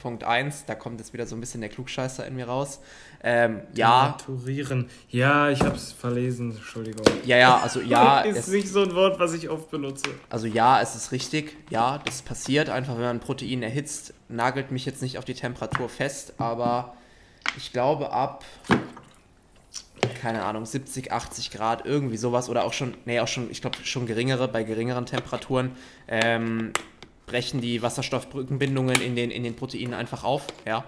Punkt 0.00 0.24
1, 0.24 0.64
da 0.66 0.74
kommt 0.74 0.98
jetzt 0.98 1.12
wieder 1.12 1.26
so 1.26 1.36
ein 1.36 1.40
bisschen 1.40 1.60
der 1.60 1.70
Klugscheißer 1.70 2.26
in 2.26 2.34
mir 2.34 2.46
raus. 2.46 2.80
Ähm, 3.22 3.60
ja. 3.74 4.16
Denaturieren. 4.18 4.88
Ja, 5.10 5.50
ich 5.50 5.60
habe 5.60 5.76
es 5.76 5.92
verlesen, 5.92 6.52
Entschuldigung. 6.52 7.04
Ja, 7.24 7.36
ja, 7.36 7.58
also 7.58 7.80
ja. 7.80 8.20
ist 8.22 8.38
es, 8.38 8.48
nicht 8.48 8.68
so 8.68 8.82
ein 8.82 8.94
Wort, 8.94 9.20
was 9.20 9.34
ich 9.34 9.48
oft 9.50 9.70
benutze. 9.70 10.08
Also 10.30 10.46
ja, 10.46 10.80
es 10.80 10.96
ist 10.96 11.12
richtig. 11.12 11.56
Ja, 11.68 12.00
das 12.04 12.22
passiert 12.22 12.70
einfach, 12.70 12.94
wenn 12.94 13.02
man 13.02 13.16
ein 13.16 13.20
Protein 13.20 13.62
erhitzt. 13.62 14.14
Nagelt 14.28 14.70
mich 14.70 14.86
jetzt 14.86 15.02
nicht 15.02 15.18
auf 15.18 15.26
die 15.26 15.34
Temperatur 15.34 15.88
fest, 15.88 16.34
aber 16.38 16.94
ich 17.56 17.72
glaube 17.72 18.10
ab 18.10 18.44
keine 20.20 20.42
Ahnung, 20.44 20.66
70, 20.66 21.12
80 21.12 21.50
Grad, 21.50 21.86
irgendwie 21.86 22.16
sowas 22.16 22.48
oder 22.48 22.64
auch 22.64 22.72
schon, 22.72 22.94
nee, 23.04 23.20
auch 23.20 23.28
schon, 23.28 23.50
ich 23.50 23.60
glaube 23.60 23.78
schon 23.82 24.06
geringere, 24.06 24.48
bei 24.48 24.62
geringeren 24.62 25.06
Temperaturen 25.06 25.72
ähm, 26.08 26.72
brechen 27.26 27.60
die 27.60 27.82
Wasserstoffbrückenbindungen 27.82 29.00
in 29.00 29.16
den, 29.16 29.30
in 29.30 29.44
den 29.44 29.54
Proteinen 29.54 29.94
einfach 29.94 30.24
auf, 30.24 30.46
ja. 30.66 30.84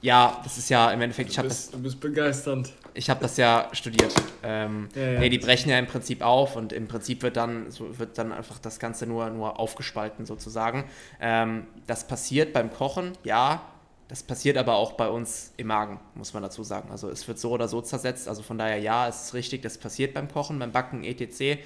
Ja, 0.00 0.40
das 0.44 0.58
ist 0.58 0.70
ja 0.70 0.92
im 0.92 1.00
Endeffekt, 1.00 1.30
ich 1.30 1.38
habe 1.38 1.48
das... 1.48 1.70
Du 1.70 1.78
bist 1.78 1.98
begeisternd. 2.00 2.72
Ich 2.94 3.10
habe 3.10 3.20
das 3.20 3.36
ja 3.36 3.68
studiert. 3.72 4.14
Ähm, 4.42 4.88
ja, 4.94 5.12
ja. 5.12 5.18
Nee, 5.18 5.28
die 5.28 5.38
brechen 5.38 5.70
ja 5.70 5.78
im 5.78 5.86
Prinzip 5.86 6.22
auf 6.22 6.54
und 6.56 6.72
im 6.72 6.86
Prinzip 6.86 7.22
wird 7.22 7.36
dann, 7.36 7.70
so 7.70 7.98
wird 7.98 8.16
dann 8.16 8.32
einfach 8.32 8.58
das 8.58 8.78
Ganze 8.78 9.06
nur, 9.06 9.28
nur 9.30 9.58
aufgespalten 9.58 10.24
sozusagen. 10.24 10.84
Ähm, 11.20 11.66
das 11.86 12.06
passiert 12.06 12.52
beim 12.52 12.72
Kochen, 12.72 13.12
ja, 13.24 13.62
das 14.08 14.22
passiert 14.22 14.56
aber 14.56 14.76
auch 14.76 14.92
bei 14.92 15.08
uns 15.08 15.52
im 15.58 15.66
Magen, 15.66 16.00
muss 16.14 16.32
man 16.32 16.42
dazu 16.42 16.62
sagen. 16.62 16.90
Also 16.90 17.10
es 17.10 17.28
wird 17.28 17.38
so 17.38 17.50
oder 17.50 17.68
so 17.68 17.82
zersetzt. 17.82 18.26
Also 18.26 18.42
von 18.42 18.56
daher 18.56 18.78
ja, 18.78 19.06
es 19.06 19.26
ist 19.26 19.34
richtig, 19.34 19.60
das 19.60 19.76
passiert 19.76 20.14
beim 20.14 20.28
Kochen, 20.28 20.58
beim 20.58 20.72
Backen, 20.72 21.04
etc. 21.04 21.60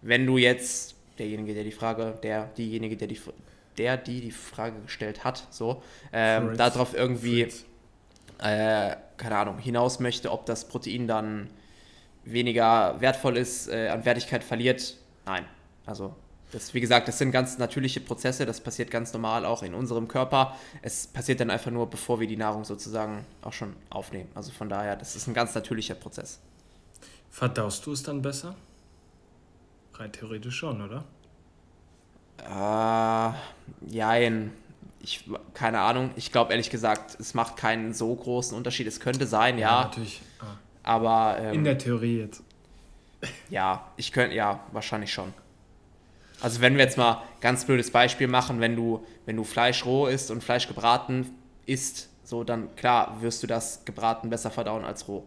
Wenn 0.00 0.24
du 0.24 0.38
jetzt, 0.38 0.94
derjenige, 1.18 1.52
der 1.52 1.64
die 1.64 1.72
Frage, 1.72 2.18
der, 2.22 2.46
diejenige, 2.56 2.96
der 2.96 3.08
die, 3.08 3.20
der, 3.76 3.98
die 3.98 4.22
die 4.22 4.30
Frage 4.30 4.80
gestellt 4.80 5.22
hat, 5.22 5.46
so, 5.50 5.82
ähm, 6.14 6.56
darauf 6.56 6.94
irgendwie, 6.94 7.42
äh, 8.38 8.96
keine 9.18 9.36
Ahnung, 9.36 9.58
hinaus 9.58 10.00
möchte, 10.00 10.32
ob 10.32 10.46
das 10.46 10.66
Protein 10.66 11.06
dann 11.06 11.50
weniger 12.24 12.98
wertvoll 13.02 13.36
ist, 13.36 13.68
äh, 13.68 13.88
an 13.88 14.06
Wertigkeit 14.06 14.44
verliert, 14.44 14.96
nein. 15.26 15.44
Also 15.84 16.14
das, 16.52 16.74
wie 16.74 16.80
gesagt, 16.80 17.08
das 17.08 17.18
sind 17.18 17.32
ganz 17.32 17.58
natürliche 17.58 18.00
Prozesse, 18.00 18.44
das 18.44 18.60
passiert 18.60 18.90
ganz 18.90 19.12
normal 19.12 19.46
auch 19.46 19.62
in 19.62 19.74
unserem 19.74 20.06
Körper. 20.06 20.56
Es 20.82 21.06
passiert 21.06 21.40
dann 21.40 21.50
einfach 21.50 21.70
nur, 21.70 21.88
bevor 21.88 22.20
wir 22.20 22.26
die 22.26 22.36
Nahrung 22.36 22.64
sozusagen 22.64 23.24
auch 23.40 23.54
schon 23.54 23.74
aufnehmen. 23.88 24.28
Also 24.34 24.52
von 24.52 24.68
daher, 24.68 24.96
das 24.96 25.16
ist 25.16 25.26
ein 25.26 25.34
ganz 25.34 25.54
natürlicher 25.54 25.94
Prozess. 25.94 26.40
Verdaust 27.30 27.86
du 27.86 27.92
es 27.92 28.02
dann 28.02 28.20
besser? 28.20 28.54
Rein 29.94 30.12
theoretisch 30.12 30.56
schon, 30.56 30.82
oder? 30.82 31.04
Äh, 32.38 33.90
jein. 33.90 34.52
Ich, 35.00 35.24
keine 35.54 35.80
Ahnung. 35.80 36.10
Ich 36.16 36.32
glaube 36.32 36.52
ehrlich 36.52 36.68
gesagt, 36.68 37.18
es 37.18 37.32
macht 37.32 37.56
keinen 37.56 37.94
so 37.94 38.14
großen 38.14 38.56
Unterschied. 38.56 38.86
Es 38.86 39.00
könnte 39.00 39.26
sein, 39.26 39.58
ja. 39.58 39.80
ja 39.80 39.84
natürlich. 39.84 40.20
Ah. 40.38 40.58
Aber. 40.82 41.38
Ähm, 41.40 41.54
In 41.54 41.64
der 41.64 41.78
Theorie 41.78 42.18
jetzt. 42.18 42.42
Ja, 43.48 43.90
ich 43.96 44.12
könnte, 44.12 44.34
ja, 44.34 44.60
wahrscheinlich 44.72 45.12
schon. 45.12 45.32
Also 46.40 46.60
wenn 46.60 46.74
wir 46.76 46.84
jetzt 46.84 46.98
mal 46.98 47.22
ganz 47.40 47.64
blödes 47.64 47.90
Beispiel 47.90 48.26
machen, 48.26 48.60
wenn 48.60 48.74
du, 48.76 49.04
wenn 49.26 49.36
du 49.36 49.44
Fleisch 49.44 49.84
roh 49.84 50.06
isst 50.06 50.30
und 50.30 50.42
Fleisch 50.42 50.66
gebraten 50.66 51.30
isst, 51.66 52.08
so 52.24 52.44
dann 52.44 52.74
klar 52.76 53.20
wirst 53.20 53.42
du 53.42 53.46
das 53.46 53.84
gebraten 53.84 54.30
besser 54.30 54.50
verdauen 54.50 54.84
als 54.84 55.06
roh. 55.08 55.24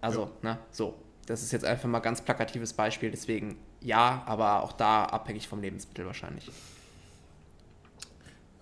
Also, 0.00 0.30
ja. 0.42 0.54
ne, 0.54 0.58
so. 0.70 0.94
Das 1.26 1.42
ist 1.42 1.52
jetzt 1.52 1.64
einfach 1.64 1.88
mal 1.88 2.00
ganz 2.00 2.20
plakatives 2.20 2.72
Beispiel, 2.72 3.10
deswegen 3.12 3.56
ja, 3.80 4.22
aber 4.26 4.64
auch 4.64 4.72
da 4.72 5.04
abhängig 5.04 5.46
vom 5.46 5.60
Lebensmittel 5.60 6.04
wahrscheinlich. 6.04 6.50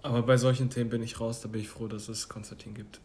Aber 0.03 0.23
bei 0.23 0.37
solchen 0.37 0.71
Themen 0.71 0.91
bin 0.91 1.03
ich 1.03 1.21
raus, 1.21 1.41
da 1.41 1.49
bin 1.49 1.61
ich 1.61 1.69
froh, 1.69 1.89
dass 1.89 2.09
es 2.09 2.29
Konstantin 2.29 2.75
gibt. 2.75 3.01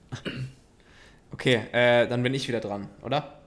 Okay, 1.31 1.61
äh, 1.73 2.07
dann 2.07 2.23
bin 2.23 2.33
ich 2.33 2.47
wieder 2.47 2.61
dran, 2.61 2.87
oder? 3.01 3.41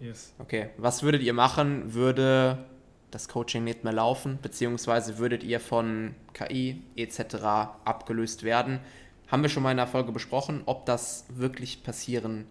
Yes. 0.00 0.34
Okay. 0.38 0.70
Was 0.76 1.02
würdet 1.02 1.22
ihr 1.22 1.32
machen, 1.32 1.94
würde 1.94 2.64
das 3.10 3.28
Coaching 3.28 3.64
nicht 3.64 3.84
mehr 3.84 3.92
laufen, 3.92 4.38
beziehungsweise 4.42 5.18
würdet 5.18 5.44
ihr 5.44 5.60
von 5.60 6.14
KI 6.32 6.82
etc. 6.96 7.36
abgelöst 7.84 8.42
werden? 8.42 8.80
Haben 9.28 9.42
wir 9.42 9.48
schon 9.48 9.62
mal 9.62 9.70
in 9.70 9.76
der 9.76 9.86
Folge 9.86 10.12
besprochen, 10.12 10.62
ob 10.66 10.84
das 10.86 11.26
wirklich 11.28 11.82
passieren 11.82 12.46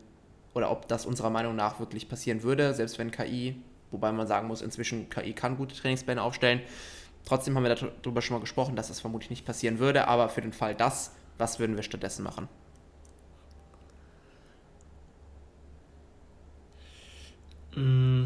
oder 0.53 0.71
ob 0.71 0.87
das 0.87 1.05
unserer 1.05 1.29
Meinung 1.29 1.55
nach 1.55 1.79
wirklich 1.79 2.09
passieren 2.09 2.43
würde, 2.43 2.73
selbst 2.73 2.97
wenn 2.97 3.11
KI, 3.11 3.57
wobei 3.91 4.11
man 4.11 4.27
sagen 4.27 4.47
muss, 4.47 4.61
inzwischen 4.61 5.09
KI 5.09 5.33
kann 5.33 5.57
gute 5.57 5.75
Trainingspläne 5.75 6.21
aufstellen. 6.21 6.61
Trotzdem 7.25 7.55
haben 7.55 7.63
wir 7.63 7.75
darüber 7.75 8.21
schon 8.21 8.35
mal 8.35 8.41
gesprochen, 8.41 8.75
dass 8.75 8.87
das 8.87 8.99
vermutlich 8.99 9.29
nicht 9.29 9.45
passieren 9.45 9.79
würde, 9.79 10.07
aber 10.07 10.29
für 10.29 10.41
den 10.41 10.53
Fall 10.53 10.75
das, 10.75 11.11
was 11.37 11.59
würden 11.59 11.75
wir 11.75 11.83
stattdessen 11.83 12.23
machen? 12.23 12.47
Mm. 17.75 18.25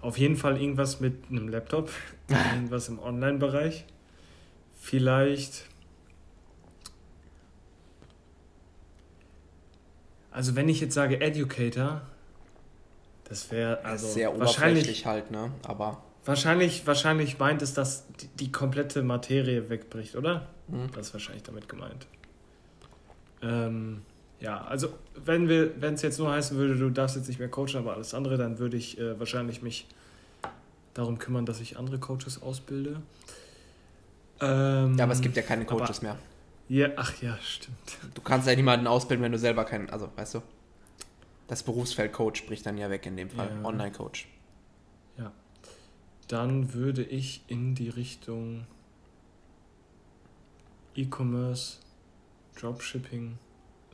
Auf 0.00 0.18
jeden 0.18 0.36
Fall 0.36 0.60
irgendwas 0.60 1.00
mit 1.00 1.30
einem 1.30 1.48
Laptop, 1.48 1.90
irgendwas 2.54 2.88
im 2.88 2.98
Online-Bereich. 2.98 3.84
Vielleicht. 4.80 5.66
Also 10.32 10.56
wenn 10.56 10.68
ich 10.68 10.80
jetzt 10.80 10.94
sage 10.94 11.20
Educator, 11.20 12.02
das 13.24 13.50
wäre 13.50 13.84
also 13.84 14.08
sehr 14.08 14.38
wahrscheinlich 14.38 15.06
halt, 15.06 15.30
ne? 15.30 15.52
Aber 15.62 16.02
wahrscheinlich, 16.24 16.86
wahrscheinlich 16.86 17.38
meint 17.38 17.62
es, 17.62 17.74
dass 17.74 18.06
die, 18.20 18.28
die 18.28 18.52
komplette 18.52 19.02
Materie 19.02 19.70
wegbricht, 19.70 20.16
oder? 20.16 20.48
Mhm. 20.68 20.90
Das 20.94 21.08
ist 21.08 21.12
wahrscheinlich 21.14 21.42
damit 21.42 21.68
gemeint. 21.68 22.06
Ähm, 23.42 24.02
ja, 24.42 24.60
also 24.62 24.92
wenn 25.24 25.48
wir, 25.48 25.80
wenn 25.80 25.94
es 25.94 26.02
jetzt 26.02 26.18
nur 26.18 26.30
heißen 26.30 26.56
würde, 26.56 26.76
du 26.76 26.90
darfst 26.90 27.16
jetzt 27.16 27.28
nicht 27.28 27.38
mehr 27.38 27.48
coachen, 27.48 27.76
aber 27.76 27.94
alles 27.94 28.12
andere, 28.12 28.36
dann 28.36 28.58
würde 28.58 28.76
ich 28.76 28.98
äh, 28.98 29.18
wahrscheinlich 29.18 29.62
mich 29.62 29.86
darum 30.94 31.18
kümmern, 31.18 31.46
dass 31.46 31.60
ich 31.60 31.78
andere 31.78 31.98
Coaches 32.00 32.42
ausbilde. 32.42 33.00
Ähm, 34.40 34.98
ja, 34.98 35.04
aber 35.04 35.12
es 35.12 35.20
gibt 35.20 35.36
ja 35.36 35.42
keine 35.42 35.64
Coaches 35.64 36.00
aber, 36.00 36.08
mehr. 36.08 36.18
Ja, 36.68 36.88
ach 36.96 37.22
ja, 37.22 37.38
stimmt. 37.40 37.76
Du 38.14 38.20
kannst 38.20 38.48
ja 38.48 38.56
niemanden 38.56 38.88
ausbilden, 38.88 39.22
wenn 39.22 39.30
du 39.30 39.38
selber 39.38 39.64
keinen, 39.64 39.88
also 39.90 40.08
weißt 40.16 40.34
du, 40.34 40.42
das 41.46 41.62
Berufsfeld 41.62 42.12
Coach 42.12 42.44
bricht 42.46 42.66
dann 42.66 42.76
ja 42.78 42.90
weg 42.90 43.06
in 43.06 43.16
dem 43.16 43.30
Fall, 43.30 43.48
ja. 43.48 43.64
Online-Coach. 43.64 44.26
Ja. 45.18 45.32
Dann 46.26 46.74
würde 46.74 47.04
ich 47.04 47.44
in 47.46 47.76
die 47.76 47.90
Richtung 47.90 48.66
E-Commerce, 50.96 51.78
Dropshipping, 52.58 53.38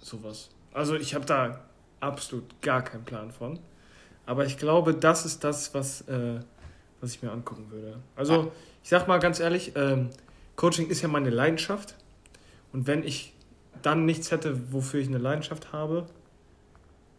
sowas. 0.00 0.50
Also 0.72 0.94
ich 0.94 1.14
habe 1.14 1.24
da 1.24 1.60
absolut 2.00 2.60
gar 2.62 2.82
keinen 2.82 3.04
Plan 3.04 3.32
von. 3.32 3.58
Aber 4.26 4.44
ich 4.44 4.58
glaube, 4.58 4.94
das 4.94 5.24
ist 5.24 5.42
das, 5.42 5.72
was, 5.74 6.02
äh, 6.02 6.40
was 7.00 7.14
ich 7.14 7.22
mir 7.22 7.32
angucken 7.32 7.70
würde. 7.70 7.98
Also 8.14 8.34
ah. 8.34 8.52
ich 8.82 8.90
sag 8.90 9.08
mal 9.08 9.18
ganz 9.18 9.40
ehrlich, 9.40 9.72
ähm, 9.74 10.10
Coaching 10.56 10.88
ist 10.88 11.02
ja 11.02 11.08
meine 11.08 11.30
Leidenschaft. 11.30 11.94
Und 12.72 12.86
wenn 12.86 13.04
ich 13.04 13.32
dann 13.82 14.04
nichts 14.04 14.30
hätte, 14.30 14.72
wofür 14.72 15.00
ich 15.00 15.08
eine 15.08 15.18
Leidenschaft 15.18 15.72
habe, 15.72 16.06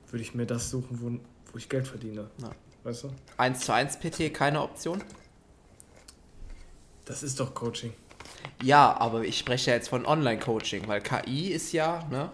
würde 0.10 0.22
ich 0.22 0.36
mir 0.36 0.46
das 0.46 0.70
suchen, 0.70 1.00
wo, 1.02 1.52
wo 1.52 1.58
ich 1.58 1.70
Geld 1.70 1.88
verdiene. 1.88 2.30
Ja. 2.42 2.52
Weißt 2.84 3.06
du? 3.06 3.10
1 3.38 3.60
zu 3.60 3.74
1 3.74 4.00
PT, 4.00 4.34
keine 4.34 4.62
Option? 4.62 5.04
Das 7.06 7.24
ist 7.24 7.40
doch 7.40 7.54
Coaching. 7.54 7.94
Ja, 8.62 8.96
aber 9.00 9.24
ich 9.24 9.38
spreche 9.38 9.72
ja 9.72 9.78
jetzt 9.78 9.90
von 9.90 10.06
Online-Coaching, 10.06 10.88
weil 10.88 11.02
KI 11.02 11.48
ist 11.48 11.72
ja, 11.72 12.06
ne? 12.10 12.32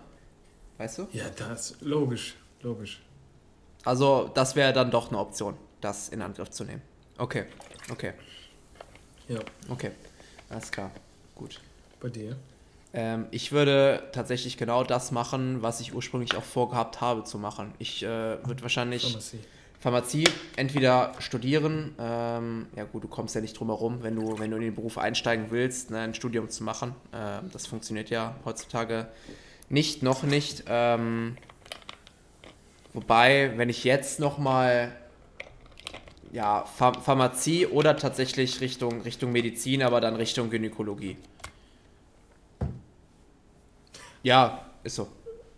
Weißt 0.77 0.97
du? 0.97 1.07
Ja, 1.13 1.29
das 1.29 1.75
logisch, 1.81 2.35
logisch. 2.61 3.01
Also, 3.83 4.29
das 4.33 4.55
wäre 4.55 4.73
dann 4.73 4.91
doch 4.91 5.09
eine 5.09 5.19
Option, 5.19 5.55
das 5.81 6.09
in 6.09 6.21
Angriff 6.21 6.49
zu 6.49 6.63
nehmen. 6.63 6.81
Okay, 7.17 7.45
okay. 7.91 8.13
Ja. 9.27 9.39
Okay, 9.69 9.91
alles 10.49 10.71
klar. 10.71 10.91
Gut. 11.35 11.61
Bei 11.99 12.09
dir? 12.09 12.35
Ähm, 12.93 13.27
ich 13.31 13.51
würde 13.51 14.03
tatsächlich 14.11 14.57
genau 14.57 14.83
das 14.83 15.11
machen, 15.11 15.61
was 15.61 15.79
ich 15.79 15.93
ursprünglich 15.93 16.35
auch 16.35 16.43
vorgehabt 16.43 17.01
habe 17.01 17.23
zu 17.23 17.37
machen. 17.37 17.73
Ich 17.77 18.03
äh, 18.03 18.07
würde 18.45 18.61
wahrscheinlich 18.61 19.03
Pharmazie. 19.03 19.39
Pharmazie 19.79 20.23
entweder 20.55 21.13
studieren, 21.19 21.93
ähm, 21.99 22.67
ja 22.75 22.85
gut, 22.85 23.03
du 23.03 23.07
kommst 23.07 23.35
ja 23.35 23.41
nicht 23.41 23.59
drum 23.59 23.67
herum, 23.67 24.01
wenn 24.01 24.15
du, 24.15 24.39
wenn 24.39 24.49
du 24.49 24.57
in 24.57 24.63
den 24.63 24.75
Beruf 24.75 24.97
einsteigen 24.97 25.47
willst, 25.49 25.91
ne, 25.91 25.99
ein 25.99 26.13
Studium 26.13 26.49
zu 26.49 26.63
machen. 26.63 26.95
Ähm, 27.13 27.49
das 27.51 27.67
funktioniert 27.67 28.09
ja 28.09 28.35
heutzutage 28.45 29.07
nicht, 29.69 30.03
noch 30.03 30.23
nicht. 30.23 30.63
Ähm, 30.67 31.37
wobei, 32.93 33.53
wenn 33.55 33.69
ich 33.69 33.83
jetzt 33.83 34.19
nochmal 34.19 34.95
ja, 36.31 36.65
Ph 36.65 36.99
Pharmazie 37.01 37.65
oder 37.67 37.95
tatsächlich 37.95 38.59
Richtung, 38.61 39.01
Richtung 39.01 39.31
Medizin, 39.31 39.81
aber 39.81 40.01
dann 40.01 40.15
Richtung 40.15 40.49
Gynäkologie. 40.49 41.17
Ja, 44.21 44.65
ist 44.83 44.95
so. 44.95 45.07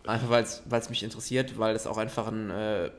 Einfach 0.06 0.30
weil 0.30 0.80
es 0.80 0.90
mich 0.90 1.04
interessiert, 1.04 1.58
weil 1.58 1.76
es 1.76 1.88
auch 1.88 1.98
einfach 1.98 2.28
ein 2.28 2.50
äh, 2.50 2.92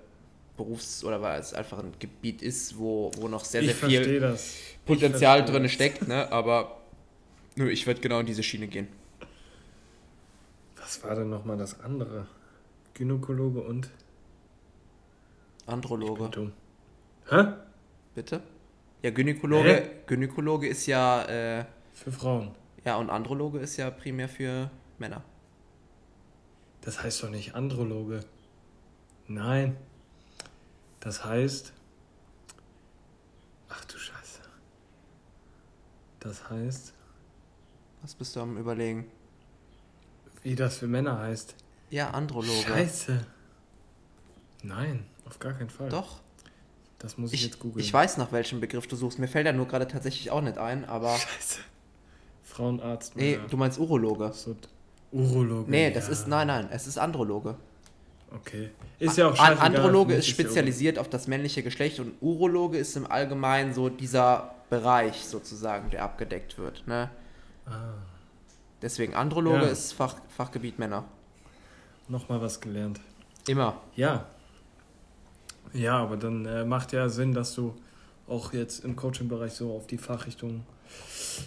Berufs- 0.56 1.04
oder 1.04 1.22
weil 1.22 1.40
es 1.40 1.54
einfach 1.54 1.78
ein 1.78 1.92
Gebiet 1.98 2.42
ist, 2.42 2.78
wo, 2.78 3.10
wo 3.16 3.28
noch 3.28 3.44
sehr, 3.44 3.62
sehr 3.62 3.70
Ich 3.70 3.76
viel. 3.76 4.36
Potenzial 4.84 5.44
drin 5.44 5.68
steckt, 5.68 6.08
ne? 6.08 6.30
Aber 6.32 6.80
nö, 7.54 7.70
ich 7.70 7.86
würde 7.86 8.00
genau 8.00 8.20
in 8.20 8.26
diese 8.26 8.42
Schiene 8.42 8.66
gehen. 8.66 8.88
Was 10.88 11.04
war 11.04 11.14
denn 11.16 11.28
nochmal 11.28 11.58
das 11.58 11.80
andere? 11.80 12.26
Gynäkologe 12.94 13.60
und 13.60 13.90
Androloge. 15.66 16.30
dumm. 16.30 16.52
Hä? 17.28 17.44
Bitte? 18.14 18.40
Ja, 19.02 19.10
Gynäkologe, 19.10 19.68
Hä? 19.68 19.90
Gynäkologe 20.06 20.66
ist 20.66 20.86
ja, 20.86 21.24
äh, 21.26 21.66
Für 21.92 22.10
Frauen. 22.10 22.52
ja, 22.86 22.96
und 22.96 23.10
Androloge 23.10 23.58
ist 23.58 23.76
ja 23.76 23.90
primär 23.90 24.30
für 24.30 24.70
Männer. 24.98 25.22
Das 26.80 27.02
heißt 27.02 27.22
doch 27.22 27.28
nicht 27.28 27.54
Androloge. 27.54 28.24
Nein. 29.26 29.76
Das 31.00 31.22
heißt. 31.22 31.74
Ach 33.68 33.84
du 33.84 33.98
Scheiße. 33.98 34.40
Das 36.20 36.48
heißt, 36.48 36.94
Was 38.00 38.14
bist 38.14 38.34
du 38.36 38.40
am 38.40 38.56
überlegen? 38.56 39.04
Wie 40.42 40.54
das 40.54 40.78
für 40.78 40.86
Männer 40.86 41.18
heißt. 41.18 41.54
Ja, 41.90 42.10
Androloge. 42.10 42.52
Scheiße. 42.66 43.24
Nein, 44.62 45.06
auf 45.26 45.38
gar 45.38 45.52
keinen 45.52 45.70
Fall. 45.70 45.88
Doch. 45.88 46.20
Das 46.98 47.16
muss 47.16 47.32
ich, 47.32 47.40
Ich, 47.40 47.46
jetzt 47.46 47.60
googeln. 47.60 47.84
ich 47.84 47.92
weiß, 47.92 48.16
nach 48.16 48.32
welchem 48.32 48.60
Begriff 48.60 48.86
du 48.88 48.96
suchst. 48.96 49.18
Mir 49.18 49.28
fällt 49.28 49.46
er 49.46 49.52
nur 49.52 49.68
gerade 49.68 49.86
tatsächlich 49.86 50.30
auch 50.30 50.40
nicht 50.40 50.58
ein, 50.58 50.84
aber. 50.84 51.16
Scheiße. 51.16 51.60
Frauenarzt. 52.42 53.14
Nee, 53.14 53.38
du 53.48 53.56
meinst 53.56 53.78
Urologe. 53.78 54.32
So, 54.32 54.56
Urologe. 55.12 55.70
Nee, 55.70 55.92
das 55.92 56.06
ja. 56.06 56.12
ist. 56.12 56.26
Nein, 56.28 56.48
nein, 56.48 56.68
es 56.72 56.86
ist 56.86 56.98
Androloge. 56.98 57.56
Okay. 58.34 58.70
Ist 58.98 59.16
ja 59.16 59.28
auch 59.28 59.36
scheißegal. 59.36 59.64
Androloge 59.64 60.14
ist 60.14 60.26
spezialisiert 60.26 60.98
auf 60.98 61.08
das 61.08 61.28
männliche 61.28 61.62
Geschlecht 61.62 61.98
und 62.00 62.14
Urologe 62.20 62.76
ist 62.78 62.96
im 62.96 63.10
Allgemeinen 63.10 63.72
so 63.72 63.88
dieser 63.88 64.54
Bereich 64.68 65.24
sozusagen, 65.24 65.90
der 65.90 66.02
abgedeckt 66.02 66.58
wird. 66.58 66.86
Ne? 66.86 67.10
Ah, 67.64 67.94
Deswegen 68.82 69.14
Androloge 69.14 69.56
Ja. 69.64 69.66
ist 69.68 69.92
Fach, 69.92 70.16
Fachgebiet 70.28 70.78
Männer. 70.78 71.04
Nochmal 72.08 72.40
was 72.40 72.60
gelernt. 72.60 73.00
Immer. 73.46 73.80
Ja. 73.96 74.26
Ja, 75.72 75.98
aber 75.98 76.16
dann 76.16 76.46
äh, 76.46 76.64
macht 76.64 76.92
ja 76.92 77.08
Sinn, 77.08 77.32
dass 77.34 77.54
du 77.54 77.74
auch 78.26 78.52
jetzt 78.52 78.84
im 78.84 78.96
Coaching-Bereich 78.96 79.52
so 79.52 79.74
auf 79.74 79.86
die 79.86 79.98
Fachrichtung 79.98 80.64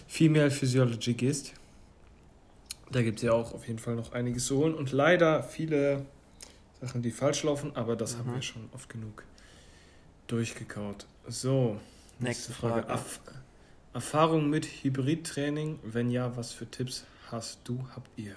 Female 0.06 0.50
Physiology 0.50 1.14
gehst. 1.14 1.52
Da 2.90 3.02
gibt 3.02 3.18
es 3.18 3.22
ja 3.24 3.32
auch 3.32 3.54
auf 3.54 3.66
jeden 3.66 3.78
Fall 3.78 3.94
noch 3.96 4.12
einiges 4.12 4.46
zu 4.46 4.58
holen 4.58 4.74
und 4.74 4.92
leider 4.92 5.42
viele 5.42 6.04
Sachen, 6.80 7.02
die 7.02 7.10
falsch 7.10 7.42
laufen, 7.44 7.74
aber 7.74 7.96
das 7.96 8.16
haben 8.18 8.30
Mhm. 8.30 8.34
wir 8.34 8.42
schon 8.42 8.68
oft 8.74 8.88
genug 8.88 9.24
durchgekaut. 10.26 11.06
So, 11.28 11.80
Nächste 12.18 12.52
Frage. 12.52 12.86
Erf 12.88 13.20
Erfahrung 13.94 14.48
mit 14.48 14.64
Hybridtraining? 14.66 15.78
Wenn 15.82 16.10
ja, 16.10 16.34
was 16.36 16.52
für 16.52 16.66
Tipps 16.70 17.04
hast 17.32 17.60
du, 17.64 17.84
habt 17.94 18.10
ihr? 18.16 18.36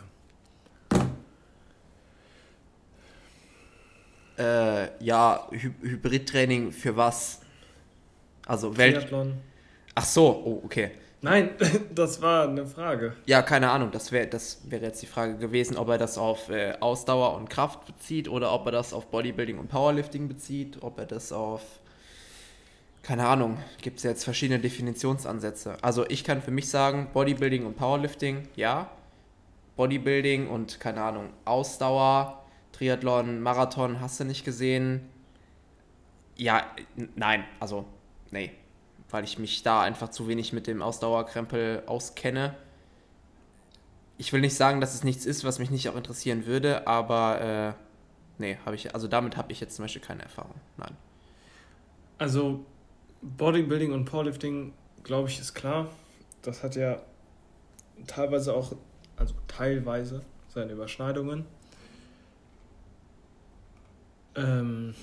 Äh, 4.37 5.03
ja, 5.03 5.47
Hy 5.51 5.71
Hybridtraining 5.81 6.71
für 6.71 6.95
was? 6.95 7.41
Also 8.45 8.77
Welt. 8.77 8.95
Triathlon? 8.95 9.37
Ach 9.95 10.05
so, 10.05 10.43
oh, 10.45 10.61
okay. 10.65 10.91
Nein, 11.21 11.51
das 11.95 12.21
war 12.21 12.47
eine 12.47 12.67
Frage. 12.67 13.15
Ja, 13.25 13.41
keine 13.41 13.71
Ahnung. 13.71 13.91
Das 13.91 14.11
wäre 14.11 14.27
das 14.27 14.61
wäre 14.69 14.83
jetzt 14.83 15.01
die 15.01 15.07
Frage 15.07 15.37
gewesen, 15.37 15.77
ob 15.77 15.89
er 15.89 15.97
das 15.97 16.17
auf 16.17 16.49
äh, 16.49 16.73
Ausdauer 16.79 17.35
und 17.35 17.49
Kraft 17.49 17.85
bezieht 17.85 18.27
oder 18.27 18.51
ob 18.51 18.65
er 18.67 18.73
das 18.73 18.93
auf 18.93 19.07
Bodybuilding 19.07 19.57
und 19.57 19.69
Powerlifting 19.69 20.27
bezieht, 20.27 20.83
ob 20.83 20.99
er 20.99 21.05
das 21.05 21.31
auf 21.31 21.61
keine 23.05 23.27
Ahnung, 23.27 23.59
gibt 23.83 23.97
es 23.97 24.03
jetzt 24.03 24.23
verschiedene 24.23 24.59
Definitionsansätze. 24.59 25.77
Also 25.83 26.09
ich 26.09 26.23
kann 26.23 26.41
für 26.41 26.49
mich 26.49 26.71
sagen, 26.71 27.09
Bodybuilding 27.13 27.63
und 27.67 27.75
Powerlifting, 27.77 28.47
ja. 28.55 28.89
Bodybuilding 29.75 30.47
und 30.49 30.79
keine 30.79 31.03
Ahnung, 31.03 31.29
Ausdauer, 31.45 32.43
Triathlon, 32.71 33.41
Marathon, 33.41 34.01
hast 34.01 34.19
du 34.19 34.23
nicht 34.23 34.43
gesehen? 34.43 35.07
Ja, 36.35 36.65
nein, 37.15 37.43
also 37.59 37.85
nee, 38.31 38.51
weil 39.11 39.23
ich 39.23 39.37
mich 39.37 39.61
da 39.61 39.81
einfach 39.81 40.09
zu 40.09 40.27
wenig 40.27 40.51
mit 40.51 40.65
dem 40.65 40.81
Ausdauerkrempel 40.81 41.83
auskenne. 41.85 42.55
Ich 44.17 44.33
will 44.33 44.41
nicht 44.41 44.55
sagen, 44.55 44.81
dass 44.81 44.95
es 44.95 45.03
nichts 45.03 45.27
ist, 45.27 45.43
was 45.43 45.59
mich 45.59 45.69
nicht 45.69 45.87
auch 45.89 45.95
interessieren 45.95 46.47
würde, 46.47 46.87
aber 46.87 47.75
äh, 47.77 48.41
nee, 48.41 48.57
habe 48.65 48.75
ich, 48.75 48.95
also 48.95 49.07
damit 49.07 49.37
habe 49.37 49.51
ich 49.51 49.59
jetzt 49.59 49.75
zum 49.75 49.85
Beispiel 49.85 50.01
keine 50.01 50.23
Erfahrung. 50.23 50.55
Nein. 50.77 50.97
Also 52.17 52.65
Bodybuilding 53.37 53.91
und 53.91 54.05
Powerlifting, 54.05 54.73
glaube 55.03 55.29
ich, 55.29 55.39
ist 55.39 55.53
klar. 55.53 55.89
Das 56.41 56.63
hat 56.63 56.75
ja 56.75 57.01
teilweise 58.07 58.53
auch, 58.53 58.73
also 59.17 59.33
teilweise 59.47 60.21
seine 60.49 60.73
Überschneidungen. 60.73 61.45
Ähm, 64.35 64.93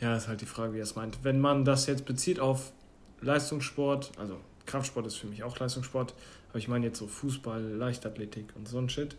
ja, 0.00 0.16
ist 0.16 0.28
halt 0.28 0.40
die 0.40 0.46
Frage, 0.46 0.74
wie 0.74 0.78
er 0.78 0.84
es 0.84 0.96
meint. 0.96 1.22
Wenn 1.22 1.40
man 1.40 1.64
das 1.64 1.86
jetzt 1.86 2.04
bezieht 2.04 2.40
auf 2.40 2.72
Leistungssport, 3.20 4.12
also 4.18 4.38
Kraftsport 4.66 5.06
ist 5.06 5.16
für 5.16 5.26
mich 5.26 5.44
auch 5.44 5.58
Leistungssport, 5.58 6.14
aber 6.50 6.58
ich 6.58 6.68
meine 6.68 6.86
jetzt 6.86 6.98
so 6.98 7.06
Fußball, 7.06 7.62
Leichtathletik 7.62 8.54
und 8.56 8.68
so 8.68 8.78
ein 8.78 8.88
Shit. 8.88 9.16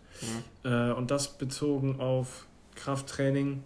Mhm. 0.64 0.72
Äh, 0.72 0.92
und 0.92 1.12
das 1.12 1.38
bezogen 1.38 2.00
auf 2.00 2.46
Krafttraining, 2.76 3.64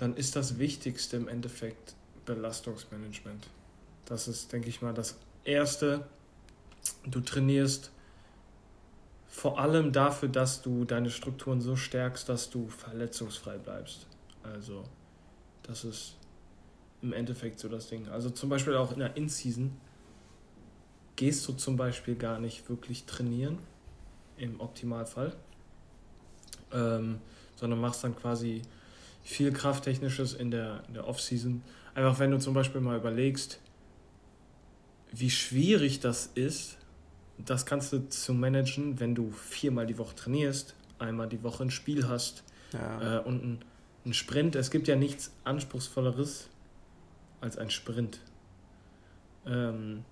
dann 0.00 0.16
ist 0.16 0.34
das 0.34 0.58
Wichtigste 0.58 1.18
im 1.18 1.28
Endeffekt 1.28 1.94
Belastungsmanagement. 2.24 3.48
Das 4.06 4.28
ist, 4.28 4.50
denke 4.50 4.70
ich 4.70 4.80
mal, 4.80 4.94
das 4.94 5.18
Erste. 5.44 6.06
Du 7.04 7.20
trainierst 7.20 7.90
vor 9.28 9.58
allem 9.58 9.92
dafür, 9.92 10.30
dass 10.30 10.62
du 10.62 10.86
deine 10.86 11.10
Strukturen 11.10 11.60
so 11.60 11.76
stärkst, 11.76 12.30
dass 12.30 12.48
du 12.48 12.68
verletzungsfrei 12.68 13.58
bleibst. 13.58 14.06
Also, 14.42 14.84
das 15.64 15.84
ist 15.84 16.14
im 17.02 17.12
Endeffekt 17.12 17.60
so 17.60 17.68
das 17.68 17.88
Ding. 17.88 18.08
Also 18.08 18.30
zum 18.30 18.48
Beispiel 18.48 18.76
auch 18.76 18.92
in 18.92 19.00
der 19.00 19.18
In-Season 19.18 19.70
gehst 21.16 21.46
du 21.46 21.52
zum 21.52 21.76
Beispiel 21.76 22.14
gar 22.14 22.40
nicht 22.40 22.70
wirklich 22.70 23.04
trainieren, 23.04 23.58
im 24.38 24.60
Optimalfall, 24.60 25.36
ähm, 26.72 27.18
sondern 27.56 27.82
machst 27.82 28.02
dann 28.02 28.16
quasi 28.16 28.62
viel 29.22 29.52
Krafttechnisches 29.52 30.34
in 30.34 30.50
der, 30.50 30.82
in 30.88 30.94
der 30.94 31.06
Off-Season. 31.06 31.62
Einfach 31.94 32.18
wenn 32.18 32.30
du 32.30 32.38
zum 32.38 32.54
Beispiel 32.54 32.80
mal 32.80 32.96
überlegst, 32.96 33.60
wie 35.12 35.30
schwierig 35.30 36.00
das 36.00 36.30
ist, 36.34 36.78
das 37.38 37.66
kannst 37.66 37.92
du 37.92 38.08
zu 38.08 38.34
managen, 38.34 39.00
wenn 39.00 39.14
du 39.14 39.30
viermal 39.30 39.86
die 39.86 39.98
Woche 39.98 40.14
trainierst, 40.14 40.74
einmal 40.98 41.28
die 41.28 41.42
Woche 41.42 41.64
ein 41.64 41.70
Spiel 41.70 42.08
hast 42.08 42.44
Ja. 42.72 43.18
äh, 43.18 43.22
und 43.22 43.44
ein, 43.44 43.64
ein 44.06 44.14
Sprint. 44.14 44.56
Es 44.56 44.70
gibt 44.70 44.88
ja 44.88 44.96
nichts 44.96 45.32
Anspruchsvolleres 45.44 46.48
als 47.40 47.56
ein 47.56 47.70
Sprint. 47.70 48.20
Ähm, 49.46 50.04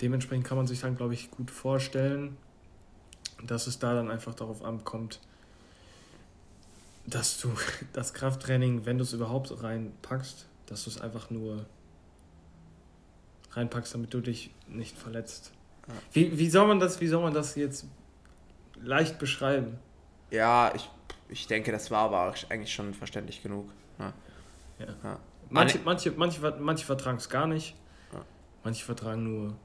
dementsprechend 0.00 0.46
kann 0.46 0.56
man 0.56 0.66
sich 0.66 0.80
dann, 0.80 0.96
glaube 0.96 1.14
ich, 1.14 1.30
gut 1.30 1.50
vorstellen, 1.50 2.36
dass 3.46 3.66
es 3.66 3.78
da 3.78 3.94
dann 3.94 4.10
einfach 4.10 4.34
darauf 4.34 4.64
ankommt, 4.64 5.20
dass 7.08 7.40
du 7.40 7.52
das 7.92 8.14
Krafttraining, 8.14 8.86
wenn 8.86 8.98
du 8.98 9.04
es 9.04 9.12
überhaupt 9.12 9.62
reinpackst, 9.62 10.46
dass 10.66 10.84
du 10.84 10.90
es 10.90 11.00
einfach 11.00 11.30
nur 11.30 11.66
reinpackst, 13.52 13.94
damit 13.94 14.12
du 14.12 14.20
dich 14.20 14.50
nicht 14.68 14.96
verletzt. 14.96 15.52
Ja. 15.86 15.94
Wie, 16.12 16.38
wie, 16.38 16.50
soll 16.50 16.66
man 16.66 16.80
das, 16.80 17.00
wie 17.00 17.06
soll 17.06 17.22
man 17.22 17.32
das 17.32 17.54
jetzt 17.54 17.86
leicht 18.82 19.18
beschreiben? 19.18 19.78
Ja, 20.30 20.72
ich, 20.74 20.88
ich 21.28 21.46
denke, 21.46 21.72
das 21.72 21.90
war 21.90 22.00
aber 22.00 22.34
eigentlich 22.50 22.72
schon 22.72 22.92
verständlich 22.92 23.42
genug. 23.42 23.70
Ja. 23.98 24.12
Ja. 24.78 24.86
ja. 25.02 25.18
Manche, 25.50 25.78
manche, 25.82 26.10
manche, 26.10 26.40
manche 26.60 26.84
vertragen 26.84 27.16
es 27.16 27.28
gar 27.28 27.46
nicht. 27.46 27.74
Manche 28.64 28.84
vertragen 28.84 29.22
nur 29.22 29.56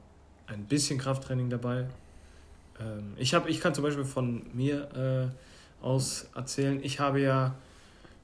ein 0.46 0.64
bisschen 0.64 0.98
Krafttraining 0.98 1.50
dabei. 1.50 1.86
Ähm, 2.80 3.14
ich, 3.16 3.34
hab, 3.34 3.48
ich 3.48 3.60
kann 3.60 3.74
zum 3.74 3.84
Beispiel 3.84 4.04
von 4.04 4.46
mir 4.54 4.88
äh, 4.94 5.53
aus 5.84 6.26
erzählen, 6.34 6.80
ich 6.82 6.98
habe 6.98 7.20
ja 7.20 7.54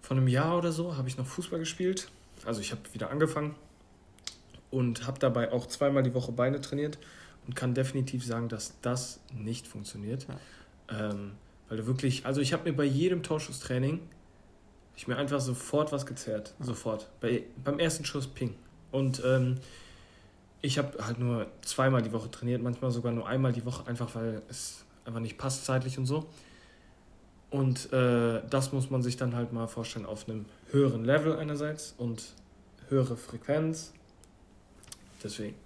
von 0.01 0.17
einem 0.17 0.29
Jahr 0.29 0.57
oder 0.57 0.73
so, 0.73 0.97
habe 0.97 1.09
ich 1.09 1.19
noch 1.19 1.27
Fußball 1.27 1.59
gespielt. 1.59 2.09
Also 2.47 2.61
ich 2.61 2.73
habe 2.73 2.81
wieder 2.93 3.11
angefangen 3.11 3.55
und 4.71 5.07
habe 5.07 5.19
dabei 5.19 5.53
auch 5.53 5.67
zweimal 5.67 6.03
die 6.03 6.15
Woche 6.15 6.33
Beine 6.33 6.61
trainiert 6.61 6.99
und 7.47 7.55
kann 7.55 7.75
definitiv 7.75 8.25
sagen, 8.25 8.49
dass 8.49 8.75
das 8.81 9.21
nicht 9.33 9.67
funktioniert. 9.67 10.27
Ja. 10.89 11.11
Ähm, 11.11 11.33
weil 11.69 11.77
du 11.77 11.87
wirklich, 11.87 12.25
also 12.25 12.41
ich 12.41 12.53
habe 12.53 12.69
mir 12.69 12.77
bei 12.77 12.85
jedem 12.85 13.23
Torschusstraining 13.23 14.01
ich 14.97 15.07
mir 15.09 15.17
einfach 15.17 15.41
sofort 15.41 15.93
was 15.93 16.05
gezerrt. 16.05 16.55
Sofort. 16.61 17.09
Bei, 17.21 17.45
beim 17.65 17.79
ersten 17.79 18.05
Schuss 18.05 18.27
ping. 18.27 18.55
Und 18.91 19.23
ähm, 19.25 19.57
ich 20.61 20.79
habe 20.79 21.07
halt 21.07 21.19
nur 21.19 21.47
zweimal 21.63 22.03
die 22.03 22.13
Woche 22.13 22.31
trainiert, 22.31 22.63
manchmal 22.63 22.91
sogar 22.91 23.13
nur 23.13 23.27
einmal 23.27 23.53
die 23.53 23.65
Woche, 23.65 23.87
einfach 23.87 24.15
weil 24.15 24.43
es 24.51 24.85
einfach 25.05 25.21
nicht 25.21 25.39
passt 25.39 25.65
zeitlich 25.65 25.97
und 25.97 26.07
so. 26.07 26.27
Und 27.51 27.93
äh, 27.93 28.43
das 28.49 28.73
muss 28.73 28.91
man 28.91 29.03
sich 29.03 29.17
dann 29.17 29.35
halt 29.35 29.53
mal 29.53 29.67
vorstellen 29.67 30.07
auf 30.07 30.29
einem 30.29 30.47
höheren 30.71 31.05
Level 31.05 31.37
einerseits 31.37 31.95
und 31.99 32.35
höhere 32.89 33.17
Frequenz. 33.17 33.93
Deswegen, 35.23 35.57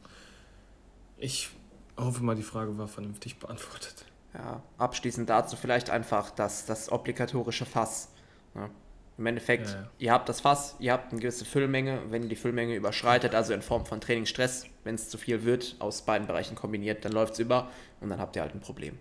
ich 1.19 1.51
hoffe 1.97 2.23
mal, 2.23 2.35
die 2.35 2.43
Frage 2.43 2.77
war 2.79 2.89
vernünftig 2.89 3.39
beantwortet. 3.39 4.07
Ja, 4.33 4.63
abschließend 4.79 5.29
dazu 5.29 5.57
vielleicht 5.57 5.91
einfach 5.91 6.31
das, 6.31 6.67
das 6.67 6.91
obligatorische 6.91 7.67
Fass. 7.67 8.09
Ja. 8.55 8.71
Im 9.17 9.27
Endeffekt, 9.27 9.69
ja, 9.69 9.75
ja. 9.75 9.91
ihr 9.99 10.13
habt 10.13 10.29
das 10.29 10.41
Fass, 10.41 10.75
ihr 10.81 10.93
habt 10.93 11.13
eine 11.13 11.21
gewisse 11.21 11.45
Füllmenge. 11.45 12.01
Wenn 12.09 12.25
ihr 12.25 12.29
die 12.29 12.37
Füllmenge 12.37 12.75
überschreitet, 12.75 13.35
also 13.35 13.53
in 13.53 13.63
Form 13.63 13.87
von 13.87 14.01
Trainingsstress, 14.01 14.67
wenn 14.83 14.97
es 14.97 15.09
zu 15.09 15.19
viel 15.19 15.45
wird, 15.45 15.77
aus 15.79 16.03
beiden 16.03 16.27
Bereichen 16.27 16.57
kombiniert, 16.57 17.05
dann 17.05 17.13
läuft 17.13 17.35
es 17.35 17.39
über 17.39 17.71
und 18.01 18.09
dann 18.09 18.19
habt 18.19 18.35
ihr 18.35 18.43
halt 18.43 18.55
ein 18.55 18.61
Problem. 18.61 18.99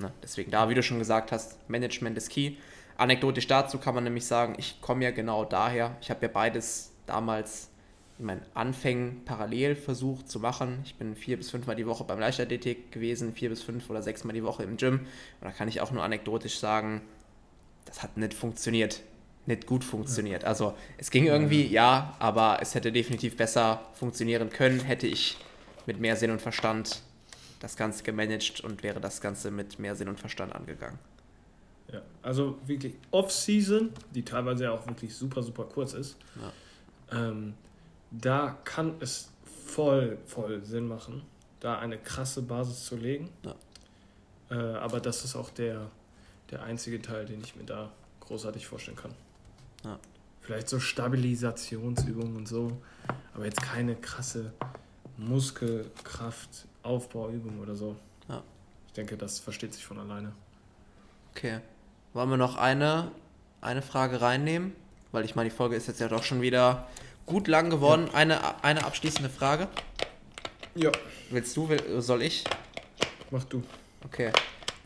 Ne? 0.00 0.12
Deswegen 0.22 0.50
da, 0.50 0.68
wie 0.68 0.74
du 0.74 0.82
schon 0.82 0.98
gesagt 0.98 1.32
hast, 1.32 1.68
Management 1.68 2.16
ist 2.16 2.30
key. 2.30 2.54
Anekdotisch 2.96 3.46
dazu 3.46 3.78
kann 3.78 3.94
man 3.94 4.04
nämlich 4.04 4.26
sagen, 4.26 4.54
ich 4.58 4.80
komme 4.80 5.04
ja 5.04 5.10
genau 5.10 5.44
daher. 5.44 5.96
Ich 6.00 6.10
habe 6.10 6.26
ja 6.26 6.28
beides 6.32 6.92
damals 7.06 7.70
in 8.18 8.26
meinen 8.26 8.42
Anfängen 8.54 9.24
parallel 9.24 9.74
versucht 9.74 10.28
zu 10.28 10.38
machen. 10.38 10.80
Ich 10.84 10.94
bin 10.94 11.16
vier 11.16 11.36
bis 11.36 11.50
fünfmal 11.50 11.74
die 11.74 11.86
Woche 11.86 12.04
beim 12.04 12.20
Leichtathletik 12.20 12.92
gewesen, 12.92 13.34
vier 13.34 13.48
bis 13.48 13.62
fünf 13.62 13.90
oder 13.90 14.02
sechsmal 14.02 14.34
die 14.34 14.44
Woche 14.44 14.62
im 14.62 14.76
Gym. 14.76 15.00
Und 15.00 15.08
da 15.40 15.50
kann 15.50 15.66
ich 15.66 15.80
auch 15.80 15.90
nur 15.90 16.04
anekdotisch 16.04 16.58
sagen, 16.58 17.02
das 17.86 18.02
hat 18.02 18.16
nicht 18.16 18.34
funktioniert 18.34 19.02
nicht 19.46 19.66
gut 19.66 19.84
funktioniert. 19.84 20.44
Also 20.44 20.74
es 20.98 21.10
ging 21.10 21.26
irgendwie, 21.26 21.66
ja, 21.66 22.14
aber 22.18 22.58
es 22.60 22.74
hätte 22.74 22.92
definitiv 22.92 23.36
besser 23.36 23.82
funktionieren 23.92 24.50
können, 24.50 24.80
hätte 24.80 25.06
ich 25.06 25.36
mit 25.86 26.00
mehr 26.00 26.16
Sinn 26.16 26.30
und 26.30 26.40
Verstand 26.40 27.02
das 27.64 27.76
Ganze 27.76 28.02
gemanagt 28.02 28.60
und 28.60 28.82
wäre 28.82 29.00
das 29.00 29.22
Ganze 29.22 29.50
mit 29.50 29.78
mehr 29.78 29.96
Sinn 29.96 30.08
und 30.08 30.20
Verstand 30.20 30.54
angegangen. 30.54 30.98
Ja, 31.90 32.02
also 32.22 32.58
wirklich 32.66 32.94
Off-Season, 33.10 33.90
die 34.14 34.22
teilweise 34.22 34.64
ja 34.64 34.72
auch 34.72 34.86
wirklich 34.86 35.14
super, 35.14 35.42
super 35.42 35.64
kurz 35.64 35.94
ist, 35.94 36.16
ja. 36.36 37.30
ähm, 37.30 37.54
da 38.10 38.58
kann 38.64 38.96
es 39.00 39.30
voll, 39.66 40.18
voll 40.26 40.62
Sinn 40.62 40.88
machen, 40.88 41.22
da 41.60 41.78
eine 41.78 41.96
krasse 41.96 42.42
Basis 42.42 42.84
zu 42.84 42.96
legen. 42.96 43.30
Ja. 43.42 43.54
Äh, 44.50 44.76
aber 44.76 45.00
das 45.00 45.24
ist 45.24 45.34
auch 45.34 45.48
der, 45.48 45.90
der 46.50 46.62
einzige 46.64 47.00
Teil, 47.00 47.24
den 47.24 47.40
ich 47.40 47.56
mir 47.56 47.64
da 47.64 47.90
großartig 48.20 48.66
vorstellen 48.66 48.98
kann. 48.98 49.14
Ja. 49.84 49.98
Vielleicht 50.42 50.68
so 50.68 50.78
Stabilisationsübungen 50.78 52.36
und 52.36 52.46
so, 52.46 52.76
aber 53.32 53.46
jetzt 53.46 53.62
keine 53.62 53.96
krasse 53.96 54.52
Muskelkraftaufbauübung 56.84 57.60
oder 57.60 57.74
so. 57.74 57.96
Ja. 58.28 58.42
Ich 58.86 58.92
denke, 58.92 59.16
das 59.16 59.38
versteht 59.38 59.74
sich 59.74 59.84
von 59.84 59.98
alleine. 59.98 60.32
Okay. 61.34 61.60
Wollen 62.12 62.30
wir 62.30 62.36
noch 62.36 62.56
eine, 62.56 63.10
eine 63.60 63.82
Frage 63.82 64.20
reinnehmen? 64.20 64.72
Weil 65.10 65.24
ich 65.24 65.34
meine, 65.34 65.50
die 65.50 65.56
Folge 65.56 65.76
ist 65.76 65.88
jetzt 65.88 66.00
ja 66.00 66.08
doch 66.08 66.22
schon 66.22 66.42
wieder 66.42 66.88
gut 67.26 67.48
lang 67.48 67.70
geworden. 67.70 68.06
Ja. 68.08 68.14
Eine, 68.14 68.64
eine 68.64 68.84
abschließende 68.84 69.30
Frage. 69.30 69.68
Ja. 70.74 70.92
Willst 71.30 71.56
du, 71.56 71.68
will, 71.68 72.00
soll 72.00 72.22
ich? 72.22 72.44
Mach 73.30 73.44
du. 73.44 73.62
Okay. 74.04 74.32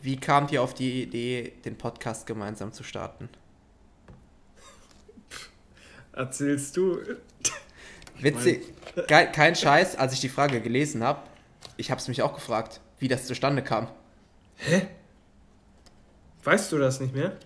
Wie 0.01 0.17
kamt 0.17 0.51
ihr 0.51 0.63
auf 0.63 0.73
die 0.73 1.03
Idee, 1.03 1.53
den 1.65 1.77
Podcast 1.77 2.25
gemeinsam 2.25 2.71
zu 2.71 2.83
starten? 2.83 3.29
erzählst 6.13 6.75
du. 6.75 6.99
Witzig. 8.19 8.61
Kein, 9.07 9.31
kein 9.31 9.55
Scheiß, 9.55 9.95
als 9.95 10.13
ich 10.13 10.19
die 10.19 10.29
Frage 10.29 10.59
gelesen 10.59 11.03
habe, 11.03 11.21
ich 11.79 11.91
habe 11.91 11.99
es 11.99 12.07
mich 12.07 12.21
auch 12.21 12.33
gefragt, 12.33 12.81
wie 12.99 13.07
das 13.07 13.25
zustande 13.25 13.63
kam. 13.63 13.87
Hä? 14.57 14.87
Weißt 16.43 16.71
du 16.71 16.77
das 16.77 16.99
nicht 16.99 17.15
mehr? 17.15 17.37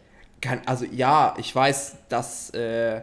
Kann, 0.41 0.61
also 0.65 0.85
ja, 0.85 1.35
ich 1.37 1.55
weiß, 1.55 1.97
dass 2.09 2.49
äh, 2.51 3.01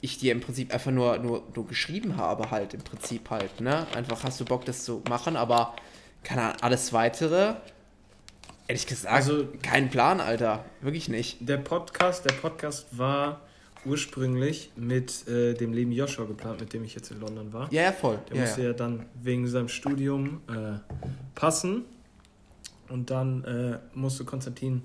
ich 0.00 0.18
dir 0.18 0.32
im 0.32 0.40
Prinzip 0.40 0.72
einfach 0.72 0.90
nur, 0.90 1.18
nur, 1.18 1.42
nur 1.54 1.66
geschrieben 1.66 2.16
habe, 2.16 2.50
halt 2.50 2.72
im 2.72 2.80
Prinzip 2.80 3.28
halt, 3.28 3.60
ne? 3.60 3.86
Einfach 3.94 4.24
hast 4.24 4.40
du 4.40 4.46
Bock, 4.46 4.64
das 4.64 4.84
zu 4.84 5.02
machen, 5.08 5.36
aber 5.36 5.74
keine 6.24 6.42
Ahnung, 6.42 6.56
alles 6.62 6.92
weitere, 6.94 7.54
ehrlich 8.66 8.86
gesagt, 8.86 9.14
also, 9.14 9.46
kein 9.62 9.90
Plan, 9.90 10.20
Alter. 10.20 10.64
Wirklich 10.80 11.08
nicht. 11.08 11.36
Der 11.40 11.58
Podcast, 11.58 12.24
der 12.24 12.32
Podcast 12.32 12.86
war 12.96 13.42
ursprünglich 13.84 14.72
mit 14.76 15.26
äh, 15.28 15.54
dem 15.54 15.72
Leben 15.72 15.92
Joshua 15.92 16.24
geplant, 16.24 16.60
mit 16.60 16.72
dem 16.72 16.84
ich 16.84 16.94
jetzt 16.94 17.10
in 17.10 17.20
London 17.20 17.52
war. 17.52 17.72
Ja, 17.72 17.82
ja 17.82 17.92
voll. 17.92 18.18
Der 18.28 18.36
ja, 18.36 18.42
musste 18.42 18.60
ja. 18.62 18.68
ja 18.68 18.72
dann 18.72 19.06
wegen 19.22 19.46
seinem 19.48 19.68
Studium 19.68 20.40
äh, 20.48 20.78
passen. 21.34 21.84
Und 22.88 23.10
dann 23.10 23.44
äh, 23.44 23.78
musste 23.94 24.24
Konstantin 24.24 24.82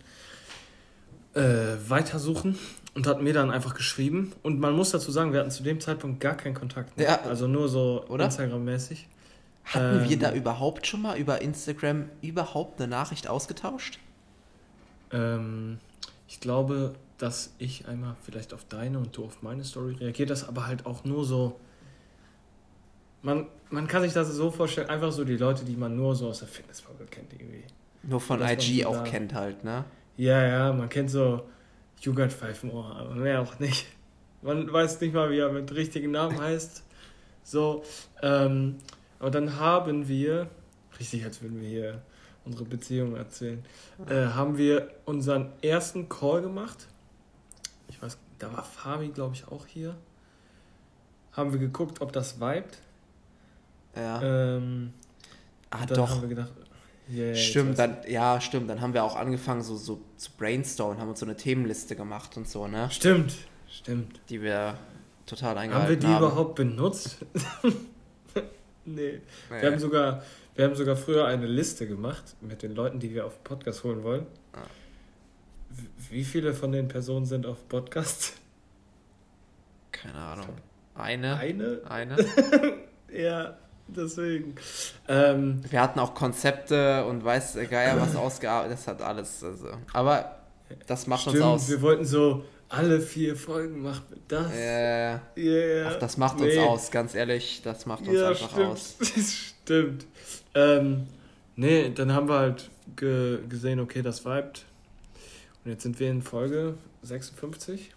äh, 1.33 1.41
weitersuchen 1.87 2.57
und 2.93 3.07
hat 3.07 3.21
mir 3.21 3.33
dann 3.33 3.51
einfach 3.51 3.75
geschrieben. 3.75 4.31
Und 4.43 4.59
man 4.59 4.73
muss 4.73 4.91
dazu 4.91 5.11
sagen, 5.11 5.33
wir 5.33 5.39
hatten 5.39 5.51
zu 5.51 5.63
dem 5.63 5.81
Zeitpunkt 5.81 6.19
gar 6.19 6.35
keinen 6.35 6.53
Kontakt. 6.53 6.99
Ja. 6.99 7.21
Also 7.23 7.47
nur 7.47 7.67
so 7.67 8.05
Instagram-mäßig. 8.09 9.07
Hatten 9.65 10.03
ähm, 10.03 10.09
wir 10.09 10.19
da 10.19 10.33
überhaupt 10.33 10.85
schon 10.85 11.01
mal 11.01 11.17
über 11.17 11.41
Instagram 11.41 12.09
überhaupt 12.21 12.79
eine 12.79 12.89
Nachricht 12.89 13.27
ausgetauscht? 13.27 13.99
Ähm, 15.11 15.79
ich 16.27 16.39
glaube, 16.39 16.93
dass 17.17 17.53
ich 17.59 17.87
einmal 17.87 18.15
vielleicht 18.21 18.53
auf 18.53 18.65
deine 18.65 18.99
und 18.99 19.15
du 19.15 19.25
auf 19.25 19.41
meine 19.41 19.63
Story 19.63 19.95
reagiert, 19.95 20.29
das 20.29 20.47
aber 20.47 20.67
halt 20.67 20.85
auch 20.85 21.05
nur 21.05 21.25
so. 21.25 21.59
Man, 23.21 23.47
man 23.69 23.87
kann 23.87 24.03
sich 24.03 24.13
das 24.13 24.29
so 24.29 24.51
vorstellen, 24.51 24.89
einfach 24.89 25.11
so 25.11 25.23
die 25.23 25.37
Leute, 25.37 25.65
die 25.65 25.75
man 25.75 25.95
nur 25.95 26.13
so 26.15 26.29
aus 26.29 26.39
der 26.39 26.47
Fitnessfolge 26.47 27.05
kennt, 27.05 27.33
irgendwie. 27.33 27.63
Nur 28.03 28.19
von 28.19 28.41
IG 28.41 28.83
so 28.83 28.89
auch 28.89 28.97
da, 28.97 29.03
kennt 29.03 29.33
halt, 29.33 29.63
ne? 29.63 29.85
Ja, 30.17 30.45
ja, 30.45 30.73
man 30.73 30.89
kennt 30.89 31.09
so 31.09 31.43
Jugend 31.99 32.31
Pfeifenohr, 32.31 32.95
aber 32.95 33.15
mehr 33.15 33.41
auch 33.41 33.57
nicht. 33.59 33.87
Man 34.41 34.71
weiß 34.71 35.01
nicht 35.01 35.13
mal, 35.13 35.31
wie 35.31 35.39
er 35.39 35.51
mit 35.51 35.73
richtigen 35.73 36.11
Namen 36.11 36.39
heißt. 36.39 36.83
So, 37.43 37.83
ähm, 38.21 38.75
aber 39.17 39.31
dann 39.31 39.59
haben 39.59 40.07
wir, 40.07 40.49
richtig, 40.99 41.23
als 41.25 41.41
würden 41.41 41.61
wir 41.61 41.67
hier 41.67 42.01
unsere 42.43 42.65
Beziehung 42.65 43.15
erzählen, 43.15 43.63
äh, 44.07 44.25
haben 44.27 44.57
wir 44.57 44.89
unseren 45.05 45.51
ersten 45.63 46.09
Call 46.09 46.43
gemacht 46.43 46.87
da 48.39 48.51
war 48.53 48.63
Fabi, 48.63 49.09
glaube 49.09 49.35
ich, 49.35 49.47
auch 49.47 49.65
hier. 49.65 49.95
Haben 51.31 51.51
wir 51.51 51.59
geguckt, 51.59 52.01
ob 52.01 52.11
das 52.13 52.39
vibet. 52.39 52.79
Ja. 53.95 54.21
Ähm, 54.21 54.93
ah, 55.69 55.85
dann 55.85 55.97
doch. 55.97 56.09
haben 56.09 56.21
wir 56.21 56.29
gedacht, 56.29 56.51
yeah, 57.09 57.35
stimmt, 57.35 57.79
dann, 57.79 57.97
ja, 58.07 58.39
stimmt. 58.41 58.69
Dann 58.69 58.81
haben 58.81 58.93
wir 58.93 59.03
auch 59.03 59.15
angefangen, 59.15 59.61
so, 59.61 59.75
so 59.75 60.01
zu 60.17 60.31
brainstormen, 60.37 60.99
haben 60.99 61.09
uns 61.09 61.19
so 61.19 61.25
eine 61.25 61.35
Themenliste 61.35 61.95
gemacht 61.95 62.35
und 62.37 62.47
so, 62.47 62.67
ne? 62.67 62.89
Stimmt, 62.91 63.35
stimmt. 63.69 64.19
Die 64.29 64.41
wir 64.41 64.77
total 65.25 65.57
eingehalten 65.57 65.73
haben. 65.73 65.81
Haben 65.81 65.89
wir 65.89 65.97
die 65.97 66.07
haben. 66.07 66.23
überhaupt 66.23 66.55
benutzt? 66.55 67.17
nee. 67.63 67.71
nee. 68.85 69.21
Wir 69.49 69.71
haben 69.71 69.79
sogar, 69.79 70.23
wir 70.55 70.65
haben 70.65 70.75
sogar 70.75 70.95
früher 70.95 71.25
eine 71.25 71.47
Liste 71.47 71.87
gemacht 71.87 72.35
mit 72.41 72.63
den 72.63 72.75
Leuten, 72.75 72.99
die 72.99 73.13
wir 73.13 73.25
auf 73.25 73.35
den 73.35 73.43
Podcast 73.43 73.83
holen 73.83 74.03
wollen. 74.03 74.25
Ah. 74.53 74.61
Wie 76.09 76.23
viele 76.23 76.53
von 76.53 76.71
den 76.71 76.87
Personen 76.87 77.25
sind 77.25 77.45
auf 77.45 77.67
Podcast? 77.67 78.33
Keine 79.91 80.15
Ahnung. 80.15 80.49
Eine? 80.93 81.37
Eine? 81.37 81.81
Eine? 81.89 82.17
ja, 83.13 83.57
deswegen. 83.87 84.55
Ähm, 85.07 85.61
wir 85.69 85.81
hatten 85.81 85.99
auch 85.99 86.13
Konzepte 86.13 87.05
und 87.05 87.23
weiß 87.23 87.57
Geier 87.69 87.99
was 87.99 88.15
ausgearbeitet. 88.15 88.77
Das 88.77 88.87
hat 88.87 89.01
alles. 89.01 89.43
Also. 89.43 89.69
Aber 89.93 90.35
das 90.87 91.07
macht 91.07 91.21
stimmt, 91.21 91.37
uns 91.37 91.45
aus. 91.45 91.69
Wir 91.69 91.81
wollten 91.81 92.05
so 92.05 92.45
alle 92.69 92.99
vier 92.99 93.35
Folgen 93.35 93.81
macht 93.81 94.03
das. 94.27 94.51
Äh, 94.53 95.17
yeah. 95.37 95.89
Ach, 95.89 95.99
das 95.99 96.17
macht 96.17 96.39
nee. 96.39 96.57
uns 96.57 96.67
aus, 96.67 96.91
ganz 96.91 97.15
ehrlich. 97.15 97.61
Das 97.63 97.85
macht 97.85 98.07
uns 98.07 98.17
ja, 98.17 98.29
einfach 98.29 98.51
stimmt. 98.51 98.67
aus. 98.67 98.95
stimmt. 99.63 100.05
Ähm, 100.53 101.07
nee, 101.55 101.89
dann 101.93 102.13
haben 102.13 102.27
wir 102.27 102.39
halt 102.39 102.69
ge 102.95 103.39
gesehen, 103.47 103.79
okay, 103.79 104.01
das 104.01 104.25
vibet. 104.25 104.65
Und 105.65 105.71
jetzt 105.71 105.81
sind 105.81 105.99
wir 105.99 106.11
in 106.11 106.21
Folge 106.21 106.77
56. 107.01 107.91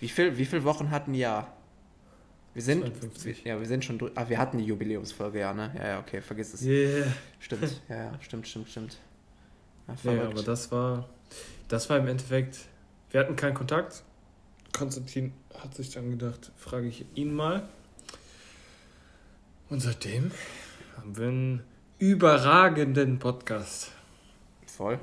Wie 0.00 0.08
viel, 0.08 0.38
wie 0.38 0.46
viele 0.46 0.64
Wochen 0.64 0.90
hatten 0.90 1.12
ja? 1.12 1.52
Wir 2.54 2.62
sind, 2.62 2.80
52. 2.80 3.44
ja, 3.44 3.58
wir 3.60 3.66
sind 3.66 3.84
schon, 3.84 4.00
ah, 4.14 4.28
wir 4.28 4.38
hatten 4.38 4.56
die 4.58 4.64
Jubiläumsfolge, 4.64 5.40
ja, 5.40 5.52
ne? 5.52 5.74
Ja, 5.76 5.88
ja, 5.88 6.00
okay, 6.00 6.22
vergiss 6.22 6.54
es. 6.54 6.62
Yeah. 6.62 7.06
Stimmt, 7.38 7.82
ja, 7.88 7.96
ja, 7.96 8.18
stimmt, 8.20 8.48
stimmt, 8.48 8.68
stimmt. 8.70 8.98
Ja, 10.04 10.12
ja, 10.12 10.26
aber 10.28 10.42
das 10.42 10.72
war, 10.72 11.08
das 11.68 11.90
war 11.90 11.98
im 11.98 12.06
Endeffekt, 12.06 12.60
wir 13.10 13.20
hatten 13.20 13.36
keinen 13.36 13.54
Kontakt. 13.54 14.04
Konstantin 14.72 15.34
hat 15.58 15.74
sich 15.74 15.90
dann 15.90 16.10
gedacht, 16.10 16.50
frage 16.56 16.86
ich 16.86 17.04
ihn 17.14 17.34
mal. 17.34 17.68
Und 19.68 19.80
seitdem 19.80 20.30
haben 20.96 21.16
wir 21.16 21.28
einen 21.28 21.62
überragenden 21.98 23.18
Podcast. 23.18 23.92
Voll. 24.66 24.98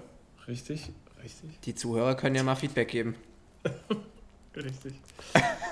Richtig, 0.51 0.89
richtig. 1.23 1.61
Die 1.61 1.73
Zuhörer 1.73 2.13
können 2.15 2.35
ja 2.35 2.43
mal 2.43 2.55
Feedback 2.55 2.89
geben. 2.89 3.15
richtig. 4.55 4.95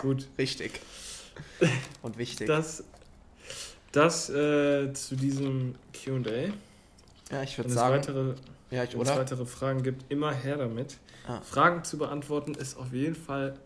Gut. 0.02 0.30
richtig. 0.38 0.80
Und 2.02 2.18
wichtig. 2.18 2.48
Das, 2.48 2.86
das 3.92 4.30
äh, 4.30 4.94
zu 4.94 5.18
diesem 5.18 5.76
QA. 5.92 6.54
Ja, 7.30 7.44
ich 7.44 7.58
würde 7.58 7.72
sagen. 7.72 7.96
Weitere, 7.96 8.36
ja, 8.72 8.86
ich, 8.86 8.94
wenn 8.94 9.02
es 9.02 9.10
weitere 9.10 9.46
Fragen 9.46 9.84
gibt, 9.84 10.10
immer 10.10 10.34
her 10.34 10.56
damit. 10.56 10.98
Ah. 11.28 11.42
Fragen 11.42 11.84
zu 11.84 11.98
beantworten 11.98 12.56
ist 12.56 12.78
auf 12.78 12.94
jeden 12.94 13.16
Fall. 13.16 13.60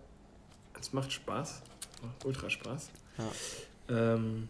Es 0.81 0.93
macht 0.93 1.13
Spaß. 1.13 1.61
Macht 2.01 2.25
ultra 2.25 2.49
Spaß. 2.49 2.89
Ja. 3.19 4.15
Ähm, 4.15 4.49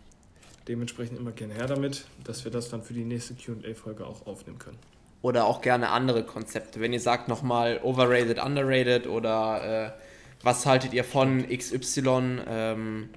dementsprechend 0.70 1.20
immer 1.20 1.34
gerne 1.34 1.56
her 1.56 1.68
damit, 1.68 2.06
dass 2.24 2.46
wir 2.46 2.52
das 2.52 2.70
dann 2.70 2.84
für 2.84 2.94
die 2.94 3.04
nächste 3.04 3.34
QA-Folge 3.34 4.08
auch 4.08 4.26
aufnehmen 4.26 4.60
können. 4.60 4.80
Oder 5.24 5.46
auch 5.46 5.62
gerne 5.62 5.90
andere 5.90 6.24
Konzepte. 6.24 6.82
Wenn 6.82 6.92
ihr 6.92 7.00
sagt 7.00 7.30
nochmal 7.30 7.80
overrated, 7.82 8.44
underrated 8.44 9.08
oder 9.08 9.94
äh, 9.96 10.44
was 10.44 10.66
haltet 10.66 10.94
ihr 10.94 11.06
von 11.06 11.48
XY? 11.48 12.42
Ähm, 12.46 13.10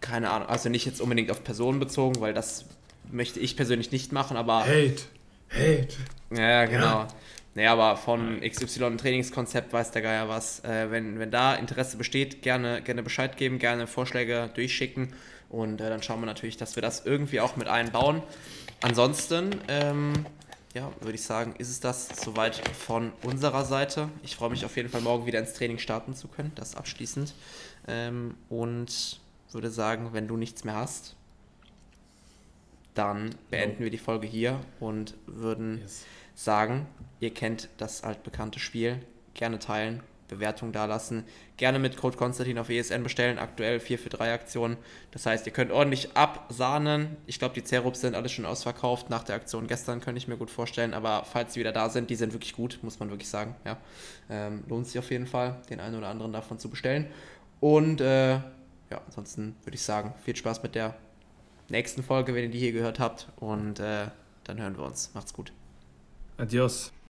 keine 0.00 0.30
Ahnung, 0.30 0.48
also 0.48 0.70
nicht 0.70 0.86
jetzt 0.86 1.02
unbedingt 1.02 1.30
auf 1.30 1.44
Personen 1.44 1.78
bezogen, 1.78 2.20
weil 2.20 2.32
das 2.32 2.64
möchte 3.12 3.40
ich 3.40 3.56
persönlich 3.56 3.92
nicht 3.92 4.10
machen, 4.10 4.38
aber. 4.38 4.60
Hate! 4.60 5.02
Hate! 5.50 5.88
Ja, 6.30 6.64
genau. 6.64 6.84
Ja. 6.84 7.08
Naja, 7.54 7.72
aber 7.74 7.98
von 7.98 8.40
XY 8.40 8.96
Trainingskonzept 8.96 9.70
weiß 9.70 9.90
der 9.90 10.00
Geier 10.00 10.30
was. 10.30 10.64
Äh, 10.64 10.90
wenn, 10.90 11.18
wenn 11.18 11.30
da 11.30 11.54
Interesse 11.54 11.98
besteht, 11.98 12.40
gerne, 12.40 12.80
gerne 12.80 13.02
Bescheid 13.02 13.36
geben, 13.36 13.58
gerne 13.58 13.86
Vorschläge 13.86 14.50
durchschicken 14.54 15.12
und 15.50 15.82
äh, 15.82 15.90
dann 15.90 16.02
schauen 16.02 16.20
wir 16.20 16.26
natürlich, 16.26 16.56
dass 16.56 16.74
wir 16.74 16.82
das 16.82 17.04
irgendwie 17.04 17.40
auch 17.40 17.56
mit 17.56 17.68
einbauen. 17.68 18.22
Ansonsten 18.80 19.60
ähm, 19.68 20.12
ja, 20.74 20.90
würde 21.00 21.14
ich 21.14 21.22
sagen, 21.22 21.54
ist 21.56 21.70
es 21.70 21.80
das 21.80 22.08
soweit 22.08 22.56
von 22.76 23.12
unserer 23.22 23.64
Seite. 23.64 24.08
Ich 24.24 24.34
freue 24.34 24.50
mich 24.50 24.64
auf 24.64 24.76
jeden 24.76 24.88
Fall 24.88 25.00
morgen 25.00 25.24
wieder 25.24 25.38
ins 25.38 25.54
Training 25.54 25.78
starten 25.78 26.14
zu 26.14 26.26
können, 26.26 26.50
das 26.56 26.74
abschließend. 26.74 27.32
Ähm, 27.86 28.34
und 28.48 29.20
würde 29.52 29.70
sagen, 29.70 30.10
wenn 30.12 30.26
du 30.26 30.36
nichts 30.36 30.64
mehr 30.64 30.74
hast, 30.74 31.14
dann 32.94 33.30
beenden 33.50 33.78
no. 33.78 33.84
wir 33.84 33.90
die 33.90 33.98
Folge 33.98 34.26
hier 34.26 34.60
und 34.80 35.14
würden 35.26 35.78
yes. 35.80 36.04
sagen, 36.34 36.86
ihr 37.20 37.32
kennt 37.32 37.68
das 37.76 38.02
altbekannte 38.02 38.58
Spiel. 38.58 39.00
Gerne 39.34 39.60
teilen, 39.60 40.02
Bewertung 40.28 40.72
dalassen. 40.72 41.24
Gerne 41.56 41.78
mit 41.78 41.96
Code 41.96 42.16
Konstantin 42.16 42.58
auf 42.58 42.68
ESN 42.68 43.04
bestellen. 43.04 43.38
Aktuell 43.38 43.78
4 43.78 43.98
für 43.98 44.08
3 44.08 44.32
Aktionen. 44.32 44.76
Das 45.12 45.24
heißt, 45.24 45.46
ihr 45.46 45.52
könnt 45.52 45.70
ordentlich 45.70 46.16
absahnen. 46.16 47.16
Ich 47.26 47.38
glaube, 47.38 47.54
die 47.54 47.62
Zerups 47.62 48.00
sind 48.00 48.16
alle 48.16 48.28
schon 48.28 48.44
ausverkauft 48.44 49.08
nach 49.08 49.22
der 49.22 49.36
Aktion 49.36 49.68
gestern, 49.68 50.00
könnte 50.00 50.18
ich 50.18 50.26
mir 50.26 50.36
gut 50.36 50.50
vorstellen. 50.50 50.94
Aber 50.94 51.24
falls 51.24 51.54
sie 51.54 51.60
wieder 51.60 51.70
da 51.70 51.90
sind, 51.90 52.10
die 52.10 52.16
sind 52.16 52.32
wirklich 52.32 52.54
gut, 52.54 52.80
muss 52.82 52.98
man 52.98 53.10
wirklich 53.10 53.28
sagen. 53.28 53.54
Ja. 53.64 53.76
Ähm, 54.28 54.64
lohnt 54.68 54.88
sich 54.88 54.98
auf 54.98 55.10
jeden 55.12 55.28
Fall, 55.28 55.60
den 55.70 55.78
einen 55.78 55.96
oder 55.96 56.08
anderen 56.08 56.32
davon 56.32 56.58
zu 56.58 56.68
bestellen. 56.68 57.06
Und 57.60 58.00
äh, 58.00 58.32
ja, 58.32 59.00
ansonsten 59.06 59.54
würde 59.62 59.76
ich 59.76 59.82
sagen, 59.82 60.12
viel 60.24 60.34
Spaß 60.34 60.62
mit 60.64 60.74
der 60.74 60.96
nächsten 61.68 62.02
Folge, 62.02 62.34
wenn 62.34 62.44
ihr 62.44 62.50
die 62.50 62.58
hier 62.58 62.72
gehört 62.72 62.98
habt. 62.98 63.28
Und 63.36 63.78
äh, 63.78 64.08
dann 64.42 64.60
hören 64.60 64.76
wir 64.76 64.84
uns. 64.84 65.12
Macht's 65.14 65.32
gut. 65.32 65.52
Adios. 66.36 66.92